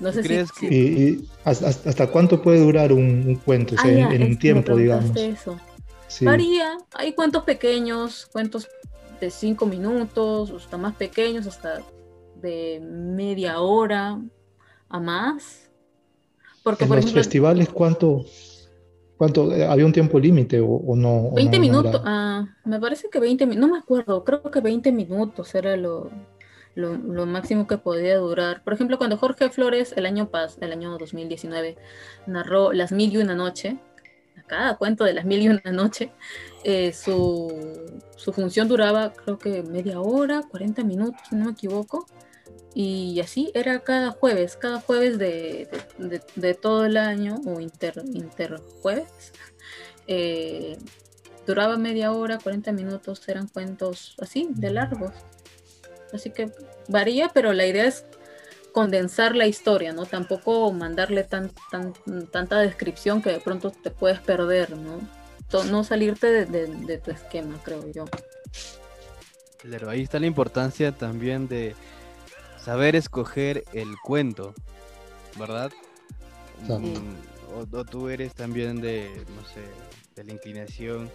No 0.00 0.12
sé 0.12 0.22
si, 0.22 0.66
¿Y, 0.66 1.28
hasta, 1.42 2.06
cuánto 2.06 2.40
puede 2.40 2.60
durar 2.60 2.92
un, 2.92 3.40
cuento? 3.44 3.74
Ah, 3.78 3.88
en, 3.88 4.22
un 4.22 4.38
tiempo, 4.38 4.76
digamos. 4.76 5.16
Eso. 5.16 5.58
Varía. 6.20 6.78
Hay 6.94 7.12
cuentos 7.12 7.42
pequeños, 7.42 8.28
cuentos 8.30 8.68
de 9.20 9.32
cinco 9.32 9.66
minutos, 9.66 10.52
hasta 10.52 10.76
más 10.76 10.94
pequeños, 10.94 11.48
hasta 11.48 11.82
de 12.40 12.80
media 12.80 13.60
hora 13.60 14.20
a 14.88 15.00
más. 15.00 15.70
Porque, 16.62 16.84
¿En 16.84 16.90
los 16.90 17.12
festivales 17.12 17.68
cuánto, 17.68 18.24
cuánto 19.16 19.52
eh, 19.54 19.64
había 19.64 19.86
un 19.86 19.92
tiempo 19.92 20.18
límite 20.18 20.60
o, 20.60 20.94
no? 20.96 21.30
20 21.34 21.58
minutos, 21.58 22.02
ah, 22.04 22.46
me 22.64 22.80
parece 22.80 23.08
que 23.10 23.20
20 23.20 23.46
minutos, 23.46 23.68
no 23.68 23.74
me 23.74 23.80
acuerdo, 23.80 24.24
creo 24.24 24.42
que 24.42 24.60
20 24.60 24.92
minutos 24.92 25.54
era 25.54 25.76
lo, 25.76 26.10
lo, 26.74 27.26
máximo 27.26 27.66
que 27.66 27.78
podía 27.78 28.16
durar. 28.18 28.62
Por 28.62 28.72
ejemplo, 28.72 28.98
cuando 28.98 29.16
Jorge 29.16 29.50
Flores 29.50 29.92
el 29.96 30.06
año 30.06 30.30
pas, 30.30 30.58
el 30.60 30.72
año 30.72 30.96
2019 30.98 31.76
narró 32.26 32.72
Las 32.72 32.92
Mil 32.92 33.12
y 33.12 33.16
una 33.16 33.34
Noche, 33.34 33.78
cada 34.46 34.76
cuento 34.76 35.04
de 35.04 35.12
Las 35.12 35.24
Mil 35.24 35.42
y 35.42 35.48
una 35.48 35.72
Noche, 35.72 36.12
eh, 36.64 36.92
su, 36.92 37.52
su 38.16 38.32
función 38.32 38.68
duraba 38.68 39.12
creo 39.12 39.38
que 39.38 39.62
media 39.62 40.00
hora, 40.00 40.42
40 40.48 40.84
minutos, 40.84 41.20
si 41.28 41.36
no 41.36 41.46
me 41.46 41.52
equivoco. 41.52 42.06
Y 42.80 43.18
así 43.18 43.50
era 43.54 43.80
cada 43.80 44.12
jueves, 44.12 44.56
cada 44.56 44.80
jueves 44.80 45.18
de, 45.18 45.66
todo 46.62 46.84
el 46.84 46.96
año, 46.96 47.40
o 47.44 47.58
inter, 47.58 48.00
interjueves. 48.12 49.32
Eh, 50.06 50.78
duraba 51.44 51.76
media 51.76 52.12
hora, 52.12 52.38
40 52.38 52.70
minutos, 52.70 53.28
eran 53.28 53.48
cuentos 53.48 54.14
así, 54.20 54.46
de 54.52 54.70
largos. 54.70 55.10
Así 56.12 56.30
que 56.30 56.52
varía, 56.86 57.30
pero 57.34 57.52
la 57.52 57.66
idea 57.66 57.84
es 57.84 58.04
condensar 58.70 59.34
la 59.34 59.48
historia, 59.48 59.92
¿no? 59.92 60.06
Tampoco 60.06 60.70
mandarle 60.72 61.24
tan, 61.24 61.50
tan, 61.72 61.94
tanta 62.30 62.60
descripción 62.60 63.22
que 63.22 63.30
de 63.30 63.40
pronto 63.40 63.72
te 63.72 63.90
puedes 63.90 64.20
perder, 64.20 64.76
¿no? 64.76 65.00
No 65.64 65.82
salirte 65.82 66.46
de 66.46 66.98
tu 66.98 67.10
esquema, 67.10 67.60
creo 67.64 67.90
yo. 67.90 68.04
Claro, 69.56 69.90
ahí 69.90 70.02
está 70.02 70.20
la 70.20 70.26
importancia 70.26 70.92
también 70.92 71.48
de 71.48 71.74
saber 72.62 72.96
escoger 72.96 73.64
el 73.72 73.98
cuento, 74.02 74.54
¿verdad? 75.38 75.70
Mm, 76.66 77.74
o, 77.74 77.84
tú 77.84 78.08
eres 78.08 78.34
también 78.34 78.80
de, 78.80 79.08
no 79.34 79.44
sé, 79.48 79.62
de 80.16 80.24
la 80.24 80.32
inclinación 80.32 81.10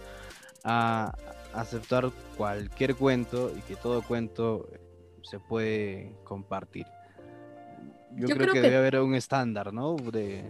a 0.64 1.14
aceptar 1.52 2.10
cualquier 2.36 2.96
cuento 2.96 3.52
y 3.56 3.60
que 3.62 3.76
todo 3.76 4.02
cuento 4.02 4.68
se 5.22 5.38
puede 5.38 6.16
compartir. 6.24 6.86
Yo, 8.16 8.28
creo, 8.28 8.52
que, 8.52 8.60
debe 8.60 8.76
haber 8.76 9.00
un 9.00 9.14
estándar, 9.14 9.72
¿no? 9.72 9.96
De, 9.96 10.44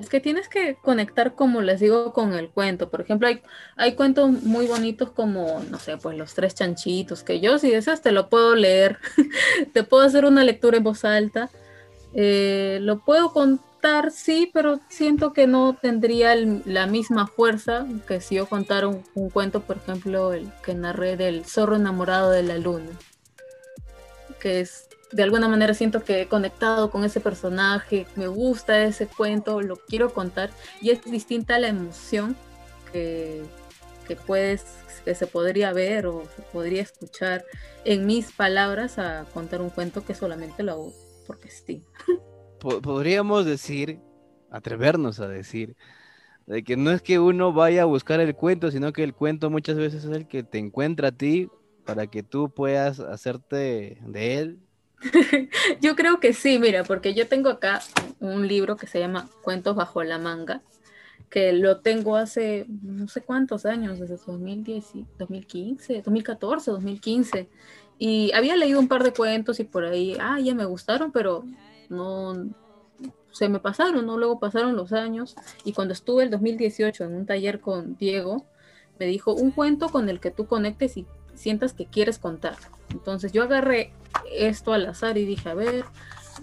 es 0.00 0.08
que 0.08 0.20
tienes 0.20 0.48
que 0.48 0.76
conectar, 0.76 1.34
como 1.34 1.62
les 1.62 1.80
digo, 1.80 2.12
con 2.12 2.34
el 2.34 2.50
cuento. 2.50 2.90
Por 2.90 3.00
ejemplo, 3.00 3.28
hay, 3.28 3.42
hay 3.76 3.94
cuentos 3.94 4.30
muy 4.30 4.66
bonitos 4.66 5.10
como, 5.10 5.62
no 5.70 5.78
sé, 5.78 5.96
pues 5.96 6.16
los 6.16 6.34
tres 6.34 6.54
chanchitos, 6.54 7.22
que 7.22 7.40
yo 7.40 7.58
si 7.58 7.70
deseas 7.70 8.02
te 8.02 8.12
lo 8.12 8.28
puedo 8.28 8.54
leer, 8.54 8.98
te 9.72 9.84
puedo 9.84 10.04
hacer 10.04 10.24
una 10.24 10.44
lectura 10.44 10.76
en 10.76 10.84
voz 10.84 11.04
alta. 11.04 11.50
Eh, 12.14 12.78
lo 12.82 13.04
puedo 13.04 13.32
contar, 13.32 14.10
sí, 14.10 14.50
pero 14.52 14.80
siento 14.88 15.32
que 15.32 15.46
no 15.46 15.76
tendría 15.80 16.34
la 16.36 16.86
misma 16.86 17.26
fuerza 17.26 17.86
que 18.06 18.20
si 18.20 18.36
yo 18.36 18.46
contara 18.46 18.88
un, 18.88 19.02
un 19.14 19.30
cuento, 19.30 19.60
por 19.62 19.78
ejemplo, 19.78 20.32
el 20.32 20.50
que 20.62 20.74
narré 20.74 21.16
del 21.16 21.44
zorro 21.44 21.76
enamorado 21.76 22.30
de 22.30 22.42
la 22.42 22.58
luna, 22.58 22.90
que 24.40 24.60
es 24.60 24.87
de 25.10 25.22
alguna 25.22 25.48
manera 25.48 25.74
siento 25.74 26.04
que 26.04 26.22
he 26.22 26.26
conectado 26.26 26.90
con 26.90 27.04
ese 27.04 27.20
personaje, 27.20 28.06
me 28.16 28.26
gusta 28.26 28.82
ese 28.84 29.06
cuento, 29.06 29.60
lo 29.60 29.76
quiero 29.76 30.12
contar 30.12 30.50
y 30.80 30.90
es 30.90 31.02
distinta 31.04 31.58
la 31.58 31.68
emoción 31.68 32.36
que, 32.92 33.42
que 34.06 34.16
puedes, 34.16 34.64
que 35.04 35.14
se 35.14 35.26
podría 35.26 35.72
ver 35.72 36.06
o 36.06 36.24
se 36.36 36.42
podría 36.42 36.82
escuchar 36.82 37.44
en 37.84 38.06
mis 38.06 38.32
palabras 38.32 38.98
a 38.98 39.24
contar 39.32 39.62
un 39.62 39.70
cuento 39.70 40.04
que 40.04 40.14
solamente 40.14 40.62
lo 40.62 40.72
hago 40.72 40.92
porque 41.26 41.50
sí. 41.50 41.84
Podríamos 42.60 43.46
decir, 43.46 44.00
atrevernos 44.50 45.20
a 45.20 45.28
decir, 45.28 45.76
de 46.46 46.64
que 46.64 46.76
no 46.76 46.90
es 46.90 47.02
que 47.02 47.20
uno 47.20 47.52
vaya 47.52 47.82
a 47.82 47.84
buscar 47.84 48.18
el 48.20 48.34
cuento, 48.34 48.70
sino 48.72 48.92
que 48.92 49.04
el 49.04 49.14
cuento 49.14 49.48
muchas 49.48 49.76
veces 49.76 50.04
es 50.04 50.10
el 50.10 50.26
que 50.26 50.42
te 50.42 50.58
encuentra 50.58 51.08
a 51.08 51.12
ti 51.12 51.48
para 51.84 52.08
que 52.08 52.22
tú 52.22 52.50
puedas 52.50 52.98
hacerte 52.98 53.98
de 54.04 54.38
él 54.38 54.67
yo 55.80 55.96
creo 55.96 56.20
que 56.20 56.32
sí, 56.32 56.58
mira, 56.58 56.84
porque 56.84 57.14
yo 57.14 57.28
tengo 57.28 57.50
acá 57.50 57.80
un 58.20 58.48
libro 58.48 58.76
que 58.76 58.86
se 58.86 58.98
llama 58.98 59.28
Cuentos 59.42 59.76
bajo 59.76 60.02
la 60.02 60.18
manga, 60.18 60.62
que 61.30 61.52
lo 61.52 61.80
tengo 61.80 62.16
hace 62.16 62.66
no 62.82 63.08
sé 63.08 63.20
cuántos 63.20 63.66
años, 63.66 63.98
desde 63.98 64.16
2010, 64.16 64.84
2015, 65.18 66.02
2014, 66.02 66.70
2015. 66.70 67.48
Y 67.98 68.32
había 68.32 68.56
leído 68.56 68.78
un 68.78 68.88
par 68.88 69.02
de 69.02 69.12
cuentos 69.12 69.60
y 69.60 69.64
por 69.64 69.84
ahí, 69.84 70.16
ah, 70.20 70.38
ya 70.40 70.54
me 70.54 70.64
gustaron, 70.64 71.12
pero 71.12 71.44
no 71.88 72.48
se 73.30 73.48
me 73.48 73.60
pasaron, 73.60 74.06
¿no? 74.06 74.16
Luego 74.16 74.40
pasaron 74.40 74.76
los 74.76 74.92
años 74.92 75.36
y 75.64 75.72
cuando 75.72 75.94
estuve 75.94 76.24
el 76.24 76.30
2018 76.30 77.04
en 77.04 77.14
un 77.14 77.26
taller 77.26 77.60
con 77.60 77.96
Diego, 77.96 78.46
me 78.98 79.06
dijo 79.06 79.32
un 79.32 79.50
cuento 79.52 79.90
con 79.90 80.08
el 80.08 80.18
que 80.20 80.30
tú 80.30 80.46
conectes 80.46 80.96
y 80.96 81.06
sientas 81.38 81.72
que 81.72 81.86
quieres 81.86 82.18
contar. 82.18 82.56
Entonces 82.90 83.32
yo 83.32 83.42
agarré 83.42 83.92
esto 84.32 84.72
al 84.72 84.86
azar 84.86 85.16
y 85.18 85.24
dije, 85.24 85.48
a 85.48 85.54
ver, 85.54 85.84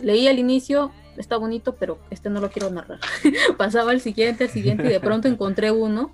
leí 0.02 0.28
al 0.28 0.40
inicio 0.40 0.92
está 1.18 1.38
bonito, 1.38 1.76
pero 1.76 2.00
este 2.10 2.30
no 2.30 2.42
lo 2.42 2.50
quiero 2.50 2.70
narrar. 2.70 3.00
Pasaba 3.58 3.92
al 3.92 4.02
siguiente, 4.02 4.46
al 4.46 4.50
siguiente 4.50 4.86
y 4.86 4.90
de 4.90 5.00
pronto 5.00 5.28
encontré 5.28 5.72
uno. 5.72 6.12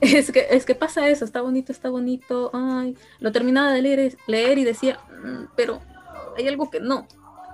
Es 0.00 0.30
que, 0.32 0.46
es 0.50 0.64
que 0.66 0.74
pasa 0.74 1.08
eso, 1.08 1.24
está 1.24 1.40
bonito, 1.40 1.72
está 1.72 1.88
bonito. 1.88 2.50
Ay, 2.52 2.96
lo 3.20 3.32
terminaba 3.32 3.72
de 3.72 3.82
leer, 3.82 4.16
leer 4.26 4.58
y 4.58 4.64
decía, 4.64 4.98
mm, 5.24 5.46
pero 5.56 5.80
hay 6.36 6.46
algo 6.46 6.70
que 6.70 6.80
no, 6.80 7.06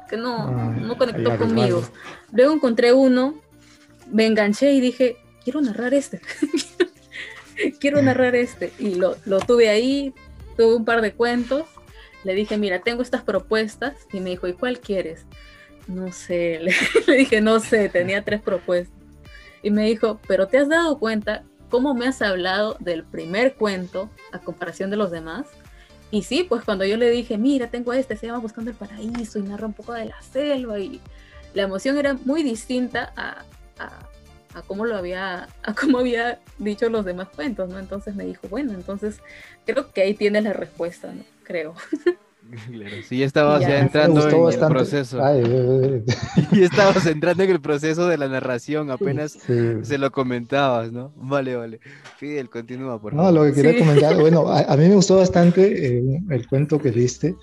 que 0.08 0.16
no, 0.16 0.50
no 0.50 0.98
conectó 0.98 1.36
conmigo. 1.38 1.82
Luego 2.32 2.52
encontré 2.52 2.92
uno, 2.92 3.34
me 4.10 4.26
enganché 4.26 4.72
y 4.72 4.80
dije, 4.80 5.16
quiero 5.44 5.60
narrar 5.60 5.94
este. 5.94 6.20
quiero 7.80 8.02
narrar 8.02 8.34
este. 8.34 8.72
Y 8.78 8.94
lo, 8.94 9.16
lo 9.24 9.40
tuve 9.40 9.68
ahí, 9.68 10.14
tuve 10.56 10.74
un 10.74 10.84
par 10.84 11.00
de 11.00 11.12
cuentos. 11.12 11.64
Le 12.24 12.34
dije, 12.34 12.56
mira, 12.58 12.80
tengo 12.80 13.02
estas 13.02 13.22
propuestas. 13.22 13.96
Y 14.12 14.20
me 14.20 14.30
dijo, 14.30 14.48
¿y 14.48 14.52
cuál 14.52 14.80
quieres? 14.80 15.26
No 15.86 16.12
sé, 16.12 16.60
le, 17.06 17.16
dije, 17.16 17.40
no 17.40 17.60
sé, 17.60 17.88
tenía 17.88 18.22
tres 18.22 18.40
propuestas. 18.40 18.96
Y 19.62 19.70
me 19.70 19.86
dijo, 19.86 20.20
pero 20.26 20.48
¿te 20.48 20.58
has 20.58 20.68
dado 20.68 20.98
cuenta 20.98 21.44
cómo 21.68 21.94
me 21.94 22.06
has 22.06 22.22
hablado 22.22 22.76
del 22.80 23.04
primer 23.04 23.54
cuento 23.54 24.10
a 24.32 24.38
comparación 24.38 24.90
de 24.90 24.96
los 24.96 25.10
demás? 25.10 25.46
Y 26.10 26.22
sí, 26.22 26.44
pues 26.48 26.64
cuando 26.64 26.84
yo 26.84 26.96
le 26.96 27.10
dije, 27.10 27.38
mira, 27.38 27.68
tengo 27.68 27.92
este, 27.92 28.16
se 28.16 28.26
llama 28.26 28.40
Buscando 28.40 28.70
el 28.70 28.76
Paraíso 28.76 29.38
y 29.38 29.42
narra 29.42 29.66
un 29.66 29.74
poco 29.74 29.92
de 29.92 30.06
la 30.06 30.20
selva 30.22 30.78
y 30.78 31.00
la 31.54 31.62
emoción 31.62 31.98
era 31.98 32.14
muy 32.14 32.42
distinta 32.42 33.12
a, 33.16 33.44
a, 33.78 34.09
cómo 34.66 34.84
lo 34.84 34.96
había, 34.96 35.48
a 35.62 35.74
cómo 35.74 35.98
había 35.98 36.40
dicho 36.58 36.88
los 36.88 37.04
demás 37.04 37.28
cuentos, 37.28 37.68
¿no? 37.70 37.78
Entonces 37.78 38.14
me 38.14 38.24
dijo, 38.24 38.48
bueno, 38.48 38.72
entonces 38.72 39.20
creo 39.66 39.92
que 39.92 40.02
ahí 40.02 40.14
tienes 40.14 40.44
la 40.44 40.52
respuesta, 40.52 41.12
¿no? 41.12 41.24
Creo. 41.44 41.74
sí, 43.08 43.22
estabas 43.22 43.60
ya, 43.60 43.80
entrando 43.80 44.28
en 44.28 44.52
el 44.52 44.68
proceso. 44.68 45.20
y 46.52 46.62
estabas 46.62 47.06
entrando 47.06 47.42
en 47.42 47.50
el 47.50 47.60
proceso 47.60 48.08
de 48.08 48.18
la 48.18 48.28
narración, 48.28 48.90
apenas 48.90 49.32
se 49.32 49.98
lo 49.98 50.10
comentabas, 50.10 50.92
¿no? 50.92 51.12
Vale, 51.16 51.56
vale. 51.56 51.80
Fidel, 52.18 52.50
continúa, 52.50 53.00
por 53.00 53.14
favor. 53.14 53.32
No, 53.32 53.40
lo 53.40 53.44
que 53.46 53.62
quería 53.62 53.78
comentar, 53.78 54.16
bueno, 54.16 54.48
a, 54.48 54.76
mí 54.76 54.88
me 54.88 54.94
gustó 54.94 55.16
bastante 55.16 55.98
eh, 55.98 56.22
el 56.30 56.48
cuento 56.48 56.80
que 56.80 56.90
viste 56.90 57.36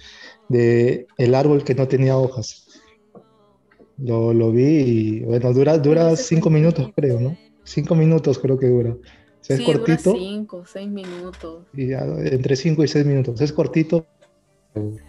de 0.50 1.08
El 1.18 1.36
árbol 1.36 1.64
que 1.64 1.76
no 1.76 1.88
tenía 1.88 2.18
hojas. 2.18 2.67
Lo, 3.98 4.34
lo 4.34 4.52
vi 4.52 4.64
y, 4.64 5.20
bueno, 5.22 5.54
dura, 5.54 5.78
dura 5.78 6.16
cinco 6.16 6.50
minutos, 6.50 6.92
creo, 6.96 7.20
¿no? 7.20 7.38
Cinco 7.64 7.96
minutos 7.96 8.38
creo 8.40 8.58
que 8.58 8.68
dura. 8.68 8.96
es 9.48 9.62
cortito. 9.62 10.12
Dura 10.12 10.20
cinco, 10.20 10.64
seis 10.66 10.88
minutos. 10.88 11.66
Y 11.74 11.94
entre 11.94 12.56
cinco 12.56 12.84
y 12.84 12.88
seis 12.88 13.06
minutos. 13.06 13.42
Es 13.42 13.52
cortito, 13.52 14.06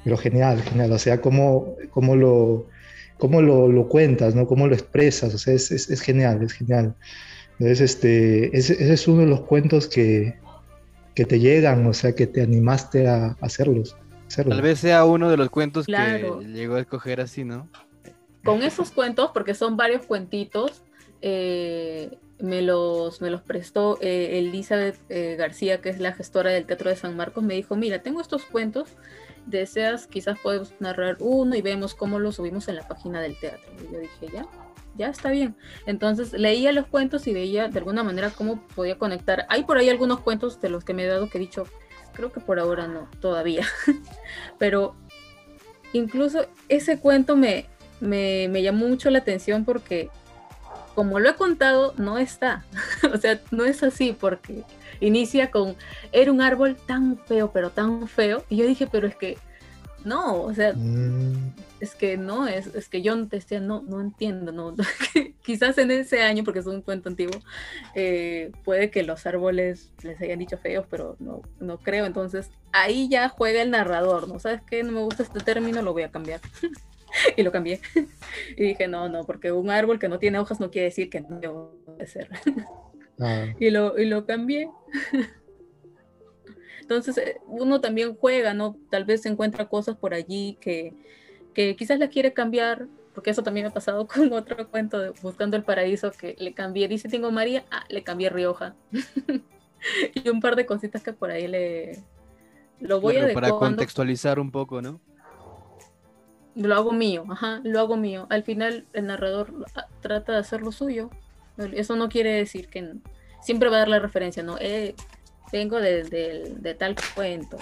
pero 0.05 0.17
genial, 0.17 0.63
genial. 0.63 0.93
O 0.93 0.99
sea, 0.99 1.21
cómo, 1.21 1.77
cómo 1.91 2.17
lo, 2.17 2.67
cómo 3.19 3.43
lo, 3.43 3.69
lo, 3.69 3.89
cuentas, 3.89 4.35
¿no? 4.35 4.47
Cómo 4.47 4.67
lo 4.67 4.75
expresas. 4.75 5.35
O 5.35 5.39
sea, 5.39 5.55
es, 5.55 5.71
es, 5.71 5.91
es 5.91 6.01
genial, 6.01 6.43
es 6.43 6.53
genial. 6.55 6.95
Entonces, 7.59 7.81
este, 7.81 8.57
ese, 8.57 8.73
ese, 8.73 8.93
es 8.93 9.09
uno 9.09 9.21
de 9.21 9.27
los 9.27 9.43
cuentos 9.43 9.87
que, 9.87 10.39
que 11.15 11.25
te 11.25 11.41
llegan, 11.41 11.87
o 11.87 11.93
sea, 11.93 12.15
que 12.15 12.27
te 12.27 12.43
animaste 12.43 13.07
a 13.07 13.37
hacerlos. 13.41 13.97
Tal 14.35 14.63
vez 14.63 14.79
sea 14.79 15.05
uno 15.05 15.31
de 15.31 15.37
los 15.37 15.51
cuentos 15.51 15.87
que 15.87 16.31
llegó 16.53 16.77
a 16.77 16.81
escoger 16.81 17.21
así, 17.21 17.45
¿no? 17.45 17.69
Con 18.49 18.63
esos 18.63 18.91
cuentos, 18.91 19.31
porque 19.33 19.55
son 19.55 19.77
varios 19.77 20.07
cuentitos, 20.07 20.83
eh, 21.21 22.19
me 22.39 22.63
los, 22.63 23.21
me 23.21 23.31
los 23.31 23.43
prestó 23.43 23.99
eh, 24.01 24.39
Elizabeth 24.39 24.97
eh, 25.09 25.37
García, 25.37 25.81
que 25.81 25.91
es 25.91 25.99
la 25.99 26.13
gestora 26.13 26.51
del 26.51 26.65
Teatro 26.65 26.91
de 26.91 26.97
San 26.97 27.17
Marcos, 27.17 27.43
me 27.43 27.55
dijo, 27.55 27.77
mira, 27.77 28.01
tengo 28.03 28.21
estos 28.21 28.45
cuentos, 28.45 28.91
deseas, 29.47 30.07
quizás 30.07 30.39
podemos 30.39 30.73
narrar 30.79 31.17
uno 31.21 31.57
y 31.57 31.63
vemos 31.63 31.95
cómo 31.95 32.19
lo 32.19 32.33
subimos 32.33 32.69
en 32.69 32.77
la 32.77 32.87
página 32.87 33.21
del 33.21 33.39
teatro. 33.39 33.71
Y 33.83 33.93
yo 33.93 33.99
dije, 34.01 34.29
ya, 34.33 34.47
ya 34.97 35.09
está 35.09 35.31
bien. 35.31 35.57
Entonces 35.87 36.33
leía 36.33 36.73
los 36.73 36.87
cuentos 36.87 37.27
y 37.27 37.33
veía 37.33 37.69
de 37.69 37.79
alguna 37.79 38.05
manera 38.05 38.31
cómo 38.31 38.61
podía 38.75 38.99
conectar. 38.99 39.47
Hay 39.49 39.65
por 39.65 39.79
ahí 39.79 39.89
algunos 39.89 40.21
cuentos 40.21 40.61
de 40.61 40.69
los 40.69 40.85
que 40.85 40.95
me 40.95 41.05
he 41.05 41.07
dado 41.07 41.29
que 41.29 41.39
he 41.39 41.41
dicho, 41.41 41.65
creo 42.13 42.31
que 42.33 42.41
por 42.41 42.59
ahora 42.59 42.87
no, 42.87 43.09
todavía. 43.21 43.67
Pero 44.59 44.95
incluso 45.93 46.47
ese 46.69 47.01
cuento 47.01 47.37
me, 47.37 47.67
me, 48.01 48.49
me 48.49 48.63
llamó 48.63 48.89
mucho 48.89 49.11
la 49.11 49.19
atención 49.19 49.65
porque 49.65 50.11
como 50.99 51.21
lo 51.21 51.31
he 51.31 51.35
contado, 51.37 51.95
no 51.97 52.19
está. 52.19 52.65
o 53.15 53.17
sea, 53.19 53.41
no 53.53 53.65
es 53.65 53.85
así 53.85 54.17
porque 54.19 54.65
inicia 54.99 55.53
con, 55.53 55.77
era 56.11 56.33
un 56.33 56.41
árbol 56.41 56.75
tan 56.75 57.17
feo, 57.19 57.53
pero 57.53 57.71
tan 57.71 58.09
feo. 58.09 58.45
Y 58.49 58.57
yo 58.57 58.67
dije, 58.67 58.89
pero 58.91 59.07
es 59.07 59.15
que, 59.15 59.39
no, 60.05 60.43
o 60.43 60.53
sea, 60.53 60.73
mm. 60.75 61.55
es 61.79 61.95
que 61.95 62.17
no, 62.17 62.49
es, 62.49 62.67
es 62.75 62.89
que 62.89 63.01
yo 63.01 63.15
decía, 63.15 63.61
no, 63.61 63.83
no 63.83 64.01
entiendo, 64.01 64.51
no. 64.51 64.75
Quizás 65.43 65.79
en 65.79 65.93
ese 65.93 66.23
año, 66.23 66.43
porque 66.43 66.59
es 66.59 66.67
un 66.67 66.83
cuento 66.83 67.09
antiguo, 67.09 67.41
eh, 67.95 68.51
puede 68.65 68.91
que 68.91 69.05
los 69.05 69.25
árboles 69.25 69.93
les 70.03 70.21
hayan 70.21 70.41
dicho 70.41 70.59
feos, 70.59 70.85
pero 70.91 71.15
no, 71.21 71.43
no 71.61 71.79
creo. 71.79 72.07
Entonces, 72.07 72.51
ahí 72.73 73.09
ya 73.09 73.29
juega 73.29 73.63
el 73.63 73.71
narrador, 73.71 74.27
¿no? 74.27 74.41
¿Sabes 74.41 74.63
qué? 74.69 74.83
No 74.83 74.91
me 74.91 75.01
gusta 75.03 75.23
este 75.23 75.39
término, 75.39 75.81
lo 75.81 75.93
voy 75.93 76.03
a 76.03 76.11
cambiar. 76.11 76.41
y 77.37 77.43
lo 77.43 77.53
cambié. 77.53 77.81
y 78.57 78.63
dije, 78.63 78.89
no, 78.89 79.09
no, 79.09 79.25
porque 79.25 79.53
un 79.53 79.71
árbol 79.71 79.99
que 79.99 80.09
no 80.09 80.19
tiene 80.19 80.39
hojas 80.39 80.61
no 80.61 80.71
quiere 80.71 80.87
decir 80.87 81.11
que 81.11 81.21
no 81.21 81.73
debe 81.87 82.07
ser. 82.07 82.29
Ah. 83.21 83.47
y, 83.59 83.71
lo, 83.71 83.99
y 83.99 84.07
lo 84.07 84.27
cambié. 84.27 84.71
Entonces 86.81 87.19
eh, 87.19 87.37
uno 87.47 87.81
también 87.81 88.17
juega, 88.17 88.55
¿no? 88.55 88.77
Tal 88.91 89.05
vez 89.05 89.23
se 89.23 89.29
encuentra 89.29 89.69
cosas 89.69 89.97
por 89.97 90.15
allí 90.15 90.57
que, 90.61 90.95
que 91.53 91.77
quizás 91.77 91.99
la 91.99 92.09
quiere 92.09 92.33
cambiar, 92.33 92.87
porque 93.15 93.31
eso 93.31 93.43
también 93.43 93.65
me 93.65 93.71
ha 93.71 93.75
pasado 93.75 94.07
con 94.09 94.33
otro 94.33 94.69
cuento 94.71 94.99
de 94.99 95.11
Buscando 95.23 95.57
el 95.57 95.65
Paraíso, 95.65 96.11
que 96.13 96.35
le 96.39 96.55
cambié, 96.55 96.89
dice 96.89 97.09
tengo 97.09 97.31
María, 97.31 97.65
ah, 97.71 97.85
le 97.89 98.03
cambié 98.03 98.31
Rioja. 98.31 98.75
y 100.15 100.29
un 100.29 100.41
par 100.41 100.57
de 100.57 100.67
cositas 100.67 101.03
que 101.03 101.13
por 101.13 101.31
ahí 101.31 101.47
le... 101.47 101.99
Lo 102.81 103.01
voy 103.01 103.17
a 103.17 103.35
Para 103.35 103.51
contextualizar 103.51 104.39
un 104.39 104.53
poco, 104.53 104.81
¿no? 104.81 105.01
Lo 106.59 106.75
hago 106.75 106.93
mío, 106.93 107.25
ajá, 107.31 107.61
lo 107.65 107.79
hago 107.79 107.97
mío. 107.97 108.27
Al 108.31 108.43
final 108.43 108.87
el 108.93 109.07
narrador 109.07 109.53
ah, 109.75 109.87
trata 110.01 110.33
de 110.33 110.39
hacer 110.39 110.63
lo 110.63 110.73
suyo. 110.73 111.11
Eso 111.73 111.97
no 111.97 112.09
quiere 112.09 112.33
decir 112.33 112.69
que 112.69 112.95
siempre 113.41 113.69
va 113.69 113.77
a 113.77 113.79
dar 113.81 113.89
la 113.89 113.99
referencia, 113.99 114.43
¿no? 114.43 114.57
Eh, 114.61 114.95
vengo 115.53 115.81
de, 115.81 116.77
tal 116.79 116.97
cuento. 117.15 117.59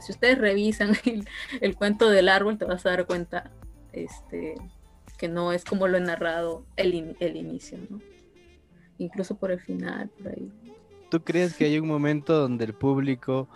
si 0.00 0.12
ustedes 0.12 0.38
revisan 0.38 0.96
el, 1.60 1.76
cuento 1.76 2.10
del 2.10 2.28
árbol, 2.28 2.58
te 2.58 2.64
vas 2.64 2.84
a 2.86 2.90
dar 2.90 3.06
cuenta 3.06 3.50
este, 3.92 4.54
que 5.18 5.28
no 5.28 5.52
es 5.52 5.64
como 5.64 5.88
lo 5.88 5.96
he 5.96 6.00
narrado 6.00 6.64
el, 6.76 7.16
el 7.20 7.36
inicio, 7.36 7.78
¿no? 7.88 8.00
Incluso 8.98 9.36
por 9.36 9.50
el 9.50 9.60
final, 9.60 10.08
por 10.22 10.32
ahí. 10.32 10.52
¿Tú 11.10 11.22
crees 11.22 11.54
que 11.54 11.64
hay 11.64 11.78
un 11.78 11.88
momento 11.88 12.38
donde 12.38 12.64
el 12.64 12.74
público 12.74 13.48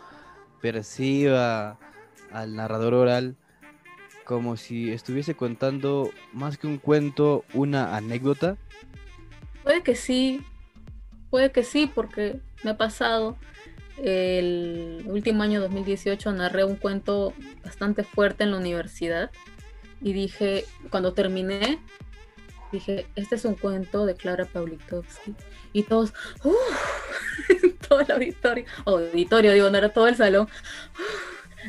perciba 0.61 1.79
al 2.31 2.57
narrador 2.57 2.95
oral 2.95 3.37
como 4.29 4.59
si 4.59 4.93
estuviese 4.93 5.35
contando 5.35 6.11
más 6.35 6.59
que 6.59 6.67
un 6.67 6.77
cuento, 6.77 7.47
una 7.55 7.97
anécdota? 7.97 8.59
Puede 9.63 9.83
que 9.83 9.97
sí, 9.97 10.45
puede 11.31 11.51
que 11.51 11.65
sí, 11.65 11.91
porque 11.93 12.39
me 12.63 12.73
ha 12.73 12.77
pasado. 12.77 13.39
El 13.97 15.03
último 15.07 15.43
año 15.43 15.63
2018 15.63 16.31
narré 16.33 16.65
un 16.65 16.77
cuento 16.77 17.33
bastante 17.65 18.05
fuerte 18.05 18.45
en 18.45 18.51
la 18.51 18.59
universidad 18.59 19.31
y 20.03 20.13
dije, 20.13 20.67
cuando 20.91 21.15
terminé, 21.15 21.79
dije, 22.71 23.07
este 23.17 23.37
es 23.37 23.47
un 23.47 23.55
cuento 23.55 24.05
de 24.05 24.15
Clara 24.15 24.45
Pawlikowski. 24.45 25.35
Y 25.73 25.85
todos, 25.85 26.13
todo 27.89 28.01
el 28.01 28.11
auditorio, 28.11 28.67
auditorio, 28.85 29.55
digo, 29.55 29.71
no 29.71 29.79
era 29.79 29.89
todo 29.89 30.07
el 30.07 30.17
salón, 30.17 30.49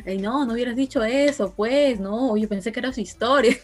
Ay, 0.06 0.18
no, 0.18 0.44
no 0.44 0.52
hubieras 0.54 0.76
dicho 0.76 1.02
eso, 1.04 1.52
pues, 1.54 2.00
no, 2.00 2.36
yo 2.36 2.48
pensé 2.48 2.72
que 2.72 2.80
era 2.80 2.92
su 2.92 3.00
historia. 3.00 3.56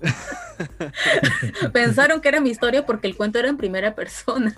Pensaron 1.72 2.20
que 2.20 2.28
era 2.28 2.40
mi 2.40 2.50
historia 2.50 2.84
porque 2.86 3.06
el 3.06 3.16
cuento 3.16 3.38
era 3.38 3.48
en 3.48 3.56
primera 3.56 3.94
persona, 3.94 4.54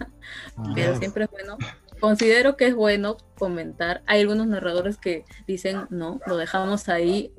pero 0.75 0.97
siempre 0.99 1.25
es 1.25 1.31
bueno. 1.31 1.57
Considero 2.01 2.57
que 2.57 2.67
es 2.67 2.75
bueno 2.75 3.17
comentar. 3.37 4.03
Hay 4.07 4.21
algunos 4.21 4.47
narradores 4.47 4.99
que 4.99 5.25
dicen, 5.47 5.87
no, 5.91 6.21
lo 6.27 6.37
dejamos 6.37 6.89
ahí 6.89 7.33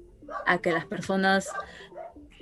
a 0.45 0.59
que 0.59 0.71
las 0.71 0.85
personas, 0.85 1.49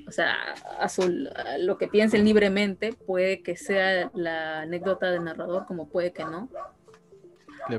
o 0.08 0.12
sea, 0.12 0.36
a, 0.80 1.58
lo 1.60 1.78
que 1.78 1.88
piensen 1.88 2.26
libremente, 2.26 2.94
puede 2.94 3.44
que 3.44 3.56
sea 3.56 4.12
la 4.16 4.62
anécdota 4.62 5.12
del 5.12 5.24
narrador, 5.24 5.66
como 5.66 5.90
puede 5.90 6.12
que 6.12 6.26
no. 6.26 6.50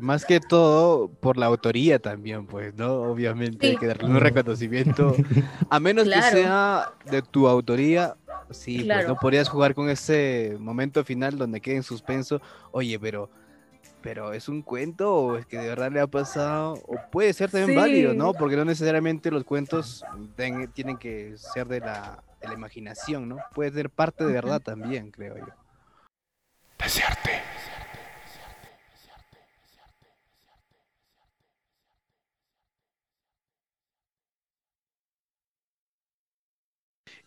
Más 0.01 0.25
que 0.25 0.41
todo 0.41 1.09
por 1.09 1.37
la 1.37 1.47
autoría 1.47 1.99
también, 1.99 2.47
pues, 2.47 2.75
¿no? 2.75 2.95
Obviamente 2.95 3.69
hay 3.69 3.77
que 3.77 3.87
darle 3.87 4.09
un 4.09 4.21
reconocimiento. 4.21 5.15
A 5.71 5.81
menos 5.81 6.05
que 6.05 6.23
sea 6.23 6.93
de 7.11 7.23
tu 7.23 7.49
autoría, 7.49 8.17
sí, 8.51 8.85
pues 8.85 9.07
no 9.07 9.17
podrías 9.17 9.49
jugar 9.49 9.75
con 9.75 9.89
ese 9.89 10.57
momento 10.59 11.05
final 11.05 11.39
donde 11.39 11.61
quede 11.61 11.77
en 11.77 11.83
suspenso. 11.83 12.41
Oye, 12.73 12.99
pero, 12.99 13.31
pero 14.03 14.33
¿es 14.33 14.49
un 14.49 14.63
cuento 14.63 15.15
o 15.15 15.37
es 15.37 15.47
que 15.47 15.59
de 15.59 15.69
verdad 15.69 15.91
le 15.91 16.01
ha 16.01 16.07
pasado? 16.07 16.75
O 16.87 16.97
puede 17.11 17.33
ser 17.33 17.51
también 17.51 17.79
válido, 17.79 18.15
¿no? 18.15 18.33
Porque 18.35 18.57
no 18.57 18.65
necesariamente 18.65 19.31
los 19.31 19.45
cuentos 19.45 20.05
tienen 20.75 20.99
que 20.99 21.35
ser 21.37 21.67
de 21.67 21.81
la 21.81 22.23
la 22.43 22.55
imaginación, 22.55 23.29
¿no? 23.29 23.39
Puede 23.55 23.73
ser 23.73 23.91
parte 23.91 24.25
de 24.25 24.33
verdad 24.33 24.61
también, 24.61 25.11
creo 25.11 25.37
yo. 25.37 25.55
Deserte. 26.79 27.43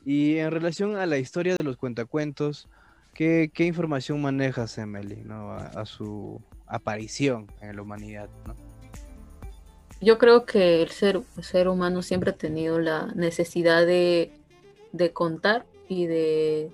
Y 0.05 0.37
en 0.37 0.51
relación 0.51 0.95
a 0.95 1.05
la 1.05 1.17
historia 1.17 1.55
de 1.57 1.63
los 1.63 1.77
cuentacuentos, 1.77 2.67
¿qué, 3.13 3.51
información 3.57 4.21
manejas, 4.21 4.77
Emily, 4.77 5.23
a, 5.29 5.85
su 5.85 6.41
aparición 6.65 7.47
en 7.61 7.75
la 7.75 7.81
humanidad? 7.81 8.29
Yo 10.01 10.17
creo 10.17 10.45
que 10.45 10.81
el 10.81 10.89
ser, 10.89 11.21
ser 11.41 11.67
humano 11.67 12.01
siempre 12.01 12.31
ha 12.31 12.35
tenido 12.35 12.79
la 12.79 13.07
necesidad 13.15 13.85
de, 13.85 14.31
de 14.91 15.13
contar 15.13 15.65
y 15.87 16.07
de 16.07 16.71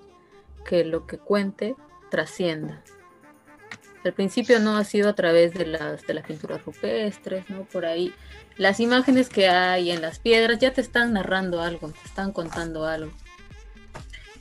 que 0.64 0.84
lo 0.84 1.06
que 1.06 1.18
cuente 1.18 1.76
trascienda. 2.10 2.82
Al 4.04 4.12
principio 4.12 4.60
no 4.60 4.76
ha 4.76 4.84
sido 4.84 5.08
a 5.08 5.14
través 5.14 5.54
de 5.54 5.66
las, 5.66 6.06
de 6.06 6.14
las 6.14 6.24
pinturas 6.24 6.64
rupestres, 6.64 7.48
¿no? 7.50 7.64
Por 7.64 7.86
ahí. 7.86 8.14
Las 8.56 8.80
imágenes 8.80 9.28
que 9.28 9.48
hay 9.48 9.90
en 9.90 10.02
las 10.02 10.18
piedras 10.18 10.58
ya 10.58 10.72
te 10.72 10.80
están 10.80 11.12
narrando 11.12 11.60
algo, 11.60 11.88
te 11.90 12.06
están 12.06 12.32
contando 12.32 12.86
algo. 12.86 13.12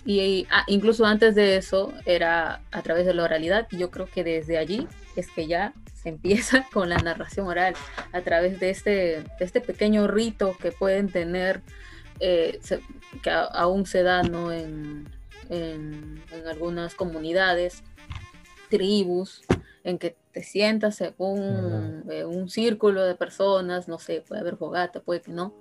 Y 0.05 0.47
ah, 0.49 0.63
incluso 0.67 1.05
antes 1.05 1.35
de 1.35 1.57
eso 1.57 1.93
era 2.05 2.61
a 2.71 2.81
través 2.81 3.05
de 3.05 3.13
la 3.13 3.23
oralidad. 3.23 3.67
Y 3.71 3.77
yo 3.77 3.91
creo 3.91 4.07
que 4.07 4.23
desde 4.23 4.57
allí 4.57 4.87
es 5.15 5.29
que 5.29 5.47
ya 5.47 5.73
se 5.93 6.09
empieza 6.09 6.65
con 6.73 6.89
la 6.89 6.97
narración 6.97 7.47
oral, 7.47 7.75
a 8.13 8.21
través 8.21 8.59
de 8.59 8.69
este, 8.69 8.91
de 8.91 9.25
este 9.39 9.61
pequeño 9.61 10.07
rito 10.07 10.55
que 10.61 10.71
pueden 10.71 11.09
tener, 11.09 11.61
eh, 12.19 12.59
que 13.21 13.29
aún 13.29 13.85
se 13.85 14.03
da 14.03 14.23
¿no? 14.23 14.51
en, 14.51 15.09
en, 15.49 16.23
algunas 16.47 16.95
comunidades, 16.95 17.83
tribus, 18.69 19.41
en 19.83 19.97
que 19.97 20.17
te 20.33 20.43
sientas 20.43 20.99
en 21.01 21.13
un, 21.17 22.03
eh, 22.09 22.25
un, 22.25 22.49
círculo 22.49 23.03
de 23.03 23.15
personas, 23.15 23.87
no 23.87 23.99
sé, 23.99 24.21
puede 24.27 24.41
haber 24.41 24.57
fogata, 24.57 24.99
puede 24.99 25.21
que 25.21 25.31
no, 25.31 25.53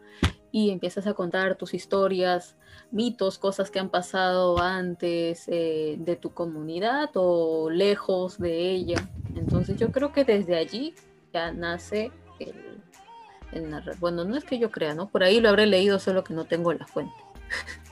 y 0.51 0.71
empiezas 0.71 1.07
a 1.07 1.15
contar 1.15 1.57
tus 1.57 1.75
historias, 1.75 2.57
mitos, 2.91 3.39
cosas 3.39 3.71
que 3.71 3.79
han 3.79 3.91
pasado 3.91 4.59
antes 4.59 5.45
eh, 5.49 5.97
de 5.99 6.17
tu 6.17 6.31
comunidad 6.31 7.11
o 7.15 7.71
lejos 7.71 8.39
de 8.39 8.71
ella. 8.71 9.09
Entonces 9.35 9.79
yo 9.79 9.93
creo 9.93 10.13
que 10.13 10.25
desde 10.25 10.57
allí 10.57 10.95
ya 11.33 11.53
nace 11.53 12.11
el, 12.39 12.81
el 13.53 13.71
narrar. 13.71 13.99
Bueno, 13.99 14.25
no 14.25 14.37
es 14.37 14.45
que 14.45 14.59
yo 14.59 14.71
crea, 14.71 14.95
¿no? 14.95 15.09
Por 15.09 15.23
ahí 15.23 15.41
lo 15.41 15.49
habré 15.49 15.67
leído, 15.67 15.99
solo 15.99 16.25
que 16.25 16.35
no 16.35 16.47
tengo 16.47 16.73
la 16.73 16.87
fuente. 16.87 17.15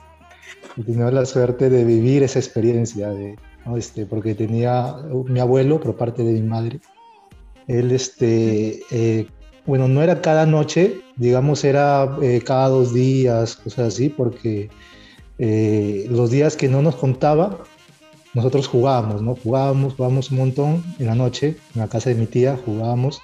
Y 0.77 0.93
la 0.93 1.25
suerte 1.25 1.69
de 1.69 1.85
vivir 1.85 2.21
esa 2.23 2.37
experiencia, 2.37 3.07
de, 3.07 3.37
este, 3.77 4.05
porque 4.05 4.35
tenía 4.35 4.95
mi 5.27 5.39
abuelo, 5.39 5.79
por 5.79 5.95
parte 5.95 6.23
de 6.23 6.33
mi 6.33 6.41
madre, 6.41 6.79
él, 7.67 7.91
este, 7.91 8.81
eh, 8.91 9.27
bueno, 9.65 9.87
no 9.87 10.01
era 10.03 10.21
cada 10.21 10.45
noche, 10.45 11.01
digamos, 11.15 11.63
era 11.63 12.17
eh, 12.21 12.41
cada 12.45 12.69
dos 12.69 12.93
días, 12.93 13.55
cosas 13.55 13.93
así, 13.93 14.09
porque 14.09 14.69
eh, 15.39 16.05
los 16.09 16.29
días 16.29 16.55
que 16.55 16.69
no 16.69 16.81
nos 16.81 16.95
contaba, 16.95 17.63
nosotros 18.35 18.67
jugábamos, 18.67 19.21
¿no? 19.21 19.35
Jugábamos, 19.35 19.93
jugábamos 19.95 20.29
un 20.29 20.37
montón 20.37 20.83
en 20.99 21.07
la 21.07 21.15
noche, 21.15 21.55
en 21.73 21.81
la 21.81 21.87
casa 21.87 22.09
de 22.09 22.15
mi 22.15 22.25
tía, 22.27 22.59
jugábamos. 22.65 23.21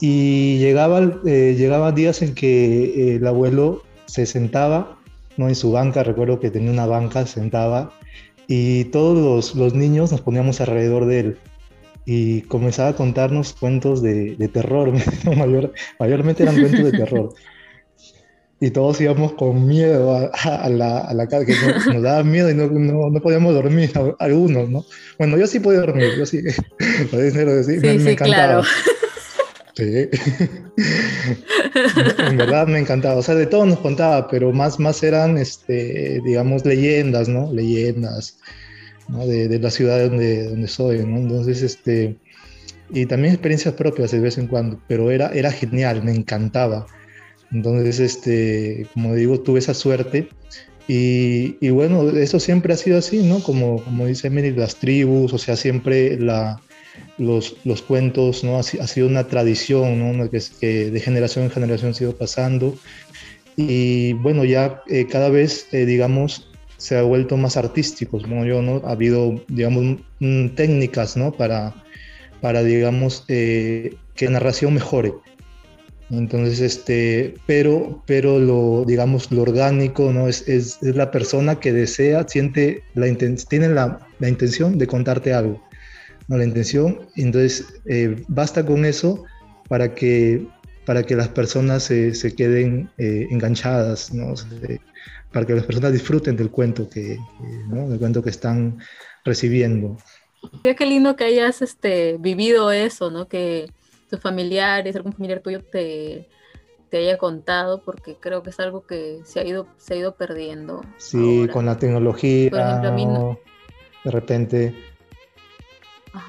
Y 0.00 0.58
llegaba, 0.58 1.00
llegaban 1.24 1.94
días 1.94 2.22
en 2.22 2.34
que 2.34 3.16
el 3.16 3.26
abuelo 3.26 3.82
se 4.06 4.26
sentaba 4.26 4.98
¿no? 5.36 5.48
en 5.48 5.54
su 5.54 5.72
banca, 5.72 6.02
recuerdo 6.02 6.40
que 6.40 6.50
tenía 6.50 6.70
una 6.70 6.86
banca, 6.86 7.26
sentaba, 7.26 7.92
y 8.48 8.84
todos 8.86 9.18
los, 9.18 9.54
los 9.54 9.74
niños 9.74 10.12
nos 10.12 10.20
poníamos 10.20 10.60
alrededor 10.60 11.06
de 11.06 11.20
él 11.20 11.38
y 12.06 12.42
comenzaba 12.42 12.90
a 12.90 12.96
contarnos 12.96 13.52
cuentos 13.52 14.00
de, 14.00 14.36
de 14.36 14.48
terror, 14.48 14.92
Mayor, 15.36 15.72
mayormente 15.98 16.44
eran 16.44 16.58
cuentos 16.58 16.84
de 16.84 16.92
terror. 16.92 17.34
Y 18.58 18.70
todos 18.70 18.98
íbamos 19.02 19.34
con 19.34 19.66
miedo 19.66 20.16
a, 20.16 20.30
a, 20.32 20.70
la, 20.70 21.00
a 21.00 21.12
la 21.12 21.26
casa, 21.26 21.44
que 21.44 21.52
nos, 21.92 22.02
daba 22.02 22.22
miedo 22.22 22.50
y 22.50 22.54
no, 22.54 22.68
no, 22.68 23.10
no, 23.10 23.20
podíamos 23.20 23.52
dormir, 23.52 23.92
algunos, 24.18 24.70
¿no? 24.70 24.82
Bueno, 25.18 25.36
yo 25.36 25.46
sí 25.46 25.60
podía 25.60 25.80
dormir, 25.80 26.12
yo 26.16 26.24
sí, 26.24 26.40
sí, 26.50 26.56
me, 26.80 27.98
me, 27.98 28.12
encantaba. 28.12 28.62
Claro. 28.62 28.62
Sí. 29.76 30.08
en 32.18 32.36
verdad 32.38 32.66
me 32.66 32.78
encantaba. 32.78 33.16
O 33.16 33.22
sea, 33.22 33.34
de 33.34 33.46
todo 33.46 33.66
nos 33.66 33.80
contaba, 33.80 34.26
pero 34.28 34.50
más, 34.52 34.80
más 34.80 35.02
eran, 35.02 35.36
este, 35.36 36.22
digamos, 36.24 36.64
leyendas, 36.64 37.28
¿no? 37.28 37.52
Leyendas 37.52 38.38
¿no? 39.08 39.26
de, 39.26 39.48
de, 39.48 39.58
la 39.58 39.70
ciudad 39.70 40.08
donde, 40.08 40.48
donde 40.48 40.68
soy, 40.68 41.04
¿no? 41.04 41.18
Entonces, 41.18 41.60
este, 41.60 42.16
y 42.90 43.04
también 43.04 43.34
experiencias 43.34 43.74
propias 43.74 44.12
de 44.12 44.20
vez 44.20 44.38
en 44.38 44.46
cuando, 44.46 44.80
pero 44.88 45.10
era, 45.10 45.28
era 45.28 45.52
genial, 45.52 46.02
me 46.02 46.14
encantaba. 46.14 46.86
Entonces, 47.52 48.00
este, 48.00 48.86
como 48.94 49.14
digo, 49.14 49.40
tuve 49.40 49.58
esa 49.58 49.74
suerte. 49.74 50.30
Y, 50.88 51.56
y 51.60 51.70
bueno, 51.70 52.08
eso 52.10 52.40
siempre 52.40 52.72
ha 52.72 52.76
sido 52.76 52.98
así, 52.98 53.22
¿no? 53.22 53.42
Como, 53.42 53.82
como 53.84 54.06
dice 54.06 54.28
Emily, 54.28 54.52
las 54.52 54.76
tribus, 54.76 55.34
o 55.34 55.38
sea, 55.38 55.56
siempre 55.56 56.18
la, 56.18 56.62
los, 57.18 57.56
los 57.64 57.82
cuentos, 57.82 58.44
¿no? 58.44 58.58
Ha, 58.58 58.62
sido 58.62 59.06
una 59.06 59.26
tradición, 59.26 60.18
¿no? 60.18 60.30
Que, 60.30 60.90
de 60.90 61.00
generación 61.00 61.44
en 61.44 61.50
generación 61.50 61.90
ha 61.92 61.94
sido 61.94 62.16
pasando. 62.16 62.76
Y 63.56 64.12
bueno, 64.14 64.44
ya 64.44 64.82
eh, 64.88 65.06
cada 65.06 65.30
vez, 65.30 65.68
eh, 65.72 65.86
digamos, 65.86 66.50
se 66.76 66.96
ha 66.96 67.02
vuelto 67.02 67.36
más 67.36 67.56
artísticos, 67.56 68.28
¿no? 68.28 68.44
Yo, 68.44 68.60
¿no? 68.62 68.82
Ha 68.84 68.92
habido, 68.92 69.42
digamos, 69.48 69.98
técnicas, 70.54 71.16
¿no? 71.16 71.32
Para, 71.32 71.74
para 72.40 72.62
digamos, 72.62 73.24
eh, 73.28 73.94
que 74.14 74.26
la 74.26 74.32
narración 74.32 74.74
mejore. 74.74 75.14
Entonces, 76.10 76.60
este, 76.60 77.34
pero, 77.46 78.02
pero 78.06 78.38
lo, 78.38 78.84
digamos, 78.86 79.32
lo 79.32 79.42
orgánico, 79.42 80.12
¿no? 80.12 80.28
Es, 80.28 80.46
es, 80.46 80.80
es 80.82 80.94
la 80.94 81.10
persona 81.10 81.58
que 81.58 81.72
desea, 81.72 82.28
siente, 82.28 82.82
la 82.94 83.12
tiene 83.48 83.68
la, 83.70 84.06
la 84.20 84.28
intención 84.28 84.78
de 84.78 84.86
contarte 84.86 85.32
algo 85.32 85.66
la 86.28 86.44
intención. 86.44 87.00
Entonces, 87.16 87.80
eh, 87.86 88.24
basta 88.28 88.64
con 88.64 88.84
eso 88.84 89.24
para 89.68 89.94
que, 89.94 90.46
para 90.84 91.02
que 91.04 91.16
las 91.16 91.28
personas 91.28 91.84
se, 91.84 92.14
se 92.14 92.34
queden 92.34 92.90
eh, 92.98 93.28
enganchadas, 93.30 94.12
¿no? 94.12 94.34
para 95.32 95.46
que 95.46 95.54
las 95.54 95.64
personas 95.64 95.92
disfruten 95.92 96.36
del 96.36 96.50
cuento 96.50 96.88
que, 96.88 97.18
¿no? 97.68 97.88
del 97.88 97.98
cuento 97.98 98.22
que 98.22 98.30
están 98.30 98.78
recibiendo. 99.24 99.96
Qué 100.62 100.86
lindo 100.86 101.16
que 101.16 101.24
hayas 101.24 101.62
este, 101.62 102.16
vivido 102.18 102.70
eso, 102.70 103.10
¿no? 103.10 103.26
Que 103.26 103.70
tus 104.08 104.20
familiares, 104.20 104.94
algún 104.94 105.12
familiar 105.12 105.40
tuyo 105.40 105.60
te, 105.60 106.28
te 106.90 106.98
haya 106.98 107.18
contado, 107.18 107.82
porque 107.82 108.16
creo 108.20 108.44
que 108.44 108.50
es 108.50 108.60
algo 108.60 108.86
que 108.86 109.20
se 109.24 109.40
ha 109.40 109.44
ido, 109.44 109.66
se 109.76 109.94
ha 109.94 109.96
ido 109.96 110.14
perdiendo. 110.14 110.82
Sí, 110.98 111.48
con 111.52 111.66
la 111.66 111.76
tecnología. 111.78 112.50
Por 112.50 112.60
ejemplo, 112.60 112.88
a 112.88 112.92
mí 112.92 113.06
no... 113.06 113.38
De 114.04 114.12
repente 114.12 114.74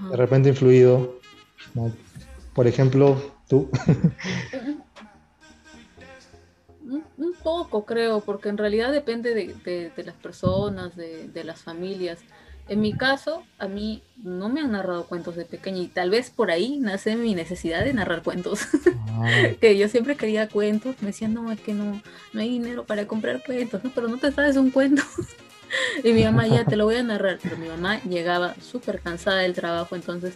de 0.10 0.18
repente 0.18 0.50
influido. 0.50 1.20
Por 2.54 2.68
ejemplo, 2.68 3.22
tú. 3.48 3.70
Un 7.18 7.34
poco, 7.44 7.86
creo, 7.86 8.22
porque 8.22 8.50
en 8.50 8.58
realidad 8.58 8.92
depende 8.92 9.34
de, 9.34 9.92
las 10.04 10.16
personas, 10.16 10.96
de, 10.96 11.44
las 11.44 11.62
familias. 11.62 12.20
En 12.70 12.82
mi 12.82 12.94
caso, 12.94 13.44
a 13.60 13.68
mí 13.68 14.04
no 14.18 14.50
me 14.50 14.62
han 14.62 14.72
narrado 14.72 15.06
cuentos 15.06 15.36
de 15.36 15.46
pequeña 15.46 15.80
y 15.80 15.88
tal 15.88 16.10
vez 16.10 16.30
por 16.30 16.52
ahí 16.52 16.80
nace 16.80 17.16
mi 17.16 17.34
necesidad 17.34 17.84
de 17.86 17.94
narrar 17.94 18.24
cuentos. 18.24 18.68
Ah. 19.10 19.30
que 19.62 19.78
yo 19.78 19.88
siempre 19.88 20.16
quería 20.16 20.50
cuentos, 20.50 20.96
me 21.02 21.08
decían, 21.08 21.34
no, 21.34 21.52
es 21.52 21.62
que 21.62 21.74
no, 21.74 22.02
no 22.34 22.42
hay 22.42 22.50
dinero 22.50 22.86
para 22.86 23.08
comprar 23.08 23.44
cuentos, 23.44 23.84
¿no? 23.84 23.92
pero 23.94 24.08
no 24.08 24.18
te 24.18 24.32
sabes 24.32 24.58
un 24.58 24.72
cuento. 24.72 25.04
y 26.04 26.14
mi 26.14 26.24
mamá 26.24 26.48
ya 26.48 26.66
te 26.66 26.76
lo 26.76 26.86
voy 26.86 26.96
a 26.96 27.04
narrar, 27.04 27.40
pero 27.42 27.58
mi 27.58 27.68
mamá 27.68 28.02
llegaba 28.04 28.56
súper 28.62 29.00
cansada 29.02 29.40
del 29.40 29.54
trabajo, 29.54 29.96
entonces 29.96 30.36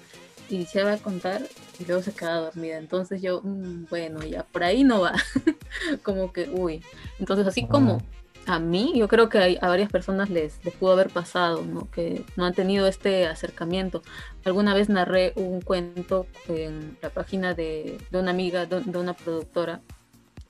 iniciaba 0.50 0.94
a 0.94 0.98
contar 0.98 1.42
y 1.80 1.86
luego 1.86 2.04
se 2.04 2.14
quedaba 2.14 2.42
dormida. 2.42 2.78
Entonces 2.78 3.22
yo, 3.22 3.42
mmm, 3.44 3.86
bueno, 3.90 4.24
ya 4.24 4.44
por 4.44 4.64
ahí 4.64 4.84
no 4.84 5.02
va. 5.02 5.14
como 6.04 6.32
que, 6.34 6.50
uy. 6.50 6.84
Entonces 7.20 7.48
así 7.48 7.68
como 7.68 8.02
a 8.48 8.60
mí, 8.60 8.94
yo 8.96 9.08
creo 9.08 9.30
que 9.30 9.60
a 9.62 9.68
varias 9.68 9.92
personas 9.92 10.30
les, 10.30 10.64
les 10.66 10.74
pudo 10.74 10.94
haber 10.94 11.10
pasado, 11.10 11.64
¿no? 11.64 11.90
Que 11.92 12.24
no 12.36 12.46
han 12.46 12.54
tenido 12.54 12.88
este 12.88 13.28
acercamiento. 13.28 14.02
Alguna 14.44 14.74
vez 14.74 14.90
narré 14.90 15.34
un 15.36 15.62
cuento 15.62 16.26
en 16.48 16.98
la 17.02 17.10
página 17.10 17.54
de, 17.54 18.00
de 18.10 18.20
una 18.20 18.32
amiga, 18.32 18.66
de, 18.66 18.82
de 18.82 18.98
una 18.98 19.14
productora, 19.14 19.82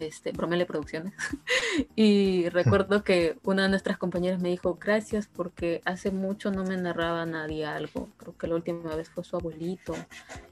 este, 0.01 0.31
Bromele 0.31 0.65
Producciones. 0.65 1.13
y 1.95 2.49
recuerdo 2.49 3.03
que 3.03 3.37
una 3.43 3.63
de 3.63 3.69
nuestras 3.69 3.97
compañeras 3.97 4.41
me 4.41 4.49
dijo, 4.49 4.77
gracias 4.79 5.27
porque 5.27 5.81
hace 5.85 6.11
mucho 6.11 6.51
no 6.51 6.63
me 6.63 6.77
narraba 6.77 7.25
nadie 7.25 7.65
algo. 7.65 8.09
Creo 8.17 8.37
que 8.37 8.47
la 8.47 8.55
última 8.55 8.95
vez 8.95 9.09
fue 9.09 9.23
su 9.23 9.35
abuelito. 9.35 9.95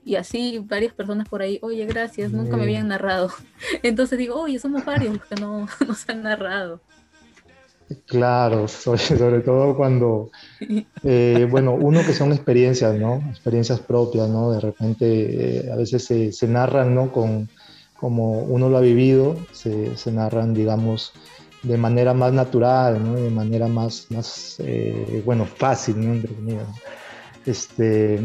Y 0.06 0.16
así 0.16 0.60
varias 0.60 0.94
personas 0.94 1.28
por 1.28 1.42
ahí, 1.42 1.60
oye, 1.62 1.86
gracias, 1.86 2.32
nunca 2.32 2.58
me 2.58 2.64
habían 2.64 2.88
narrado. 2.88 3.32
Entonces 3.84 4.18
digo, 4.18 4.36
oye, 4.36 4.60
somos 4.60 4.86
varios 4.86 5.16
los 5.16 5.26
que 5.26 5.36
no 5.36 5.68
nos 5.88 6.10
han 6.10 6.24
narrado. 6.24 6.82
Claro, 8.06 8.68
sobre, 8.68 9.40
todo 9.40 9.76
cuando, 9.76 10.30
eh, 11.04 11.48
bueno, 11.50 11.74
uno 11.74 12.06
que 12.06 12.14
son 12.14 12.32
experiencias, 12.32 12.94
¿no? 13.00 13.24
Experiencias 13.32 13.80
propias, 13.80 14.30
¿no? 14.30 14.52
De 14.52 14.60
repente 14.60 15.66
eh, 15.66 15.72
a 15.72 15.76
veces 15.76 16.06
se, 16.06 16.32
se, 16.32 16.48
narran, 16.48 16.94
¿no? 16.94 17.12
Con, 17.12 17.50
como 18.00 18.40
uno 18.42 18.70
lo 18.70 18.78
ha 18.78 18.82
vivido, 18.82 19.36
se, 19.52 19.96
se 19.98 20.12
narran, 20.12 20.54
digamos, 20.54 21.14
de 21.64 21.78
manera 21.78 22.14
más 22.14 22.34
natural. 22.34 23.16
De 23.16 23.30
manera 23.30 23.68
más, 23.68 24.08
más 24.10 24.56
eh, 24.60 25.22
bueno, 25.26 25.46
fácil, 25.46 26.00
¿no? 26.00 26.14
Entre 26.14 26.32
Este, 27.46 28.20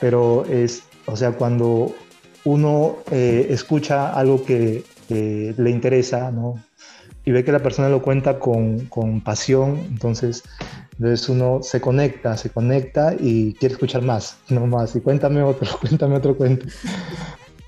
pero 0.00 0.44
es, 0.46 0.82
o 1.06 1.16
sea, 1.16 1.32
cuando 1.32 1.94
uno 2.44 2.98
escucha 3.10 4.12
algo 4.12 4.44
que, 4.44 4.84
que 5.08 5.54
le 5.56 5.70
interesa, 5.70 6.30
¿no? 6.30 6.56
y 7.28 7.30
ve 7.30 7.44
que 7.44 7.52
la 7.52 7.58
persona 7.58 7.90
lo 7.90 8.00
cuenta 8.00 8.38
con, 8.38 8.86
con 8.86 9.20
pasión, 9.20 9.82
entonces, 9.90 10.44
entonces 10.92 11.28
uno 11.28 11.58
se 11.62 11.78
conecta, 11.78 12.38
se 12.38 12.48
conecta 12.48 13.14
y 13.20 13.52
quiere 13.52 13.74
escuchar 13.74 14.00
más, 14.00 14.38
no 14.48 14.66
más, 14.66 14.96
y 14.96 15.02
cuéntame 15.02 15.42
otro, 15.42 15.68
cuéntame 15.80 16.16
otro 16.16 16.34
cuento. 16.34 16.64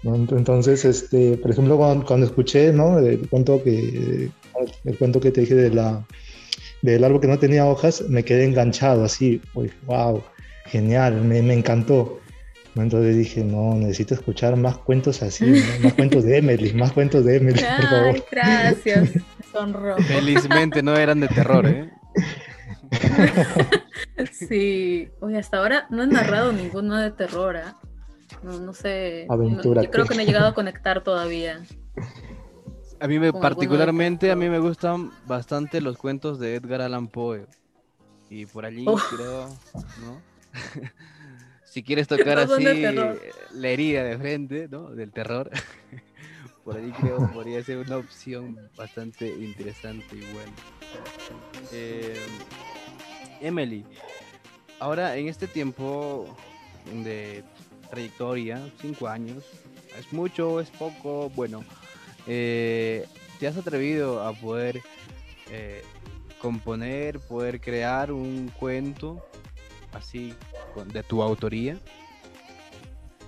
Entonces, 0.02 0.84
este, 0.84 1.36
por 1.36 1.50
ejemplo, 1.50 1.76
cuando, 1.76 2.26
escuché 2.26 2.72
¿no? 2.72 2.98
el, 2.98 3.28
cuento 3.28 3.62
que, 3.62 4.30
el 4.84 4.98
cuento 4.98 5.20
que 5.20 5.30
te 5.30 5.42
dije 5.42 5.54
de 5.54 5.70
la, 5.70 6.06
del 6.82 7.04
árbol 7.04 7.20
que 7.20 7.28
no 7.28 7.38
tenía 7.38 7.66
hojas, 7.66 8.04
me 8.08 8.24
quedé 8.24 8.44
enganchado 8.44 9.04
así, 9.04 9.42
wow, 9.86 10.22
genial, 10.66 11.22
me, 11.22 11.42
me 11.42 11.54
encantó. 11.54 12.20
Entonces 12.76 13.16
dije, 13.16 13.44
no, 13.44 13.74
necesito 13.74 14.14
escuchar 14.14 14.56
más 14.56 14.78
cuentos 14.78 15.22
así, 15.22 15.44
más 15.82 15.94
cuentos 15.94 16.24
de 16.24 16.38
Emily, 16.38 16.72
más 16.72 16.92
cuentos 16.92 17.24
de 17.24 17.36
Emily, 17.36 17.60
por 17.60 17.88
favor. 17.88 18.24
Gracias. 18.30 19.10
Felizmente 20.06 20.82
no 20.82 20.96
eran 20.96 21.20
de 21.20 21.28
terror, 21.28 21.66
¿eh? 21.66 21.90
sí, 24.32 25.08
oye, 25.20 25.38
hasta 25.38 25.58
ahora 25.58 25.86
no 25.90 26.04
he 26.04 26.06
narrado 26.06 26.52
ninguno 26.52 26.96
de 26.96 27.10
terror, 27.10 27.56
¿eh? 27.56 27.64
No, 28.42 28.72
sé. 28.72 29.26
Aventura. 29.28 29.82
yo 29.82 29.90
creo 29.90 30.06
que 30.06 30.14
no 30.14 30.20
he 30.20 30.26
llegado 30.26 30.48
a 30.48 30.54
conectar 30.54 31.02
todavía. 31.02 31.62
A 33.00 33.08
mí 33.08 33.18
me, 33.18 33.32
particularmente, 33.32 34.30
a 34.30 34.36
mí 34.36 34.48
me 34.48 34.58
gustan 34.58 35.10
bastante 35.26 35.80
los 35.80 35.96
cuentos 35.96 36.38
de 36.38 36.56
Edgar 36.56 36.82
Allan 36.82 37.08
Poe. 37.08 37.46
Y 38.28 38.46
por 38.46 38.64
allí 38.64 38.84
oh. 38.86 38.96
creo, 39.16 39.48
¿no? 40.02 40.20
si 41.64 41.82
quieres 41.82 42.06
tocar 42.06 42.38
así 42.38 42.62
la 42.62 43.68
herida 43.68 44.04
de 44.04 44.18
frente, 44.18 44.68
¿no? 44.70 44.90
Del 44.90 45.12
terror. 45.12 45.50
por 46.64 46.76
ahí 46.76 46.92
creo 47.00 47.26
que 47.26 47.32
podría 47.32 47.62
ser 47.64 47.78
una 47.78 47.96
opción 47.96 48.58
bastante 48.76 49.28
interesante 49.28 50.16
y 50.16 50.20
buena. 50.20 50.52
Eh, 51.72 52.20
Emily, 53.40 53.84
ahora 54.78 55.16
en 55.16 55.28
este 55.28 55.46
tiempo 55.46 56.36
de 57.04 57.44
trayectoria, 57.90 58.60
cinco 58.80 59.08
años, 59.08 59.44
¿es 59.98 60.12
mucho, 60.12 60.60
es 60.60 60.70
poco? 60.70 61.30
Bueno, 61.30 61.64
eh, 62.26 63.06
¿te 63.38 63.48
has 63.48 63.56
atrevido 63.56 64.22
a 64.22 64.32
poder 64.32 64.80
eh, 65.50 65.82
componer, 66.40 67.20
poder 67.20 67.60
crear 67.60 68.12
un 68.12 68.50
cuento 68.58 69.24
así 69.92 70.34
de 70.92 71.02
tu 71.02 71.22
autoría? 71.22 71.76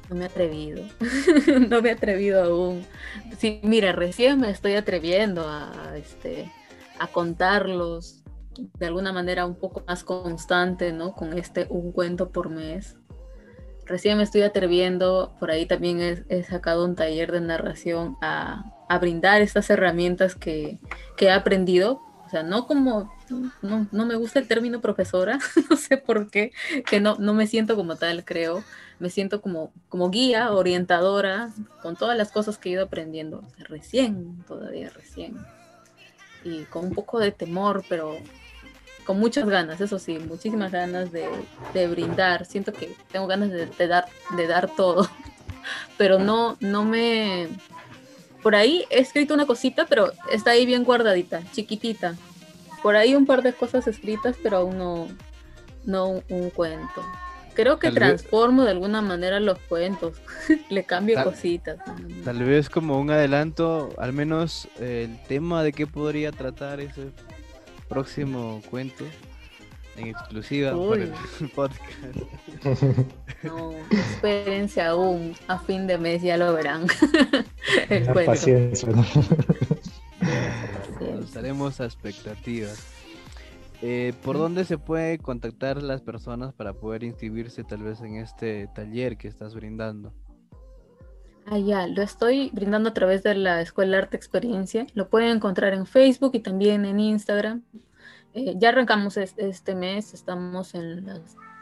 No 0.09 0.17
me 0.17 0.25
he 0.25 0.27
atrevido. 0.27 0.85
no 1.71 1.81
me 1.81 1.89
he 1.89 1.93
atrevido 1.93 2.43
aún. 2.43 2.85
Sí, 3.39 3.61
mira, 3.63 3.93
recién 3.93 4.41
me 4.41 4.51
estoy 4.51 4.75
atreviendo 4.75 5.49
a, 5.49 5.97
este, 5.97 6.51
a 6.99 7.07
contarlos 7.07 8.23
de 8.79 8.87
alguna 8.87 9.13
manera 9.13 9.47
un 9.47 9.55
poco 9.55 9.83
más 9.87 10.05
constante, 10.05 10.93
¿no? 10.93 11.15
Con 11.15 11.39
este 11.39 11.67
un 11.71 11.93
cuento 11.93 12.31
por 12.31 12.51
mes. 12.51 12.97
Recién 13.93 14.17
me 14.17 14.25
estoy 14.25 14.41
atreviendo, 14.41 15.35
por 15.39 15.51
ahí 15.51 15.67
también 15.67 16.25
he, 16.27 16.43
sacado 16.45 16.87
un 16.87 16.97
taller 16.97 17.31
de 17.31 17.43
narración 17.43 18.17
a, 18.23 18.73
a 18.89 18.99
brindar 18.99 19.43
estas 19.43 19.69
herramientas 19.69 20.35
que, 20.35 20.79
que, 21.15 21.27
he 21.27 21.31
aprendido. 21.31 22.01
O 22.25 22.31
sea, 22.31 22.43
no 22.43 22.67
como, 22.67 23.13
no, 23.61 23.87
no 23.93 24.07
me 24.07 24.15
gusta 24.15 24.39
el 24.39 24.49
término 24.49 24.81
profesora, 24.81 25.39
no 25.69 25.77
sé 25.77 25.99
por 25.99 26.31
qué, 26.31 26.53
que 26.87 27.01
no, 27.01 27.17
no 27.19 27.35
me 27.35 27.47
siento 27.47 27.77
como 27.77 27.97
tal, 27.97 28.25
creo, 28.25 28.65
me 28.99 29.11
siento 29.11 29.43
como, 29.43 29.75
como 29.91 30.09
guía, 30.09 30.53
orientadora, 30.53 31.51
con 31.83 31.95
todas 31.95 32.17
las 32.17 32.33
cosas 32.33 32.57
que 32.57 32.71
he 32.71 32.73
ido 32.73 32.85
aprendiendo, 32.85 33.45
recién, 33.59 34.43
todavía 34.49 34.89
recién, 34.89 35.37
y 36.45 36.63
con 36.63 36.87
un 36.87 36.95
poco 36.95 37.19
de 37.19 37.31
temor, 37.31 37.85
pero 37.91 38.17
con 39.05 39.19
muchas 39.19 39.49
ganas, 39.49 39.81
eso 39.81 39.99
sí, 39.99 40.19
muchísimas 40.19 40.73
ganas 40.73 41.11
de, 41.13 41.29
brindar, 41.89 42.47
siento 42.47 42.73
que 42.73 42.95
tengo 43.11 43.27
ganas 43.27 43.51
de, 43.51 43.89
dar, 43.89 44.07
de 44.37 44.47
dar 44.47 44.71
todo, 44.75 45.09
pero 45.99 46.19
no, 46.19 46.57
no 46.61 46.85
me... 46.85 47.49
Por 48.43 48.57
ahí 48.57 48.85
he 48.91 49.01
escrito 49.01 49.35
una 49.35 49.47
cosita, 49.47 49.87
pero 49.87 50.13
está 50.31 50.51
ahí 50.51 50.67
bien 50.67 50.83
guardadita, 50.83 51.43
chiquitita. 51.53 52.17
Por 52.83 52.97
ahí 52.97 53.15
un 53.15 53.25
par 53.25 53.43
de 53.43 53.53
cosas 53.53 53.87
escritas, 53.87 54.35
pero 54.43 54.57
aún 54.57 54.79
no, 54.79 55.07
no 55.85 56.23
un 56.29 56.51
cuento. 56.51 57.05
Creo 57.55 57.79
que 57.79 57.91
transformo 57.91 58.65
de 58.65 58.71
alguna 58.71 59.01
manera 59.01 59.39
los 59.39 59.59
cuentos, 59.61 60.17
le 60.71 60.85
cambio 60.85 61.23
cositas. 61.23 61.79
Tal 62.25 62.43
vez 62.43 62.69
como 62.69 62.99
un 62.99 63.11
adelanto, 63.11 63.91
al 63.99 64.13
menos 64.13 64.69
el 64.81 65.23
tema 65.29 65.63
de 65.63 65.73
qué 65.73 65.87
podría 65.87 66.33
tratar 66.33 66.81
ese 66.81 67.13
próximo 67.93 68.63
cuento 68.71 69.05
en 69.97 70.07
exclusiva 70.07 70.73
por 70.73 70.99
el 70.99 71.13
podcast. 71.55 71.85
No, 73.43 73.73
espérense 73.91 74.81
aún, 74.81 75.35
a 75.49 75.59
fin 75.59 75.89
de 75.89 75.99
mes 75.99 76.23
ya 76.23 76.37
lo 76.37 76.55
verán. 76.55 76.87
el 77.89 78.07
Paciencia. 78.07 78.89
Estaremos 81.21 81.81
a 81.81 81.87
expectativas. 81.87 82.87
Eh, 83.83 84.15
¿Por 84.23 84.39
dónde 84.39 84.65
se 84.65 84.79
puede 84.79 85.19
contactar 85.19 85.83
las 85.83 86.03
personas 86.03 86.55
para 86.55 86.73
poder 86.73 87.03
inscribirse 87.03 87.65
tal 87.65 87.83
vez 87.83 88.01
en 88.01 88.19
este 88.19 88.69
taller 88.77 89.17
que 89.17 89.27
estás 89.27 89.57
brindando? 89.57 90.15
Ah, 91.47 91.59
ya, 91.59 91.87
lo 91.87 92.03
estoy 92.03 92.51
brindando 92.53 92.91
a 92.91 92.95
través 92.95 93.23
de 93.23 93.35
la 93.35 93.61
Escuela 93.61 93.99
Arte 93.99 94.17
Experiencia. 94.17 94.87
Lo 94.95 95.09
pueden 95.09 95.37
encontrar 95.37 95.75
en 95.75 95.87
Facebook 95.87 96.33
y 96.35 96.41
también 96.41 96.85
en 96.85 97.01
Instagram. 97.01 97.63
Eh, 98.35 98.55
ya 98.57 98.71
arrancamos 98.71 99.17
este 99.17 99.75
mes, 99.75 100.15
estamos 100.15 100.75
en 100.75 101.07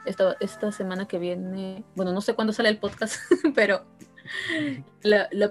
esta, 0.05 0.73
semana 0.73 1.07
que 1.07 1.19
viene, 1.19 1.85
bueno, 1.97 2.13
no 2.13 2.21
sé 2.21 2.35
cuándo 2.35 2.53
sale 2.53 2.69
el 2.69 2.79
podcast, 2.79 3.17
pero 3.55 3.85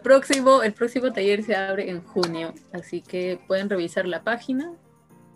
próximo, 0.01 0.63
el 0.63 0.73
próximo 0.73 1.11
taller 1.11 1.43
se 1.43 1.55
abre 1.55 1.89
en 1.89 2.01
junio, 2.01 2.53
así 2.71 3.01
que 3.01 3.39
pueden 3.47 3.69
revisar 3.69 4.07
la 4.07 4.23
página 4.23 4.71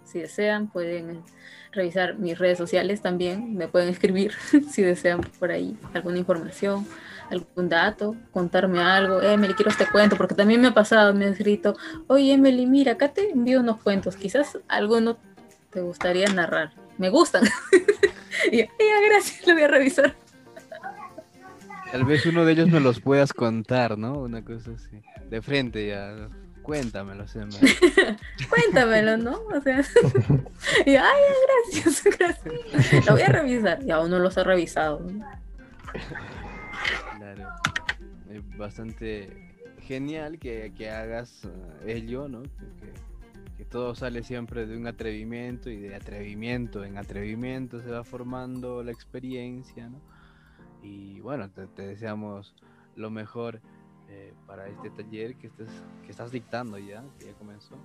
si 0.06 0.20
desean, 0.20 0.68
pueden 0.68 1.24
revisar 1.72 2.18
mis 2.20 2.38
redes 2.38 2.58
sociales 2.58 3.02
también, 3.02 3.56
me 3.56 3.68
pueden 3.68 3.90
escribir 3.90 4.34
si 4.72 4.82
desean 4.82 5.22
por 5.40 5.52
ahí 5.52 5.78
alguna 5.94 6.20
información, 6.20 6.86
algún 7.30 7.70
dato, 7.70 8.16
contarme 8.32 8.80
algo. 8.80 9.22
Emily, 9.22 9.54
quiero 9.54 9.72
este 9.72 9.88
cuento, 9.88 10.16
porque 10.18 10.36
también 10.36 10.62
me 10.62 10.68
ha 10.68 10.74
pasado, 10.74 11.14
me 11.14 11.26
ha 11.26 11.30
escrito, 11.30 11.76
oye 12.08 12.34
Emily, 12.34 12.66
mira, 12.66 12.94
acá 12.94 13.10
te 13.10 13.32
envío 13.32 13.60
unos 13.60 13.82
cuentos, 13.82 14.16
quizás 14.16 14.60
alguno 14.68 15.18
te 15.70 15.82
gustaría 15.82 16.28
narrar. 16.28 16.72
Me 16.98 17.10
gustan. 17.10 17.44
y 18.52 18.58
ya, 18.58 18.68
gracias, 19.10 19.48
lo 19.48 19.54
voy 19.54 19.64
a 19.64 19.68
revisar. 19.68 20.16
Tal 21.92 22.06
vez 22.06 22.26
uno 22.26 22.46
de 22.46 22.54
ellos 22.54 22.70
me 22.70 22.80
los 22.80 23.00
puedas 23.00 23.34
contar, 23.34 23.98
¿no? 23.98 24.20
Una 24.20 24.44
cosa 24.44 24.72
así. 24.72 25.02
De 25.30 25.42
frente 25.42 25.88
ya. 25.88 26.30
Cuéntamelo, 26.64 27.26
Cuéntamelo, 28.50 29.18
¿no? 29.18 29.42
O 29.54 29.62
sea, 29.62 29.82
y, 30.86 30.96
ay, 30.96 31.22
gracias, 31.72 32.04
gracias. 32.18 33.06
Lo 33.06 33.12
voy 33.12 33.22
a 33.22 33.28
revisar. 33.28 33.84
Y 33.86 33.92
aún 33.92 34.10
no 34.10 34.18
los 34.18 34.38
he 34.38 34.44
revisado. 34.46 35.06
Claro. 37.18 37.50
Es 38.30 38.58
bastante 38.58 39.54
genial 39.82 40.40
que, 40.40 40.90
hagas 40.90 41.46
eh, 41.46 41.96
ello, 41.96 42.28
¿no? 42.28 42.44
Que, 42.44 43.66
todo 43.70 43.96
sale 43.96 44.24
siempre 44.24 44.68
de 44.68 44.78
un 44.78 44.86
atrevimiento 44.88 45.70
y 45.70 45.78
de 45.78 45.96
atrevimiento 45.96 46.84
en 46.84 46.98
atrevimiento 46.98 47.82
se 47.82 47.90
va 47.90 48.04
formando 48.04 48.84
la 48.84 48.92
experiencia, 48.92 49.90
¿no? 49.90 50.00
Y 50.84 51.22
bueno, 51.22 51.50
te 51.50 51.82
deseamos 51.82 52.54
lo 52.96 53.10
mejor 53.10 53.62
eh, 54.10 54.34
para 54.46 54.68
este 54.68 54.90
taller 54.92 55.36
que, 55.38 55.48
estás, 55.48 55.70
que 56.04 56.12
estás 56.12 56.32
dictando 56.32 56.78
ya, 56.78 57.04
que 57.18 57.26
ya 57.26 57.34
comenzó. 57.34 57.76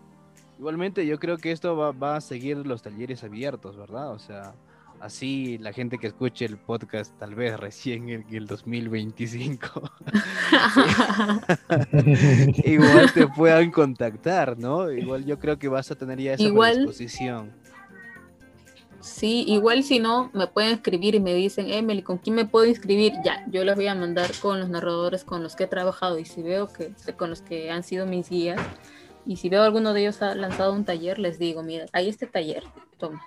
Igualmente 0.58 1.06
yo 1.06 1.18
creo 1.18 1.38
que 1.38 1.52
esto 1.52 1.76
va, 1.76 1.92
va, 1.92 2.16
a 2.16 2.20
seguir 2.20 2.66
los 2.66 2.82
talleres 2.82 3.24
abiertos, 3.24 3.76
¿verdad? 3.76 4.10
O 4.10 4.18
sea, 4.18 4.54
Así 5.00 5.58
la 5.58 5.72
gente 5.72 5.98
que 5.98 6.08
escuche 6.08 6.44
el 6.44 6.56
podcast 6.56 7.16
tal 7.18 7.34
vez 7.34 7.58
recién 7.58 8.08
en 8.08 8.26
el 8.30 8.46
2025 8.46 9.90
igual 12.64 13.12
te 13.12 13.26
puedan 13.28 13.70
contactar, 13.70 14.58
¿no? 14.58 14.90
Igual 14.90 15.24
yo 15.24 15.38
creo 15.38 15.58
que 15.58 15.68
vas 15.68 15.90
a 15.90 15.94
tener 15.94 16.20
ya 16.20 16.34
esa 16.34 16.42
igual, 16.42 16.72
predisposición. 16.72 17.52
Sí, 19.00 19.44
igual 19.46 19.84
si 19.84 20.00
no, 20.00 20.30
me 20.34 20.48
pueden 20.48 20.72
escribir 20.72 21.14
y 21.14 21.20
me 21.20 21.32
dicen, 21.32 21.70
Emily, 21.70 22.02
¿con 22.02 22.18
quién 22.18 22.34
me 22.34 22.44
puedo 22.44 22.66
inscribir? 22.66 23.12
Ya, 23.24 23.44
yo 23.48 23.64
los 23.64 23.76
voy 23.76 23.86
a 23.86 23.94
mandar 23.94 24.30
con 24.42 24.58
los 24.58 24.68
narradores 24.68 25.22
con 25.22 25.42
los 25.42 25.54
que 25.54 25.64
he 25.64 25.68
trabajado 25.68 26.18
y 26.18 26.24
si 26.24 26.42
veo 26.42 26.68
que 26.68 26.92
con 27.14 27.30
los 27.30 27.40
que 27.40 27.70
han 27.70 27.84
sido 27.84 28.06
mis 28.06 28.28
guías 28.28 28.60
y 29.26 29.36
si 29.36 29.48
veo 29.48 29.62
alguno 29.62 29.92
de 29.92 30.00
ellos 30.02 30.22
ha 30.22 30.34
lanzado 30.34 30.72
un 30.72 30.84
taller, 30.84 31.18
les 31.18 31.38
digo, 31.38 31.62
mira, 31.62 31.86
hay 31.92 32.08
este 32.08 32.26
taller, 32.26 32.64
toma, 32.98 33.22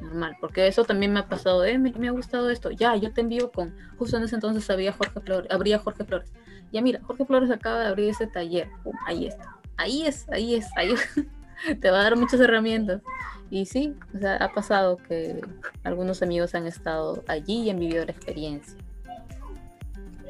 normal, 0.00 0.36
porque 0.40 0.66
eso 0.66 0.84
también 0.84 1.12
me 1.12 1.20
ha 1.20 1.28
pasado, 1.28 1.64
eh, 1.64 1.78
me, 1.78 1.92
me, 1.92 2.08
ha 2.08 2.12
gustado 2.12 2.50
esto, 2.50 2.70
ya, 2.70 2.96
yo 2.96 3.12
te 3.12 3.20
envío 3.20 3.50
con, 3.50 3.74
justo 3.98 4.16
en 4.16 4.24
ese 4.24 4.36
entonces 4.36 4.68
había 4.70 4.92
Jorge 4.92 5.20
Flores, 5.20 5.50
habría 5.50 5.78
Jorge 5.78 6.04
Flores, 6.04 6.32
ya 6.72 6.82
mira, 6.82 7.00
Jorge 7.04 7.24
Flores 7.24 7.50
acaba 7.50 7.80
de 7.80 7.86
abrir 7.88 8.10
ese 8.10 8.26
taller, 8.26 8.68
ahí 9.06 9.26
está, 9.26 9.58
ahí 9.76 10.06
es, 10.06 10.28
ahí 10.30 10.54
es, 10.54 10.66
ahí 10.76 10.94
te 11.80 11.90
va 11.90 12.00
a 12.00 12.02
dar 12.04 12.16
muchas 12.16 12.40
herramientas. 12.40 13.02
Y 13.50 13.66
sí, 13.66 13.94
o 14.14 14.18
sea, 14.18 14.36
ha 14.36 14.52
pasado 14.52 14.96
que 14.96 15.40
algunos 15.84 16.22
amigos 16.22 16.54
han 16.54 16.66
estado 16.66 17.22
allí 17.28 17.62
y 17.62 17.70
han 17.70 17.78
vivido 17.78 18.04
la 18.04 18.12
experiencia. 18.12 18.76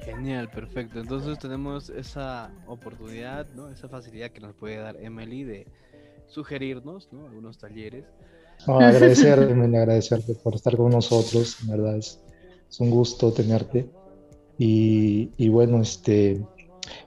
Genial, 0.05 0.51
perfecto. 0.51 1.01
Entonces 1.01 1.39
tenemos 1.39 1.89
esa 1.91 2.51
oportunidad, 2.67 3.47
¿no? 3.55 3.71
Esa 3.71 3.89
facilidad 3.89 4.31
que 4.31 4.41
nos 4.41 4.55
puede 4.55 4.77
dar 4.77 4.97
Emily 4.97 5.45
de 5.45 5.67
sugerirnos, 6.27 7.09
¿no? 7.13 7.27
Algunos 7.27 7.59
talleres. 7.59 8.05
No, 8.69 8.79
agradecer, 8.79 9.37
Emily, 9.51 9.77
agradecerte 9.77 10.37
por 10.37 10.55
estar 10.55 10.77
con 10.77 10.93
nosotros. 10.93 11.59
En 11.63 11.71
verdad 11.71 11.99
es, 11.99 12.21
un 12.79 12.89
gusto 12.89 13.33
tenerte. 13.33 13.91
Y, 14.59 15.33
y, 15.37 15.49
bueno, 15.49 15.83
este, 15.83 16.41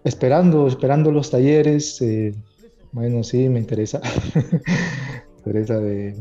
esperando, 0.04 0.68
esperando 0.68 1.10
los 1.10 1.32
talleres. 1.32 2.02
Eh, 2.02 2.36
bueno, 2.91 3.24
sí, 3.24 3.48
me 3.48 3.60
interesa. 3.60 4.02
me 4.36 5.38
interesa 5.38 5.80
de 5.80 6.18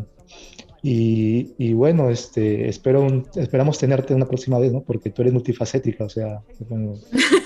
y, 0.88 1.72
bueno, 1.72 2.10
este, 2.10 2.68
espero 2.68 3.24
esperamos 3.34 3.76
tenerte 3.76 4.14
una 4.14 4.26
próxima 4.26 4.60
vez, 4.60 4.72
¿no? 4.72 4.82
Porque 4.82 5.10
tú 5.10 5.22
eres 5.22 5.34
multifacética, 5.34 6.04
o 6.04 6.08
sea, 6.08 6.42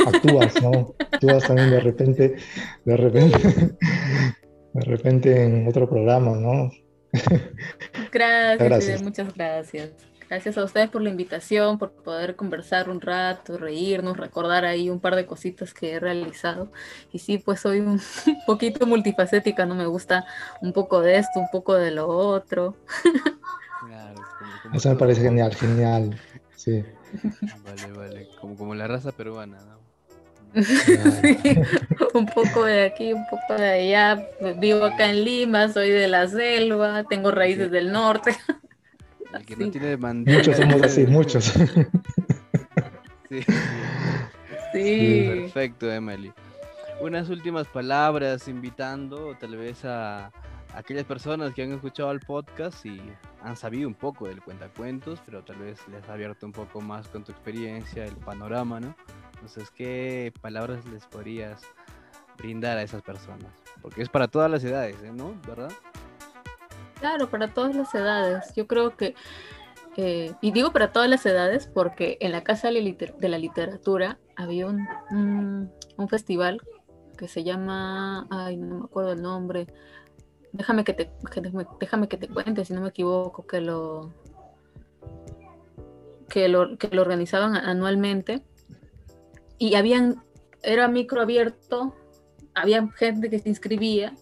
actúas, 0.07 0.63
¿no? 0.63 0.95
Actúas 0.99 1.47
también 1.47 1.71
de 1.71 1.81
repente, 1.81 2.37
de 2.85 2.97
repente, 2.99 3.39
de 4.75 4.81
repente 4.83 5.45
en 5.45 5.67
otro 5.67 5.89
programa, 5.89 6.37
¿no? 6.37 6.71
Gracias, 8.13 9.03
muchas 9.03 9.35
gracias. 9.35 9.91
Gracias 10.31 10.57
a 10.59 10.65
ustedes 10.65 10.89
por 10.89 11.03
la 11.03 11.11
invitación, 11.11 11.77
por 11.77 11.91
poder 11.91 12.37
conversar 12.37 12.89
un 12.89 13.01
rato, 13.01 13.59
reírnos, 13.59 14.17
recordar 14.17 14.65
ahí 14.65 14.89
un 14.89 15.01
par 15.01 15.17
de 15.17 15.27
cositas 15.27 15.75
que 15.75 15.95
he 15.95 15.99
realizado. 15.99 16.71
Y 17.13 17.19
sí, 17.19 17.39
pues 17.39 17.59
soy 17.59 17.81
un 17.81 18.01
poquito 18.47 18.87
multifacética, 18.87 19.67
¿no? 19.67 19.75
Me 19.75 19.87
gusta 19.87 20.25
un 20.63 20.73
poco 20.73 21.01
de 21.01 21.19
esto, 21.19 21.41
un 21.41 21.49
poco 21.51 21.75
de 21.75 21.91
lo 21.91 22.07
otro. 22.07 22.77
Eso 24.73 24.91
me 24.91 24.95
parece 24.95 25.23
genial, 25.23 25.53
genial. 25.53 26.17
Sí. 26.55 26.85
Vale, 27.65 27.93
vale. 27.93 28.29
Como, 28.41 28.57
como 28.57 28.77
la 28.77 28.87
raza 28.87 29.11
peruana, 29.11 29.59
¿no? 29.65 29.81
un 32.15 32.27
poco 32.27 32.65
de 32.65 32.85
aquí, 32.85 33.13
un 33.13 33.27
poco 33.27 33.55
de 33.61 33.69
allá. 33.69 34.29
Vivo 34.59 34.85
acá 34.85 35.11
en 35.11 35.25
Lima, 35.25 35.73
soy 35.73 35.91
de 35.91 36.07
la 36.07 36.29
selva, 36.29 37.03
tengo 37.03 37.33
raíces 37.33 37.73
del 37.73 37.91
norte. 37.91 38.37
Muchos 40.31 40.57
somos 40.57 40.83
así, 40.83 41.07
muchos. 41.07 41.45
sí. 43.29 43.43
sí. 44.73 45.27
Perfecto, 45.29 45.91
Emily. 45.91 46.33
Unas 47.01 47.31
últimas 47.31 47.67
palabras 47.69 48.47
invitando 48.49 49.35
tal 49.41 49.57
vez 49.57 49.85
a 49.85 50.31
aquellas 50.75 51.05
personas 51.05 51.55
que 51.55 51.63
han 51.63 51.73
escuchado 51.73 52.11
el 52.13 52.21
podcast 52.21 52.85
y 52.85 53.01
han 53.43 53.57
sabido 53.57 53.89
un 53.89 53.95
poco 53.95 54.29
del 54.29 54.43
cuentacuentos, 54.43 55.21
pero 55.25 55.43
tal 55.43 55.57
vez 55.57 55.79
les 55.89 56.09
ha 56.09 56.13
abierto 56.13 56.47
un 56.47 56.53
poco 56.53 56.81
más 56.81 57.09
con 57.09 57.25
tu 57.25 57.33
experiencia, 57.33 58.05
el 58.05 58.17
panorama, 58.17 58.81
¿no? 58.81 58.95
Entonces, 59.35 59.71
¿qué 59.71 60.33
palabras 60.41 60.85
les 60.87 61.07
podrías 61.07 61.63
brindar 62.37 62.77
a 62.77 62.83
esas 62.83 63.03
personas? 63.03 63.51
Porque 63.81 64.03
es 64.03 64.09
para 64.09 64.29
todas 64.29 64.51
las 64.51 64.63
edades, 64.63 64.97
¿eh? 65.03 65.13
¿no? 65.13 65.35
¿Verdad? 65.47 65.73
Claro, 67.01 67.31
para 67.31 67.53
todas 67.53 67.75
las 67.75 67.95
edades. 67.95 68.53
Yo 68.55 68.67
creo 68.67 68.97
que, 68.97 69.15
eh, 69.97 70.35
y 70.43 70.53
digo 70.53 70.71
para 70.73 70.93
todas 70.93 71.09
las 71.09 71.25
edades 71.25 71.67
porque 71.67 72.19
en 72.21 72.33
la 72.33 72.45
Casa 72.45 72.71
de 72.71 73.29
la 73.29 73.39
Literatura 73.39 74.19
había 74.37 74.67
un, 74.67 75.71
festival 76.09 76.61
que 77.17 77.27
se 77.27 77.43
llama, 77.43 78.27
ay, 78.31 78.57
no 78.57 78.79
me 78.79 78.85
acuerdo 78.85 79.13
el 79.13 79.23
nombre, 79.23 79.67
déjame 80.53 80.85
que 80.85 80.95
te, 80.95 81.11
déjame 81.79 82.09
que 82.09 82.17
te 82.17 82.29
cuente, 82.29 82.65
si 82.65 82.73
no 82.73 82.81
me 82.81 82.89
equivoco, 82.89 83.47
que 83.47 83.61
lo, 83.61 84.13
que 86.29 86.49
lo, 86.49 86.79
que 86.79 86.89
lo 86.89 87.03
organizaban 87.03 87.57
anualmente 87.57 88.43
y 89.59 89.75
habían, 89.75 90.23
era 90.63 90.89
micro 90.89 91.21
abierto, 91.21 91.95
había 92.55 92.87
gente 92.93 93.29
que 93.29 93.39
se 93.39 93.51
inscribía, 93.51 94.15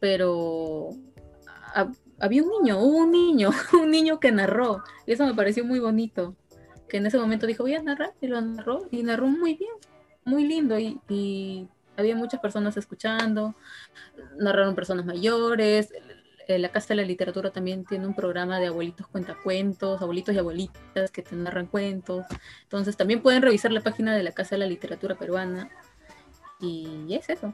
pero 0.00 0.90
había 2.22 2.44
un 2.44 2.50
niño, 2.50 2.78
un 2.78 3.10
niño, 3.10 3.50
un 3.74 3.90
niño 3.90 4.20
que 4.20 4.30
narró. 4.30 4.84
Y 5.06 5.12
eso 5.12 5.26
me 5.26 5.34
pareció 5.34 5.64
muy 5.64 5.80
bonito. 5.80 6.36
Que 6.88 6.98
en 6.98 7.06
ese 7.06 7.18
momento 7.18 7.46
dijo, 7.46 7.64
voy 7.64 7.74
a 7.74 7.82
narrar, 7.82 8.14
y 8.20 8.28
lo 8.28 8.40
narró, 8.40 8.86
y 8.90 9.02
narró 9.02 9.26
muy 9.26 9.54
bien, 9.54 9.72
muy 10.24 10.46
lindo. 10.46 10.78
Y, 10.78 11.68
había 11.94 12.16
muchas 12.16 12.40
personas 12.40 12.76
escuchando, 12.78 13.54
narraron 14.38 14.74
personas 14.74 15.04
mayores. 15.04 15.92
La 16.48 16.70
Casa 16.70 16.88
de 16.88 16.96
la 16.96 17.02
Literatura 17.02 17.50
también 17.50 17.84
tiene 17.84 18.06
un 18.06 18.14
programa 18.14 18.58
de 18.58 18.68
abuelitos 18.68 19.06
cuentacuentos, 19.08 20.00
abuelitos 20.00 20.34
y 20.34 20.38
abuelitas 20.38 21.10
que 21.10 21.22
te 21.22 21.36
narran 21.36 21.66
cuentos. 21.66 22.24
Entonces 22.62 22.96
también 22.96 23.20
pueden 23.20 23.42
revisar 23.42 23.72
la 23.72 23.80
página 23.80 24.14
de 24.14 24.22
la 24.22 24.32
Casa 24.32 24.54
de 24.54 24.60
la 24.60 24.66
Literatura 24.66 25.16
Peruana. 25.16 25.70
Y 26.60 27.14
es 27.14 27.28
eso. 27.28 27.52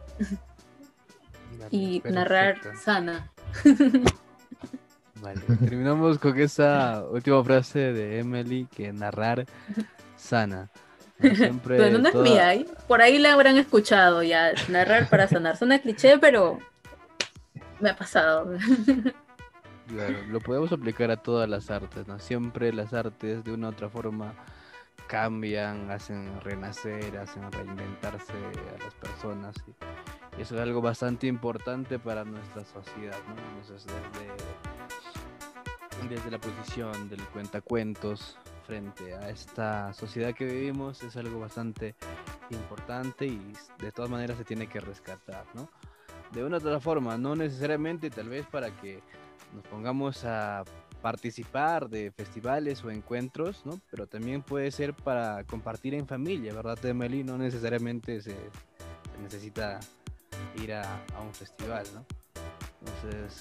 y 1.70 2.00
narrar 2.04 2.60
sana. 2.76 3.32
Vale, 5.20 5.40
terminamos 5.58 6.18
con 6.18 6.38
esa 6.38 7.04
última 7.10 7.42
frase 7.42 7.92
de 7.92 8.20
Emily 8.20 8.66
que 8.66 8.92
narrar 8.92 9.46
sana. 10.16 10.68
Siempre 11.20 11.90
no 11.90 12.08
es 12.08 12.14
mía, 12.14 12.54
¿eh? 12.54 12.66
por 12.86 13.02
ahí 13.02 13.18
la 13.18 13.32
habrán 13.32 13.56
escuchado 13.56 14.22
ya, 14.22 14.52
narrar 14.68 15.08
para 15.08 15.26
sanar. 15.26 15.56
Suena 15.56 15.80
cliché, 15.80 16.18
pero 16.18 16.58
me 17.80 17.90
ha 17.90 17.96
pasado. 17.96 18.52
Claro, 19.88 20.18
lo 20.28 20.38
podemos 20.40 20.70
aplicar 20.70 21.10
a 21.10 21.16
todas 21.16 21.48
las 21.48 21.70
artes, 21.70 22.06
¿no? 22.06 22.18
Siempre 22.18 22.74
las 22.74 22.92
artes 22.92 23.42
de 23.42 23.52
una 23.54 23.68
u 23.68 23.70
otra 23.70 23.88
forma 23.88 24.34
cambian, 25.06 25.90
hacen 25.90 26.38
renacer, 26.42 27.16
hacen 27.16 27.50
reinventarse 27.50 28.34
a 28.34 28.84
las 28.84 28.94
personas. 28.96 29.56
Y 29.66 30.27
eso 30.38 30.54
es 30.54 30.60
algo 30.60 30.80
bastante 30.80 31.26
importante 31.26 31.98
para 31.98 32.24
nuestra 32.24 32.64
sociedad, 32.64 33.16
¿no? 33.28 33.34
Desde 33.72 33.88
desde 36.08 36.30
la 36.30 36.38
posición 36.38 37.08
del 37.08 37.20
cuentacuentos 37.28 38.38
frente 38.66 39.14
a 39.14 39.28
esta 39.30 39.92
sociedad 39.92 40.34
que 40.34 40.44
vivimos 40.44 41.02
es 41.02 41.16
algo 41.16 41.40
bastante 41.40 41.94
importante 42.50 43.26
y 43.26 43.52
de 43.78 43.92
todas 43.92 44.10
maneras 44.10 44.38
se 44.38 44.44
tiene 44.44 44.68
que 44.68 44.80
rescatar, 44.80 45.44
¿no? 45.54 45.68
De 46.32 46.44
una 46.44 46.56
u 46.56 46.60
otra 46.60 46.78
forma, 46.80 47.18
no 47.18 47.34
necesariamente 47.34 48.10
tal 48.10 48.28
vez 48.28 48.46
para 48.46 48.70
que 48.70 49.02
nos 49.54 49.64
pongamos 49.64 50.24
a 50.24 50.64
participar 51.02 51.88
de 51.88 52.10
festivales 52.10 52.84
o 52.84 52.90
encuentros, 52.90 53.64
¿no? 53.64 53.80
Pero 53.90 54.06
también 54.06 54.42
puede 54.42 54.70
ser 54.70 54.94
para 54.94 55.44
compartir 55.44 55.94
en 55.94 56.06
familia, 56.06 56.54
¿verdad, 56.54 56.84
Emily? 56.84 57.24
No 57.24 57.38
necesariamente 57.38 58.20
se, 58.20 58.36
necesita 59.22 59.80
ir 60.62 60.72
a, 60.72 60.82
a 61.14 61.20
un 61.20 61.32
festival, 61.34 61.84
¿no? 61.94 62.04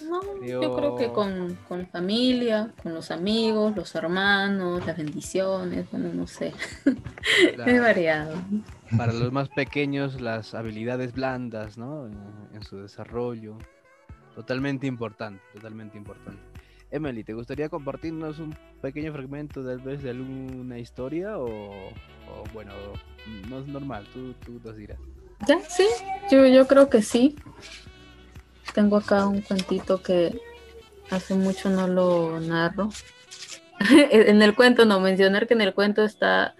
no, 0.09 0.45
yo 0.45 0.75
creo 0.75 0.95
que 0.95 1.11
con, 1.11 1.55
con, 1.67 1.87
familia, 1.87 2.73
con 2.81 2.93
los 2.93 3.11
amigos, 3.11 3.75
los 3.75 3.93
hermanos, 3.95 4.85
las 4.85 4.97
bendiciones, 4.97 5.89
bueno, 5.91 6.09
no 6.13 6.27
sé. 6.27 6.53
es 7.65 7.81
variado. 7.81 8.35
Para 8.97 9.13
los 9.13 9.31
más 9.31 9.49
pequeños, 9.49 10.21
las 10.21 10.53
habilidades 10.53 11.13
blandas, 11.13 11.77
¿no? 11.77 12.07
En, 12.07 12.63
su 12.63 12.77
desarrollo. 12.77 13.57
Totalmente 14.33 14.87
importante, 14.87 15.41
totalmente 15.53 15.97
importante. 15.97 16.41
Emily, 16.89 17.23
¿te 17.23 17.33
gustaría 17.33 17.69
compartirnos 17.69 18.39
un 18.39 18.55
pequeño 18.81 19.13
fragmento 19.13 19.63
tal 19.63 19.79
vez 19.79 20.01
de 20.01 20.09
alguna 20.09 20.79
historia 20.79 21.37
o, 21.37 21.91
bueno, 22.53 22.73
no 23.47 23.59
es 23.59 23.67
normal, 23.67 24.07
tú, 24.11 24.33
tú 24.43 24.59
nos 24.63 24.75
dirás. 24.75 24.99
Ya, 25.45 25.59
sí, 25.67 25.85
yo, 26.31 26.45
yo 26.47 26.67
creo 26.67 26.89
que 26.89 27.01
sí. 27.01 27.35
Tengo 28.73 28.97
acá 28.97 29.27
un 29.27 29.41
cuentito 29.41 30.01
que 30.01 30.39
hace 31.09 31.35
mucho 31.35 31.69
no 31.69 31.87
lo 31.87 32.39
narro. 32.39 32.89
en 33.89 34.41
el 34.41 34.55
cuento 34.55 34.85
no, 34.85 34.99
mencionar 34.99 35.47
que 35.47 35.53
en 35.53 35.61
el 35.61 35.73
cuento 35.73 36.03
está, 36.03 36.55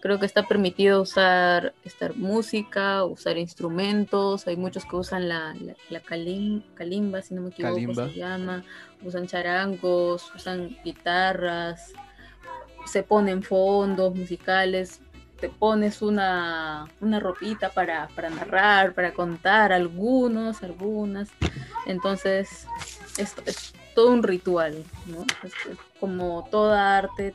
creo 0.00 0.18
que 0.18 0.26
está 0.26 0.46
permitido 0.46 1.02
usar 1.02 1.74
estar 1.84 2.16
música, 2.16 3.04
usar 3.04 3.38
instrumentos, 3.38 4.46
hay 4.46 4.56
muchos 4.56 4.84
que 4.84 4.96
usan 4.96 5.28
la, 5.28 5.54
la, 5.88 6.00
kalimba, 6.00 7.22
si 7.22 7.34
no 7.34 7.42
me 7.42 7.50
equivoco, 7.50 7.94
se 7.94 8.14
llama, 8.14 8.64
usan 9.02 9.26
charangos, 9.26 10.32
usan 10.34 10.76
guitarras, 10.84 11.92
se 12.86 13.02
ponen 13.02 13.42
fondos 13.42 14.14
musicales, 14.14 15.00
te 15.40 15.48
pones 15.48 16.02
una, 16.02 16.86
ropita 17.00 17.70
para, 17.70 18.08
narrar, 18.30 18.94
para 18.94 19.12
contar, 19.12 19.72
algunos, 19.72 20.62
algunas. 20.62 21.30
Entonces, 21.86 22.66
es, 23.16 23.34
es 23.46 23.72
todo 23.94 24.12
un 24.12 24.22
ritual, 24.22 24.84
¿no? 25.06 25.24
como 25.98 26.46
toda 26.50 26.98
arte 26.98 27.34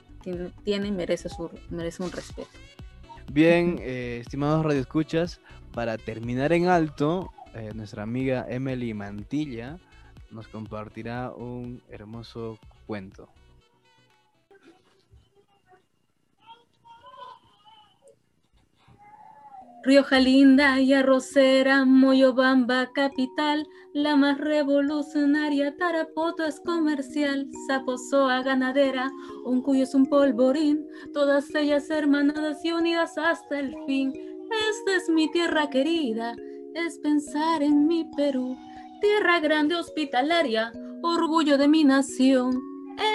tiene, 0.64 0.88
y 0.88 0.92
merece, 0.92 1.30
su, 1.30 1.50
merece 1.70 2.04
un 2.04 2.12
respeto. 2.12 2.50
Bien, 3.32 3.78
eh, 3.82 4.20
estimados 4.22 4.66
radioescuchas, 4.66 5.40
para 5.74 5.98
terminar 5.98 6.54
en 6.54 6.68
alto, 6.68 7.32
eh, 7.54 7.72
nuestra 7.74 8.04
amiga 8.04 8.46
Emily 8.50 8.94
Mantilla 8.94 9.78
nos 10.32 10.48
compartirá 10.48 11.32
un 11.32 11.82
hermoso 11.90 12.60
cuento. 12.88 13.30
Rioja 19.86 20.20
linda 20.20 20.82
y 20.82 20.94
arrocera, 20.94 21.86
Moyobamba 21.86 22.92
capital, 22.92 23.68
la 23.94 24.16
más 24.16 24.40
revolucionaria, 24.40 25.78
Tarapoto 25.78 26.44
es 26.44 26.60
comercial, 26.60 27.48
Zapozoa 27.68 28.42
ganadera, 28.42 29.12
cuyo 29.64 29.84
es 29.84 29.94
un 29.94 30.08
polvorín, 30.08 30.88
todas 31.14 31.54
ellas 31.54 31.88
hermanadas 31.92 32.66
y 32.66 32.72
unidas 32.72 33.16
hasta 33.20 33.60
el 33.60 33.76
fin. 33.86 34.12
Esta 34.12 34.96
es 34.96 35.08
mi 35.08 35.30
tierra 35.32 35.70
querida, 35.70 36.36
es 36.74 36.98
pensar 36.98 37.62
en 37.62 37.86
mi 37.86 38.10
Perú, 38.18 38.58
tierra 39.02 39.40
grande 39.40 39.76
hospitalaria, 39.76 40.72
orgullo 41.04 41.60
de 41.60 41.68
mi 41.68 41.84
nación. 41.84 42.60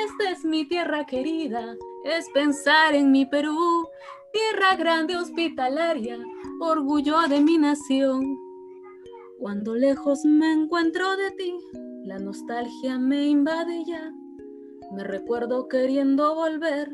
Esta 0.04 0.30
es 0.30 0.44
mi 0.44 0.64
tierra 0.68 1.04
querida, 1.04 1.74
es 2.04 2.28
pensar 2.30 2.94
en 2.94 3.10
mi 3.10 3.26
Perú, 3.26 3.88
tierra 4.32 4.76
grande 4.76 5.16
hospitalaria, 5.16 6.18
orgullo 6.60 7.16
de 7.28 7.40
mi 7.40 7.58
nación. 7.58 8.38
Cuando 9.38 9.74
lejos 9.74 10.24
me 10.24 10.52
encuentro 10.52 11.16
de 11.16 11.30
ti, 11.32 11.54
la 12.04 12.18
nostalgia 12.18 12.98
me 12.98 13.26
invade 13.26 13.84
ya. 13.86 14.12
Me 14.92 15.04
recuerdo 15.04 15.68
queriendo 15.68 16.34
volver, 16.34 16.90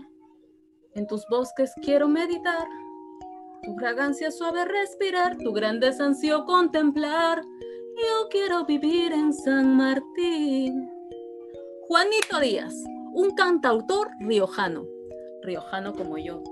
en 0.94 1.06
tus 1.06 1.26
bosques 1.28 1.72
quiero 1.82 2.08
meditar. 2.08 2.66
Tu 3.62 3.74
fragancia 3.74 4.30
suave 4.30 4.64
respirar, 4.64 5.36
tu 5.36 5.52
grande 5.52 5.92
ansio 5.98 6.44
contemplar. 6.44 7.42
Yo 7.96 8.28
quiero 8.30 8.64
vivir 8.64 9.12
en 9.12 9.32
San 9.32 9.76
Martín. 9.76 10.90
Juanito 11.88 12.40
Díaz, 12.40 12.74
un 13.12 13.30
cantautor 13.32 14.08
riojano, 14.20 14.86
riojano 15.42 15.94
como 15.94 16.18
yo. 16.18 16.42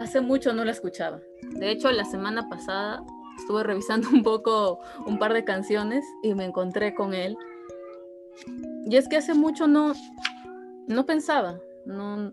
Hace 0.00 0.22
mucho 0.22 0.54
no 0.54 0.64
la 0.64 0.70
escuchaba. 0.70 1.20
De 1.42 1.70
hecho, 1.70 1.90
la 1.92 2.06
semana 2.06 2.48
pasada 2.48 3.04
estuve 3.38 3.62
revisando 3.62 4.08
un 4.08 4.22
poco 4.22 4.80
un 5.06 5.18
par 5.18 5.34
de 5.34 5.44
canciones 5.44 6.06
y 6.22 6.34
me 6.34 6.46
encontré 6.46 6.94
con 6.94 7.12
él. 7.12 7.36
Y 8.86 8.96
es 8.96 9.08
que 9.08 9.18
hace 9.18 9.34
mucho 9.34 9.66
no, 9.66 9.92
no 10.88 11.04
pensaba, 11.04 11.60
no, 11.84 12.32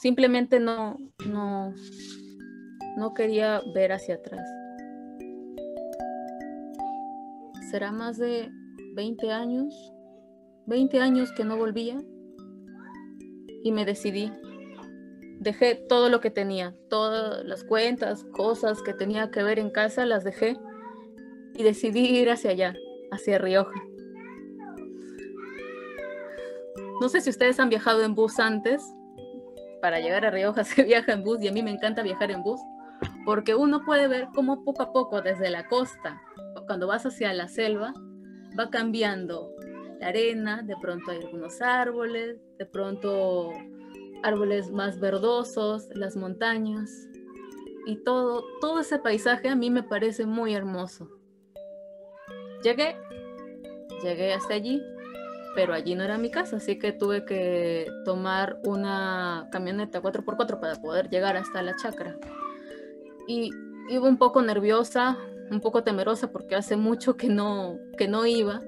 simplemente 0.00 0.58
no, 0.58 0.98
no, 1.26 1.72
no 2.96 3.14
quería 3.14 3.62
ver 3.72 3.92
hacia 3.92 4.16
atrás. 4.16 4.44
¿Será 7.70 7.92
más 7.92 8.18
de 8.18 8.50
20 8.96 9.30
años? 9.30 9.92
20 10.66 11.00
años 11.00 11.30
que 11.36 11.44
no 11.44 11.56
volvía 11.56 12.02
y 13.64 13.72
me 13.72 13.84
decidí. 13.84 14.30
Dejé 15.40 15.74
todo 15.74 16.08
lo 16.08 16.20
que 16.20 16.30
tenía, 16.30 16.74
todas 16.88 17.44
las 17.44 17.64
cuentas, 17.64 18.22
cosas 18.32 18.80
que 18.82 18.94
tenía 18.94 19.32
que 19.32 19.42
ver 19.42 19.58
en 19.58 19.70
casa, 19.70 20.06
las 20.06 20.22
dejé 20.22 20.56
y 21.54 21.64
decidí 21.64 22.06
ir 22.16 22.30
hacia 22.30 22.50
allá, 22.50 22.74
hacia 23.10 23.38
Rioja. 23.38 23.82
No 27.00 27.08
sé 27.08 27.20
si 27.20 27.30
ustedes 27.30 27.58
han 27.58 27.70
viajado 27.70 28.04
en 28.04 28.14
bus 28.14 28.38
antes. 28.38 28.84
Para 29.82 29.98
llegar 29.98 30.24
a 30.24 30.30
Rioja 30.30 30.62
se 30.64 30.84
viaja 30.84 31.12
en 31.12 31.24
bus 31.24 31.42
y 31.42 31.48
a 31.48 31.52
mí 31.52 31.62
me 31.62 31.72
encanta 31.72 32.02
viajar 32.02 32.30
en 32.30 32.42
bus 32.44 32.60
porque 33.24 33.54
uno 33.54 33.84
puede 33.84 34.08
ver 34.08 34.28
cómo 34.34 34.64
poco 34.64 34.82
a 34.82 34.92
poco 34.92 35.20
desde 35.20 35.50
la 35.50 35.66
costa, 35.68 36.22
cuando 36.66 36.86
vas 36.86 37.04
hacia 37.06 37.32
la 37.32 37.48
selva, 37.48 37.92
va 38.58 38.70
cambiando 38.70 39.53
arena, 40.04 40.62
de 40.62 40.76
pronto 40.76 41.10
hay 41.10 41.18
algunos 41.18 41.60
árboles, 41.60 42.38
de 42.58 42.66
pronto 42.66 43.52
árboles 44.22 44.70
más 44.70 45.00
verdosos, 45.00 45.88
las 45.94 46.16
montañas 46.16 47.08
y 47.86 47.96
todo, 47.96 48.44
todo 48.60 48.80
ese 48.80 48.98
paisaje 48.98 49.48
a 49.48 49.56
mí 49.56 49.70
me 49.70 49.82
parece 49.82 50.26
muy 50.26 50.54
hermoso. 50.54 51.08
Llegué, 52.62 52.96
llegué 54.02 54.32
hasta 54.32 54.54
allí, 54.54 54.82
pero 55.54 55.74
allí 55.74 55.94
no 55.94 56.02
era 56.02 56.16
mi 56.16 56.30
casa, 56.30 56.56
así 56.56 56.78
que 56.78 56.92
tuve 56.92 57.24
que 57.24 57.86
tomar 58.04 58.58
una 58.64 59.48
camioneta 59.52 60.00
4x4 60.00 60.60
para 60.60 60.76
poder 60.76 61.10
llegar 61.10 61.36
hasta 61.36 61.62
la 61.62 61.76
chacra. 61.76 62.16
Y 63.28 63.50
iba 63.90 64.08
un 64.08 64.16
poco 64.16 64.40
nerviosa, 64.40 65.18
un 65.50 65.60
poco 65.60 65.82
temerosa 65.84 66.32
porque 66.32 66.54
hace 66.54 66.76
mucho 66.76 67.16
que 67.16 67.28
no, 67.28 67.78
que 67.98 68.08
no 68.08 68.24
iba 68.24 68.62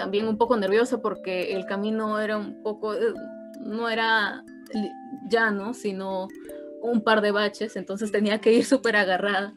también 0.00 0.26
un 0.26 0.38
poco 0.38 0.56
nerviosa 0.56 1.02
porque 1.02 1.52
el 1.52 1.66
camino 1.66 2.18
era 2.18 2.38
un 2.38 2.62
poco, 2.62 2.94
eh, 2.94 3.12
no 3.60 3.86
era 3.86 4.42
llano, 5.28 5.74
sino 5.74 6.26
un 6.80 7.02
par 7.02 7.20
de 7.20 7.32
baches, 7.32 7.76
entonces 7.76 8.10
tenía 8.10 8.40
que 8.40 8.50
ir 8.50 8.64
súper 8.64 8.96
agarrada. 8.96 9.52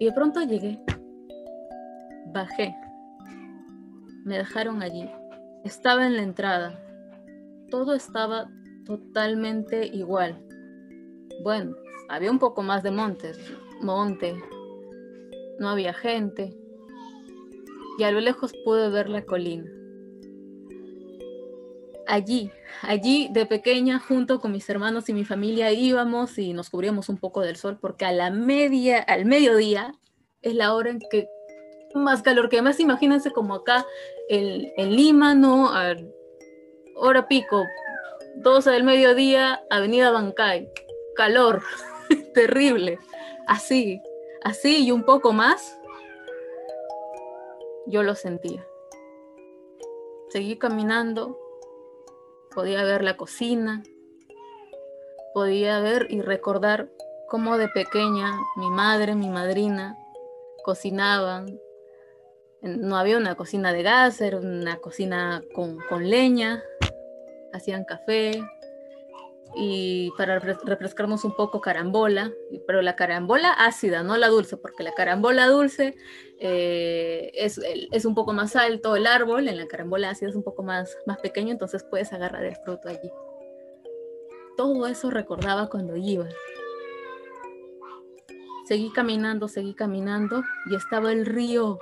Y 0.00 0.06
de 0.06 0.12
pronto 0.12 0.42
llegué, 0.42 0.80
bajé, 2.32 2.74
me 4.24 4.38
dejaron 4.38 4.82
allí, 4.82 5.08
estaba 5.62 6.04
en 6.04 6.16
la 6.16 6.22
entrada, 6.22 6.76
todo 7.70 7.94
estaba 7.94 8.50
totalmente 8.86 9.86
igual. 9.86 10.44
Bueno, 11.44 11.76
había 12.08 12.32
un 12.32 12.40
poco 12.40 12.64
más 12.64 12.82
de 12.82 12.90
montes, 12.90 13.38
monte, 13.80 14.34
no 15.60 15.68
había 15.68 15.94
gente, 15.94 16.58
y 17.98 18.04
a 18.04 18.10
lo 18.10 18.20
lejos 18.20 18.52
pude 18.64 18.88
ver 18.90 19.08
la 19.08 19.24
colina. 19.24 19.70
Allí, 22.06 22.50
allí 22.82 23.28
de 23.30 23.46
pequeña, 23.46 24.00
junto 24.00 24.40
con 24.40 24.52
mis 24.52 24.68
hermanos 24.68 25.08
y 25.08 25.14
mi 25.14 25.24
familia, 25.24 25.70
íbamos 25.70 26.38
y 26.38 26.52
nos 26.52 26.70
cubríamos 26.70 27.08
un 27.08 27.18
poco 27.18 27.40
del 27.42 27.56
sol, 27.56 27.78
porque 27.80 28.04
a 28.04 28.12
la 28.12 28.30
media, 28.30 29.00
al 29.00 29.26
mediodía, 29.26 29.94
es 30.42 30.54
la 30.54 30.74
hora 30.74 30.90
en 30.90 30.98
que 31.10 31.28
más 31.94 32.22
calor 32.22 32.48
que 32.48 32.62
más 32.62 32.80
imagínense 32.80 33.30
como 33.30 33.54
acá 33.54 33.84
en, 34.28 34.96
Lima, 34.96 35.34
¿no? 35.34 35.70
Hora 36.96 37.26
pico, 37.28 37.64
12 38.36 38.70
del 38.70 38.84
mediodía, 38.84 39.62
Avenida 39.70 40.10
Bancay, 40.10 40.68
calor, 41.16 41.62
terrible, 42.34 42.98
así, 43.46 44.00
así 44.42 44.84
y 44.84 44.92
un 44.92 45.04
poco 45.04 45.32
más, 45.32 45.76
yo 47.90 48.02
lo 48.02 48.14
sentía. 48.14 48.66
Seguí 50.30 50.56
caminando, 50.58 51.38
podía 52.54 52.84
ver 52.84 53.02
la 53.02 53.16
cocina, 53.16 53.82
podía 55.34 55.80
ver 55.80 56.06
y 56.08 56.22
recordar 56.22 56.88
cómo 57.28 57.58
de 57.58 57.68
pequeña 57.68 58.32
mi 58.56 58.70
madre, 58.70 59.14
mi 59.14 59.28
madrina 59.28 59.96
cocinaban. 60.64 61.60
No 62.62 62.96
había 62.96 63.16
una 63.16 63.34
cocina 63.34 63.72
de 63.72 63.82
gas, 63.82 64.20
era 64.20 64.38
una 64.38 64.76
cocina 64.76 65.42
con, 65.54 65.78
con 65.88 66.08
leña, 66.08 66.62
hacían 67.52 67.84
café, 67.84 68.42
y 69.54 70.12
para 70.16 70.38
refrescarnos 70.38 71.24
un 71.24 71.34
poco 71.34 71.60
carambola, 71.60 72.32
pero 72.66 72.82
la 72.82 72.96
carambola 72.96 73.50
ácida, 73.52 74.02
no 74.02 74.16
la 74.16 74.28
dulce, 74.28 74.56
porque 74.56 74.82
la 74.82 74.92
carambola 74.92 75.46
dulce 75.46 75.96
eh, 76.38 77.30
es, 77.34 77.60
es, 77.90 78.04
un 78.04 78.14
poco 78.14 78.32
más 78.32 78.54
alto 78.54 78.94
el 78.96 79.06
árbol, 79.06 79.48
en 79.48 79.56
la 79.56 79.66
carambola 79.66 80.10
ácida 80.10 80.30
es 80.30 80.36
un 80.36 80.44
poco 80.44 80.62
más, 80.62 80.96
más 81.06 81.18
pequeño, 81.18 81.50
entonces 81.50 81.84
puedes 81.84 82.12
agarrar 82.12 82.44
el 82.44 82.56
fruto 82.56 82.88
allí. 82.88 83.10
Todo 84.56 84.86
eso 84.86 85.10
recordaba 85.10 85.68
cuando 85.68 85.96
iba. 85.96 86.28
Seguí 88.66 88.92
caminando, 88.92 89.48
seguí 89.48 89.74
caminando 89.74 90.42
y 90.70 90.76
estaba 90.76 91.10
el 91.12 91.26
río. 91.26 91.78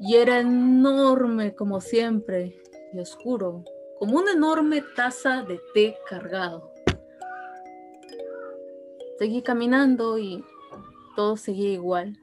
y 0.00 0.16
era 0.16 0.40
enorme 0.40 1.54
como 1.54 1.80
siempre 1.80 2.54
y 2.92 3.00
oscuro, 3.00 3.64
como 4.00 4.16
una 4.16 4.32
enorme 4.32 4.82
taza 4.96 5.42
de 5.42 5.60
té 5.74 5.98
cargado. 6.08 6.72
Seguí 9.18 9.42
caminando 9.42 10.18
y 10.18 10.42
todo 11.14 11.36
seguía 11.36 11.74
igual. 11.74 12.18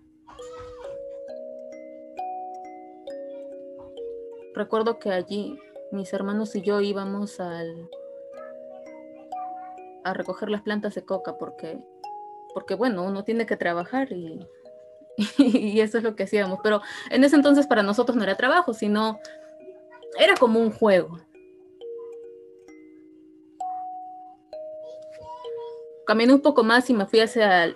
Recuerdo 4.55 4.97
que 4.97 5.11
allí 5.11 5.59
mis 5.91 6.11
hermanos 6.13 6.55
y 6.55 6.63
yo 6.63 6.82
íbamos 6.82 7.39
al, 7.39 7.91
a 10.03 10.15
recoger 10.15 10.49
las 10.49 10.63
plantas 10.63 10.95
de 10.95 11.05
coca 11.05 11.38
porque, 11.38 11.78
porque 12.55 12.73
bueno, 12.73 13.03
uno 13.03 13.23
tiene 13.23 13.45
que 13.45 13.55
trabajar 13.55 14.11
y, 14.11 14.39
y 15.38 15.80
eso 15.80 15.99
es 15.99 16.03
lo 16.03 16.15
que 16.15 16.23
hacíamos. 16.23 16.57
Pero 16.63 16.82
en 17.11 17.23
ese 17.23 17.36
entonces 17.36 17.67
para 17.67 17.84
nosotros 17.84 18.17
no 18.17 18.23
era 18.23 18.34
trabajo, 18.34 18.73
sino 18.73 19.19
era 20.17 20.34
como 20.38 20.59
un 20.59 20.71
juego. 20.71 21.19
Caminé 26.07 26.33
un 26.33 26.41
poco 26.41 26.63
más 26.63 26.89
y 26.89 26.93
me 26.93 27.05
fui 27.05 27.19
hacia 27.19 27.65
eh, 27.65 27.75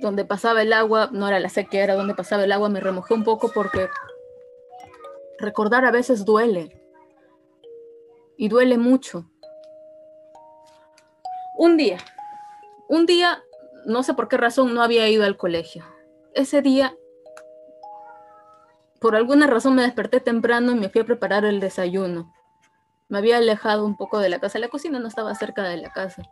donde 0.00 0.24
pasaba 0.24 0.62
el 0.62 0.72
agua, 0.72 1.10
no 1.12 1.28
era 1.28 1.38
la 1.38 1.50
sequía, 1.50 1.84
era 1.84 1.94
donde 1.94 2.14
pasaba 2.14 2.44
el 2.44 2.52
agua, 2.52 2.70
me 2.70 2.80
remojé 2.80 3.12
un 3.12 3.22
poco 3.22 3.52
porque 3.52 3.90
recordar 5.38 5.84
a 5.84 5.90
veces 5.90 6.24
duele. 6.24 6.80
Y 8.38 8.48
duele 8.48 8.78
mucho. 8.78 9.30
Un 11.58 11.76
día, 11.76 11.98
un 12.88 13.04
día, 13.04 13.44
no 13.84 14.02
sé 14.02 14.14
por 14.14 14.28
qué 14.28 14.38
razón, 14.38 14.72
no 14.72 14.82
había 14.82 15.06
ido 15.10 15.24
al 15.24 15.36
colegio. 15.36 15.84
Ese 16.32 16.62
día, 16.62 16.96
por 18.98 19.14
alguna 19.14 19.46
razón 19.46 19.74
me 19.74 19.82
desperté 19.82 20.20
temprano 20.20 20.72
y 20.72 20.76
me 20.76 20.88
fui 20.88 21.02
a 21.02 21.04
preparar 21.04 21.44
el 21.44 21.60
desayuno. 21.60 22.32
Me 23.08 23.18
había 23.18 23.36
alejado 23.36 23.84
un 23.84 23.98
poco 23.98 24.18
de 24.18 24.30
la 24.30 24.40
casa. 24.40 24.58
La 24.58 24.68
cocina 24.68 24.98
no 24.98 25.08
estaba 25.08 25.34
cerca 25.34 25.64
de 25.64 25.76
la 25.76 25.90
casa. 25.90 26.22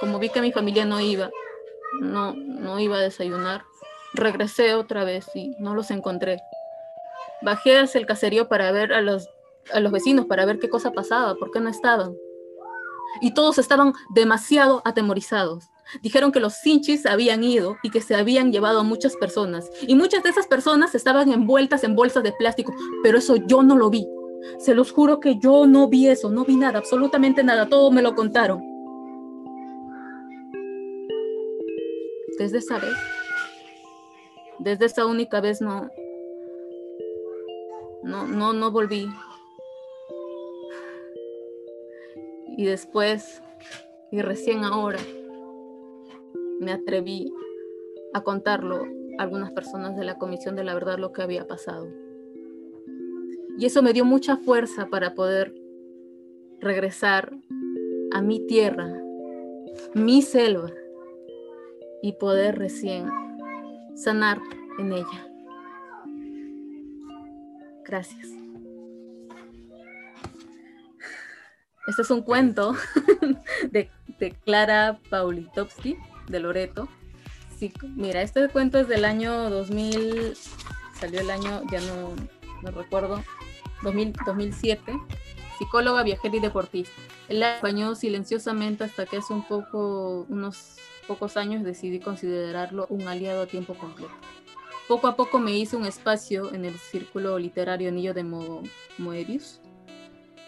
Como 0.00 0.18
vi 0.18 0.28
que 0.28 0.40
mi 0.40 0.52
familia 0.52 0.84
no 0.84 1.00
iba, 1.00 1.30
no, 2.00 2.34
no 2.34 2.78
iba 2.78 2.96
a 2.96 3.00
desayunar, 3.00 3.64
regresé 4.14 4.74
otra 4.74 5.04
vez 5.04 5.26
y 5.34 5.50
no 5.58 5.74
los 5.74 5.90
encontré. 5.90 6.40
Bajé 7.42 7.78
hacia 7.78 7.98
el 7.98 8.06
caserío 8.06 8.48
para 8.48 8.70
ver 8.72 8.92
a 8.92 9.00
los, 9.00 9.28
a 9.72 9.80
los 9.80 9.92
vecinos, 9.92 10.26
para 10.26 10.44
ver 10.44 10.58
qué 10.58 10.68
cosa 10.68 10.92
pasaba, 10.92 11.34
por 11.34 11.50
qué 11.50 11.60
no 11.60 11.68
estaban. 11.68 12.14
Y 13.20 13.32
todos 13.32 13.58
estaban 13.58 13.92
demasiado 14.14 14.82
atemorizados. 14.84 15.64
Dijeron 16.02 16.32
que 16.32 16.40
los 16.40 16.54
cinchis 16.54 17.06
habían 17.06 17.42
ido 17.42 17.76
y 17.82 17.90
que 17.90 18.02
se 18.02 18.14
habían 18.14 18.52
llevado 18.52 18.80
a 18.80 18.84
muchas 18.84 19.16
personas. 19.16 19.70
Y 19.82 19.94
muchas 19.94 20.22
de 20.22 20.30
esas 20.30 20.46
personas 20.46 20.94
estaban 20.94 21.32
envueltas 21.32 21.82
en 21.84 21.96
bolsas 21.96 22.22
de 22.22 22.32
plástico, 22.32 22.74
pero 23.02 23.18
eso 23.18 23.36
yo 23.36 23.62
no 23.62 23.76
lo 23.76 23.88
vi. 23.88 24.06
Se 24.58 24.74
los 24.74 24.92
juro 24.92 25.20
que 25.20 25.38
yo 25.38 25.66
no 25.66 25.88
vi 25.88 26.08
eso, 26.08 26.30
no 26.30 26.44
vi 26.44 26.56
nada, 26.56 26.78
absolutamente 26.78 27.42
nada, 27.42 27.68
todo 27.68 27.90
me 27.90 28.02
lo 28.02 28.14
contaron. 28.14 28.62
Desde 32.38 32.58
esa 32.58 32.78
vez, 32.78 32.94
desde 34.60 34.86
esa 34.86 35.06
única 35.06 35.40
vez 35.40 35.60
no, 35.60 35.88
no, 38.02 38.52
no, 38.52 38.70
volví. 38.70 39.08
Y 42.56 42.64
después, 42.64 43.42
y 44.10 44.22
recién 44.22 44.64
ahora, 44.64 44.98
me 46.60 46.72
atreví 46.72 47.32
a 48.14 48.22
contarlo 48.22 48.84
a 49.18 49.22
algunas 49.22 49.52
personas 49.52 49.96
de 49.96 50.04
la 50.04 50.18
Comisión 50.18 50.56
de 50.56 50.64
la 50.64 50.74
Verdad 50.74 50.98
lo 50.98 51.12
que 51.12 51.22
había 51.22 51.46
pasado. 51.46 51.88
Y 53.58 53.66
eso 53.66 53.82
me 53.82 53.92
dio 53.92 54.04
mucha 54.04 54.36
fuerza 54.36 54.86
para 54.86 55.14
poder 55.14 55.54
regresar 56.60 57.36
a 58.12 58.22
mi 58.22 58.46
tierra, 58.46 59.02
mi 59.94 60.22
selva, 60.22 60.72
y 62.02 62.12
poder 62.12 62.58
recién 62.58 63.10
sanar 63.96 64.38
en 64.78 64.92
ella. 64.92 65.26
Gracias. 67.84 68.28
Este 71.88 72.02
es 72.02 72.10
un 72.10 72.20
cuento 72.20 72.76
de, 73.70 73.90
Clara 74.44 74.98
Paulitovsky 75.08 75.96
de 76.28 76.40
Loreto. 76.40 76.86
Sí, 77.58 77.72
mira, 77.96 78.20
este 78.20 78.46
cuento 78.50 78.78
es 78.78 78.88
del 78.88 79.06
año 79.06 79.48
2000, 79.48 80.36
salió 81.00 81.20
el 81.20 81.30
año, 81.30 81.62
ya 81.70 81.80
no, 81.80 82.14
no 82.62 82.70
recuerdo, 82.70 83.24
2000, 83.82 84.12
2007. 84.26 84.92
Psicóloga, 85.58 86.02
viajera 86.02 86.36
y 86.36 86.40
deportista. 86.40 86.92
Él 87.28 87.40
la 87.40 87.56
acompañó 87.56 87.94
silenciosamente 87.94 88.84
hasta 88.84 89.06
que 89.06 89.16
hace 89.16 89.32
un 89.32 89.48
poco, 89.48 90.26
unos 90.28 90.76
pocos 91.08 91.36
años 91.36 91.64
decidí 91.64 91.98
considerarlo 91.98 92.86
un 92.90 93.08
aliado 93.08 93.42
a 93.42 93.46
tiempo 93.46 93.74
completo. 93.74 94.12
Poco 94.86 95.08
a 95.08 95.16
poco 95.16 95.38
me 95.38 95.52
hice 95.52 95.76
un 95.76 95.86
espacio 95.86 96.54
en 96.54 96.64
el 96.64 96.78
círculo 96.78 97.38
literario 97.38 97.88
Anillo 97.88 98.14
de 98.14 98.24
Moebius 98.98 99.60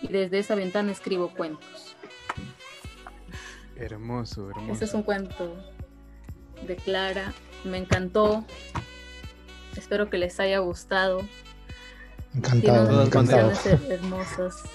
y 0.03 0.09
desde 0.09 0.39
esa 0.39 0.55
ventana 0.55 0.93
escribo 0.93 1.31
cuentos. 1.31 1.97
Hermoso, 3.77 4.51
hermoso. 4.51 4.73
Este 4.73 4.85
es 4.85 4.95
un 4.95 5.03
cuento 5.03 5.57
de 6.67 6.77
Clara. 6.77 7.33
Me 7.65 7.79
encantó. 7.79 8.45
Espero 9.77 10.11
que 10.11 10.19
les 10.19 10.39
haya 10.41 10.59
gustado. 10.59 11.23
Encantado, 12.35 13.05
encantado. 13.05 13.53
hermosas. 13.89 14.63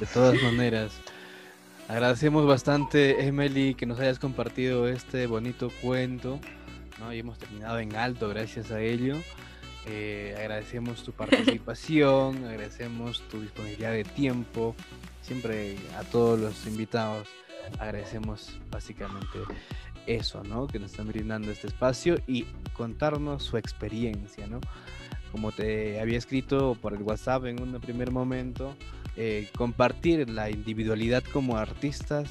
De 0.00 0.06
todas 0.12 0.42
maneras, 0.42 0.92
agradecemos 1.88 2.46
bastante, 2.46 3.26
Emily, 3.26 3.74
que 3.74 3.86
nos 3.86 4.00
hayas 4.00 4.18
compartido 4.18 4.88
este 4.88 5.26
bonito 5.26 5.70
cuento. 5.80 6.40
Y 7.12 7.18
hemos 7.18 7.38
terminado 7.38 7.78
en 7.80 7.96
alto 7.96 8.28
gracias 8.28 8.70
a 8.70 8.80
ello. 8.80 9.16
Eh, 9.86 10.34
agradecemos 10.38 11.02
tu 11.02 11.12
participación, 11.12 12.44
agradecemos 12.44 13.22
tu 13.28 13.40
disponibilidad 13.40 13.92
de 13.92 14.04
tiempo. 14.04 14.76
Siempre 15.20 15.76
a 15.98 16.04
todos 16.04 16.38
los 16.38 16.66
invitados 16.66 17.28
agradecemos 17.78 18.58
básicamente 18.70 19.38
eso, 20.06 20.42
¿no? 20.44 20.66
Que 20.66 20.78
nos 20.78 20.90
están 20.92 21.08
brindando 21.08 21.50
este 21.50 21.68
espacio 21.68 22.20
y 22.26 22.44
contarnos 22.74 23.42
su 23.42 23.56
experiencia, 23.56 24.46
¿no? 24.46 24.60
Como 25.30 25.52
te 25.52 26.00
había 26.00 26.18
escrito 26.18 26.76
por 26.80 26.92
el 26.92 27.02
WhatsApp 27.02 27.46
en 27.46 27.62
un 27.62 27.80
primer 27.80 28.10
momento, 28.10 28.76
eh, 29.16 29.48
compartir 29.56 30.30
la 30.30 30.50
individualidad 30.50 31.22
como 31.22 31.58
artistas, 31.58 32.30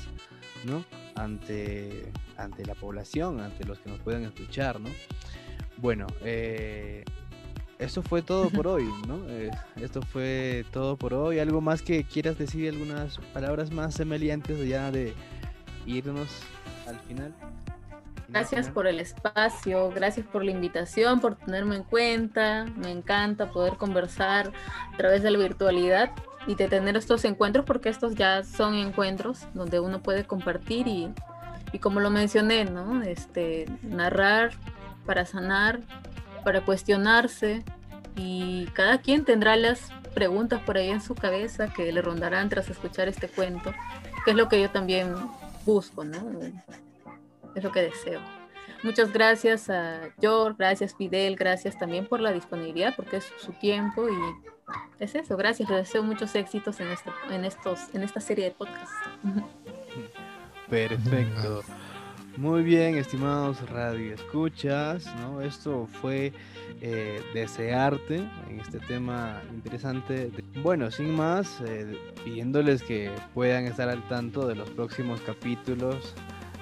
¿no? 0.66 0.84
Ante, 1.16 2.12
ante 2.38 2.66
la 2.66 2.74
población, 2.74 3.40
ante 3.40 3.66
los 3.66 3.80
que 3.80 3.90
nos 3.90 4.00
puedan 4.00 4.24
escuchar, 4.24 4.80
¿no? 4.80 4.90
Bueno, 5.78 6.08
eh, 6.24 7.04
eso 7.78 8.02
fue 8.02 8.24
todo 8.24 8.50
por 8.50 8.68
hoy, 8.68 8.90
¿no? 9.08 9.20
Eh, 9.30 9.52
esto 9.76 10.02
fue 10.02 10.66
todo 10.72 10.98
por 10.98 11.14
hoy. 11.14 11.40
¿Algo 11.40 11.62
más 11.62 11.84
que 11.84 12.04
quieras 12.04 12.38
decir? 12.38 12.70
¿Algunas 12.70 13.20
palabras 13.34 13.72
más, 13.72 14.00
Emily, 14.00 14.32
antes 14.32 14.68
ya 14.68 14.92
de 14.92 15.14
irnos 15.86 16.30
al 16.88 17.00
final? 17.02 17.34
Gracias 18.28 18.70
por 18.70 18.88
el 18.88 19.00
espacio, 19.02 19.92
gracias 19.92 20.26
por 20.26 20.44
la 20.46 20.52
invitación, 20.52 21.20
por 21.20 21.36
tenerme 21.36 21.76
en 21.76 21.84
cuenta. 21.84 22.66
Me 22.78 22.90
encanta 22.90 23.52
poder 23.52 23.74
conversar 23.74 24.52
a 24.94 24.98
través 24.98 25.22
de 25.22 25.32
la 25.32 25.38
virtualidad 25.38 26.12
y 26.48 26.56
de 26.56 26.68
tener 26.68 26.98
estos 26.98 27.24
encuentros, 27.26 27.66
porque 27.66 27.90
estos 27.90 28.16
ya 28.16 28.44
son 28.44 28.76
encuentros 28.76 29.48
donde 29.54 29.80
uno 29.80 30.02
puede 30.02 30.26
compartir 30.26 30.88
y, 30.88 31.14
y 31.72 31.80
como 31.80 32.00
lo 32.00 32.10
mencioné, 32.10 32.66
¿no? 32.66 33.04
Este, 33.04 33.66
narrar 33.84 34.52
para 35.06 35.26
sanar, 35.26 35.82
para 36.44 36.62
cuestionarse 36.62 37.64
y 38.16 38.66
cada 38.74 39.00
quien 39.00 39.26
tendrá 39.26 39.56
las 39.56 39.92
preguntas 40.14 40.62
por 40.62 40.78
ahí 40.78 40.90
en 40.90 41.02
su 41.02 41.16
cabeza 41.16 41.72
que 41.74 41.92
le 41.92 42.02
rondarán 42.02 42.50
tras 42.50 42.70
escuchar 42.70 43.08
este 43.08 43.28
cuento, 43.28 43.74
que 44.26 44.32
es 44.32 44.38
lo 44.38 44.50
que 44.50 44.62
yo 44.62 44.70
también 44.70 45.14
busco, 45.66 46.04
¿no? 46.04 46.18
Es 47.56 47.64
lo 47.64 47.72
que 47.72 47.82
deseo. 47.82 48.20
Muchas 48.84 49.14
gracias 49.14 49.70
a 49.70 50.10
George, 50.20 50.56
gracias 50.58 50.96
Fidel, 50.96 51.36
gracias 51.36 51.78
también 51.78 52.08
por 52.08 52.20
la 52.20 52.32
disponibilidad, 52.32 52.96
porque 52.96 53.18
es 53.18 53.32
su 53.40 53.54
tiempo 53.54 54.10
y 54.10 54.16
es 55.00 55.16
eso, 55.16 55.38
gracias, 55.38 55.70
les 55.70 55.80
deseo 55.80 56.04
muchos 56.04 56.36
éxitos 56.36 56.80
en, 56.80 56.90
este, 56.90 57.12
en, 57.30 57.46
estos, 57.46 57.94
en 57.94 58.04
esta 58.04 58.20
serie 58.20 58.46
de 58.46 58.52
podcasts. 58.52 58.96
Perfecto. 60.70 61.64
Muy 62.38 62.64
bien, 62.64 62.98
estimados 62.98 63.70
radio 63.70 64.14
escuchas, 64.14 65.06
¿no? 65.18 65.42
Esto 65.42 65.88
fue 66.02 66.32
eh, 66.82 67.22
desearte 67.34 68.24
en 68.50 68.60
este 68.60 68.80
tema 68.80 69.42
interesante. 69.54 70.32
Bueno, 70.64 70.90
sin 70.92 71.14
más, 71.14 71.60
eh, 71.66 71.98
pidiéndoles 72.24 72.84
que 72.84 73.12
puedan 73.34 73.66
estar 73.66 73.90
al 73.90 74.08
tanto 74.08 74.48
de 74.48 74.56
los 74.56 74.70
próximos 74.70 75.20
capítulos 75.22 76.14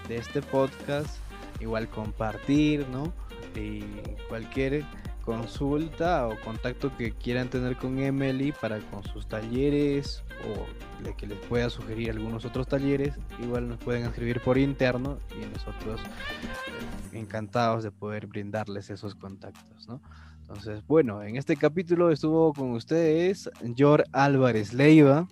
de 0.07 0.17
este 0.17 0.41
podcast, 0.41 1.19
igual 1.59 1.87
compartir, 1.87 2.87
¿no? 2.89 3.13
Y 3.55 3.83
cualquier 4.27 4.83
consulta 5.29 6.27
o 6.27 6.35
contacto 6.43 6.91
que 6.97 7.11
quieran 7.11 7.49
tener 7.51 7.77
con 7.77 7.99
Emily 7.99 8.51
para 8.51 8.79
con 8.79 9.03
sus 9.03 9.27
talleres 9.27 10.23
o 10.43 11.03
de 11.03 11.15
que 11.15 11.27
les 11.27 11.37
pueda 11.45 11.69
sugerir 11.69 12.09
algunos 12.09 12.45
otros 12.45 12.67
talleres, 12.67 13.13
igual 13.39 13.69
nos 13.69 13.77
pueden 13.77 14.07
escribir 14.07 14.41
por 14.41 14.57
interno 14.57 15.19
y 15.39 15.45
nosotros 15.45 16.01
eh, 16.01 17.19
encantados 17.19 17.83
de 17.83 17.91
poder 17.91 18.25
brindarles 18.25 18.89
esos 18.89 19.13
contactos, 19.13 19.87
¿no? 19.87 20.01
Entonces, 20.41 20.81
bueno, 20.87 21.21
en 21.21 21.35
este 21.35 21.55
capítulo 21.55 22.09
estuvo 22.09 22.51
con 22.51 22.71
ustedes 22.71 23.51
Jor 23.77 24.05
Álvarez 24.11 24.73
Leiva, 24.73 25.27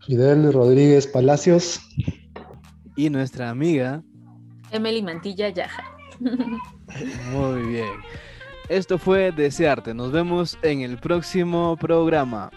Fidel 0.00 0.52
Rodríguez 0.52 1.06
Palacios 1.06 1.80
y 2.96 3.08
nuestra 3.08 3.50
amiga 3.50 4.02
Emily 4.72 5.00
Mantilla 5.00 5.48
Yaja. 5.50 5.84
Muy 6.18 7.62
bien. 7.68 7.86
Esto 8.68 8.98
fue 8.98 9.32
Desearte. 9.32 9.94
Nos 9.94 10.12
vemos 10.12 10.58
en 10.60 10.82
el 10.82 10.98
próximo 10.98 11.78
programa. 11.78 12.50